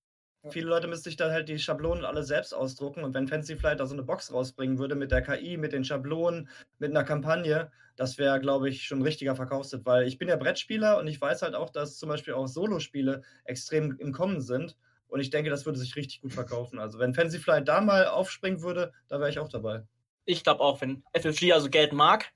[0.49, 3.79] Viele Leute müssten sich dann halt die Schablonen alle selbst ausdrucken und wenn Fancy Flight
[3.79, 6.49] da so eine Box rausbringen würde mit der KI, mit den Schablonen,
[6.79, 10.35] mit einer Kampagne, das wäre, glaube ich, schon ein richtiger Verkaufstipp, weil ich bin ja
[10.35, 14.75] Brettspieler und ich weiß halt auch, dass zum Beispiel auch Solospiele extrem im Kommen sind
[15.07, 16.79] und ich denke, das würde sich richtig gut verkaufen.
[16.79, 19.83] Also wenn Fancy Flight da mal aufspringen würde, da wäre ich auch dabei.
[20.25, 22.31] Ich glaube auch, wenn FFG also Geld mag,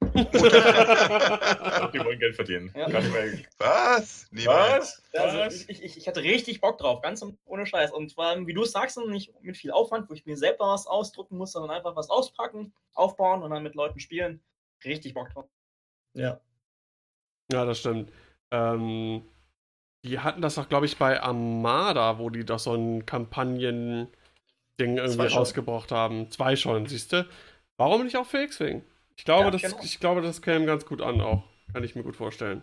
[0.16, 2.70] Die wollen Geld verdienen.
[2.74, 2.86] Ja.
[3.58, 4.26] Was?
[4.30, 5.02] Niemals.
[5.12, 5.20] was?
[5.20, 7.92] Also ich, ich, ich hatte richtig Bock drauf, ganz ohne Scheiß.
[7.92, 10.86] Und zwar, wie du es sagst, nicht mit viel Aufwand, wo ich mir selber was
[10.86, 14.42] ausdrucken muss, sondern einfach was auspacken, aufbauen und dann mit Leuten spielen.
[14.84, 15.46] Richtig Bock drauf.
[16.12, 16.40] Ja.
[17.50, 18.12] Ja, das stimmt.
[18.50, 19.22] Ähm,
[20.04, 25.26] die hatten das auch, glaube ich, bei Armada, wo die doch so ein Kampagnen-Ding irgendwie
[25.26, 26.30] rausgebracht haben.
[26.30, 27.26] Zwei schon, siehst du?
[27.76, 28.84] Warum nicht auch für X-Wing?
[29.18, 29.80] Ich glaube, Ja, das, genau.
[29.82, 31.42] ich glaube, das käme ganz gut an auch.
[31.72, 32.62] Kann ich mir gut vorstellen.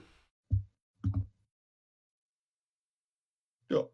[3.70, 3.88] Ja.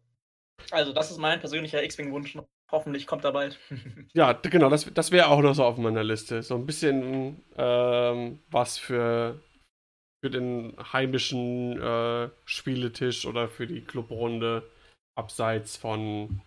[0.70, 2.38] Also, das ist mein persönlicher X-Wing-Wunsch.
[2.70, 3.58] Hoffentlich kommt er bald.
[4.14, 6.42] Ja, genau, das, das wäre auch noch so auf meiner Liste.
[6.42, 9.40] So ein bisschen ähm, was für,
[10.22, 14.68] für den heimischen äh, Spieletisch oder für die Clubrunde
[15.16, 16.42] abseits von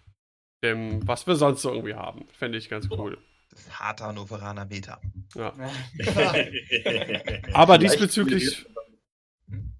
[0.63, 2.27] dem, was wir sonst so irgendwie haben.
[2.29, 3.17] Fände ich ganz cool.
[3.53, 4.99] Das harte Hannoveraner Meta.
[5.35, 5.53] Ja.
[7.53, 8.65] Aber diesbezüglich.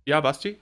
[0.06, 0.60] Ja, Basti?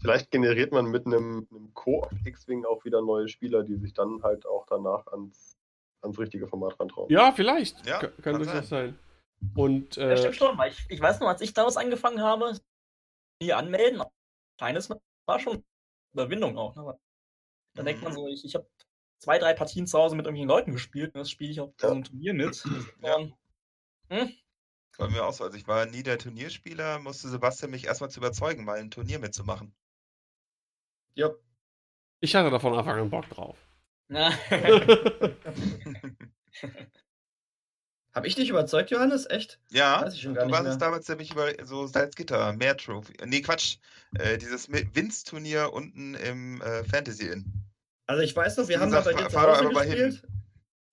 [0.00, 4.22] Vielleicht generiert man mit einem, einem Co-op X-Wing auch wieder neue Spieler, die sich dann
[4.22, 5.56] halt auch danach ans,
[6.02, 7.10] ans richtige Format rantrauen.
[7.10, 7.84] Ja, vielleicht.
[7.86, 8.98] Ja, kann kann durchaus sein.
[9.54, 12.58] Und Ja, äh, stimmt schon, weil ich, ich weiß noch, als ich damals angefangen habe,
[13.42, 14.02] die anmelden,
[14.58, 14.90] kleines
[15.26, 15.62] war schon
[16.14, 16.74] Überwindung auch.
[16.74, 16.98] Ne?
[17.74, 18.66] Dann denkt man so, ich, ich habe
[19.18, 21.88] zwei, drei Partien zu Hause mit irgendwelchen Leuten gespielt und das spiele ich auf so
[21.88, 22.62] einem Turnier mit.
[23.02, 23.18] Ja.
[24.10, 24.32] Hm?
[24.98, 25.44] Bei mir auch so.
[25.44, 29.18] Also ich war nie der Turnierspieler, musste Sebastian mich erstmal zu überzeugen, mal ein Turnier
[29.18, 29.74] mitzumachen.
[31.14, 31.30] Ja.
[32.20, 33.56] ich hatte da von Anfang an Bock drauf.
[34.08, 34.30] Na,
[38.14, 39.28] Habe ich dich überzeugt, Johannes?
[39.28, 39.60] Echt?
[39.70, 40.72] Ja, Weiß ich schon gar du nicht warst mehr.
[40.72, 43.12] es damals nämlich über so Salzgitter, mehr Trophy.
[43.26, 43.76] Nee, Quatsch.
[44.14, 47.65] Äh, dieses Winz-Turnier unten im äh, Fantasy Inn.
[48.06, 50.22] Also ich weiß noch, wir haben mal sagst, bei dir zu Hause mal gespielt.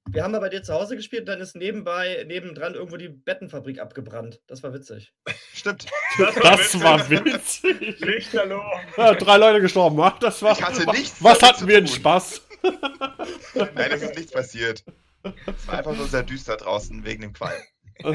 [0.10, 3.80] Wir haben mal bei dir zu Hause gespielt, dann ist nebenbei, nebendran irgendwo die Bettenfabrik
[3.80, 4.42] abgebrannt.
[4.48, 5.14] Das war witzig.
[5.54, 5.86] Stimmt.
[6.18, 8.00] Das war witzig.
[8.00, 8.62] Lichterloh.
[8.98, 9.98] Ja, drei Leute gestorben.
[10.20, 11.96] Das war, Ich hatte nichts Was hatten wir einen tun.
[11.96, 12.42] Spaß?
[13.56, 14.84] Nein, es ist nichts passiert.
[15.24, 17.62] Es war einfach nur sehr düster draußen wegen dem Qualm.
[18.00, 18.10] Äh,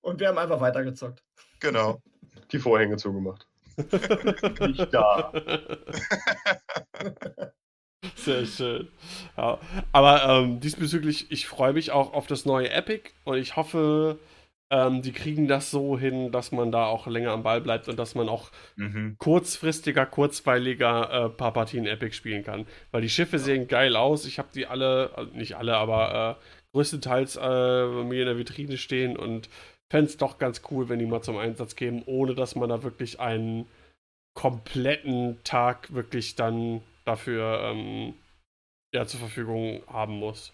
[0.00, 1.22] Und wir haben einfach weitergezockt.
[1.60, 2.00] Genau.
[2.50, 3.46] Die Vorhänge zugemacht.
[4.60, 5.32] Nicht da.
[8.16, 8.88] Sehr schön.
[9.36, 9.58] Ja.
[9.92, 14.18] Aber ähm, diesbezüglich, ich freue mich auch auf das neue Epic und ich hoffe,
[14.70, 17.98] ähm, die kriegen das so hin, dass man da auch länger am Ball bleibt und
[17.98, 19.16] dass man auch Mhm.
[19.18, 22.66] kurzfristiger, kurzweiliger äh, paar Partien Epic spielen kann.
[22.90, 24.24] Weil die Schiffe sehen geil aus.
[24.26, 28.38] Ich habe die alle, also nicht alle, aber äh, größtenteils äh, bei mir in der
[28.38, 29.48] Vitrine stehen und
[29.92, 32.82] fände es doch ganz cool, wenn die mal zum Einsatz kämen, ohne dass man da
[32.82, 33.66] wirklich einen
[34.34, 38.14] kompletten Tag wirklich dann dafür ähm,
[38.94, 40.52] ja, zur Verfügung haben muss.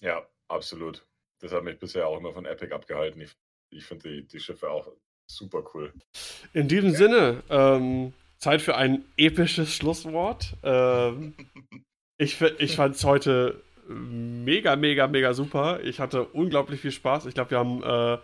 [0.00, 1.06] Ja, absolut.
[1.40, 3.20] Das hat mich bisher auch immer von Epic abgehalten.
[3.20, 3.32] Ich,
[3.70, 4.90] ich finde die, die Schiffe auch
[5.30, 5.92] super cool.
[6.52, 10.56] In diesem Sinne, ähm, Zeit für ein episches Schlusswort.
[10.62, 11.34] Ähm,
[12.18, 15.80] ich ich fand es heute mega, mega, mega super.
[15.82, 17.26] Ich hatte unglaublich viel Spaß.
[17.26, 18.18] Ich glaube, wir haben äh,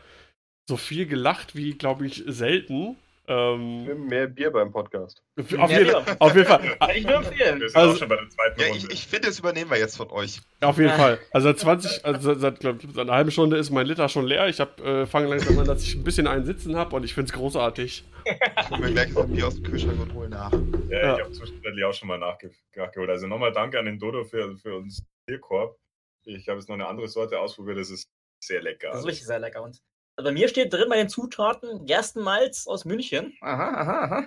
[0.69, 2.97] so viel gelacht wie, glaube ich, selten.
[3.29, 5.23] Ähm, Mehr Bier beim Podcast.
[5.39, 6.77] auf, jeden, auf jeden Fall.
[6.97, 7.61] Ich nur empfehlen.
[7.61, 8.79] Wir sind Also- auch schon bei der zweiten Ja, Runde.
[8.89, 10.41] ich, ich finde, das übernehmen wir jetzt von euch.
[10.61, 10.91] Auf jeden.
[10.91, 11.19] Fall.
[11.31, 14.49] Also seit 20, also seit, glaub, seit einer halben Stunde ist mein Liter schon leer.
[14.49, 17.15] Ich habe äh, fange langsam an, dass ich ein bisschen einen sitzen habe und ich
[17.15, 18.05] finde es großartig.
[18.25, 20.53] Ich hole mir gleich ein Bier aus dem Kühlschrank und hole nach.
[20.89, 21.15] Ja, Ja.
[21.17, 23.11] ich habe zwischendurch auch schon mal nachge nachgeholt.
[23.11, 25.77] Also nochmal danke an den Dodo für, für uns Bierkorb.
[26.25, 28.09] Ich habe jetzt noch eine andere Sorte ausprobiert, das ist
[28.41, 28.89] sehr lecker.
[28.91, 29.63] Das ist wirklich sehr lecker.
[29.63, 29.81] Und
[30.17, 33.37] also bei mir steht drin bei den Zutaten Gerstenmalz aus München.
[33.41, 34.27] Aha, aha, aha.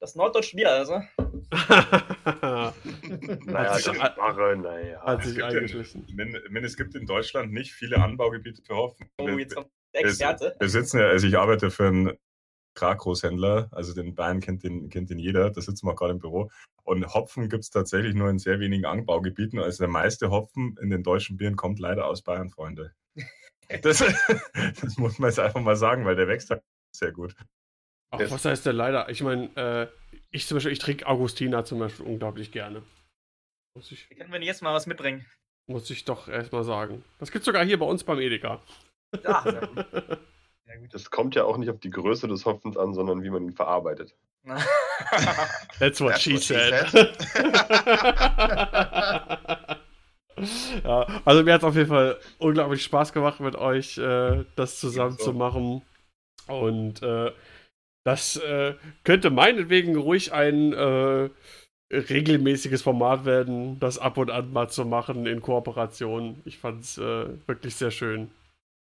[0.00, 1.00] Das norddeutsche Bier, also.
[2.24, 2.74] Naja,
[3.74, 5.00] Hat sich- das Barre, naja.
[5.02, 6.64] Hat Es sich gibt eingeschlichen.
[6.64, 9.08] es gibt in Deutschland nicht viele Anbaugebiete für Hopfen.
[9.18, 10.56] Oh, jetzt kommt der Experte.
[10.58, 12.12] Wir sitzen ja, also ich arbeite für einen
[12.74, 16.18] Krak-Großhändler, also den Bayern kennt den, kennt den jeder, da sitzen wir auch gerade im
[16.18, 16.50] Büro.
[16.82, 19.58] Und Hopfen gibt es tatsächlich nur in sehr wenigen Anbaugebieten.
[19.58, 22.92] Also der meiste Hopfen in den deutschen Bieren kommt leider aus Bayern, Freunde.
[23.82, 23.98] Das,
[24.80, 26.62] das muss man jetzt einfach mal sagen, weil der wächst halt
[26.94, 27.34] sehr gut.
[28.10, 29.08] Ach, was heißt denn leider?
[29.08, 29.88] Ich meine, äh,
[30.30, 32.82] ich zum Beispiel, ich trinke Augustina zum Beispiel unglaublich gerne.
[33.76, 35.24] Muss ich, Wir können wir jetzt mal was mitbringen.
[35.66, 37.02] muss ich doch erstmal sagen.
[37.18, 38.60] Das gibt's sogar hier bei uns beim Edeka.
[39.22, 39.86] Ja, sehr gut.
[40.66, 40.94] Sehr gut.
[40.94, 43.52] Das kommt ja auch nicht auf die Größe des Hopfens an, sondern wie man ihn
[43.52, 44.14] verarbeitet.
[45.78, 46.86] That's what That's she what she said.
[50.84, 54.80] Ja, also mir hat es auf jeden Fall unglaublich Spaß gemacht mit euch, äh, das
[54.80, 55.82] zusammen zu machen.
[56.48, 57.32] Und äh,
[58.04, 58.74] das äh,
[59.04, 61.30] könnte meinetwegen ruhig ein äh,
[61.92, 66.42] regelmäßiges Format werden, das ab und an mal zu machen in Kooperation.
[66.44, 68.30] Ich fand es äh, wirklich sehr schön.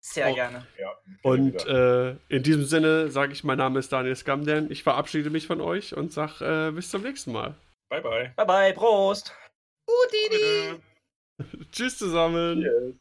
[0.02, 0.34] Sehr Oh.
[0.34, 0.66] gerne.
[0.78, 0.92] Ja,
[1.22, 4.70] Und äh, in diesem Sinne sage ich, mein Name ist Daniel Skamden.
[4.70, 7.54] Ich verabschiede mich von euch und sage äh, bis zum nächsten Mal.
[7.90, 8.32] bye bye.
[8.36, 9.34] Bye bye, Prost.
[10.10, 10.80] Bitte.
[11.72, 12.62] Tschüss zusammen.
[12.62, 12.94] Cheers.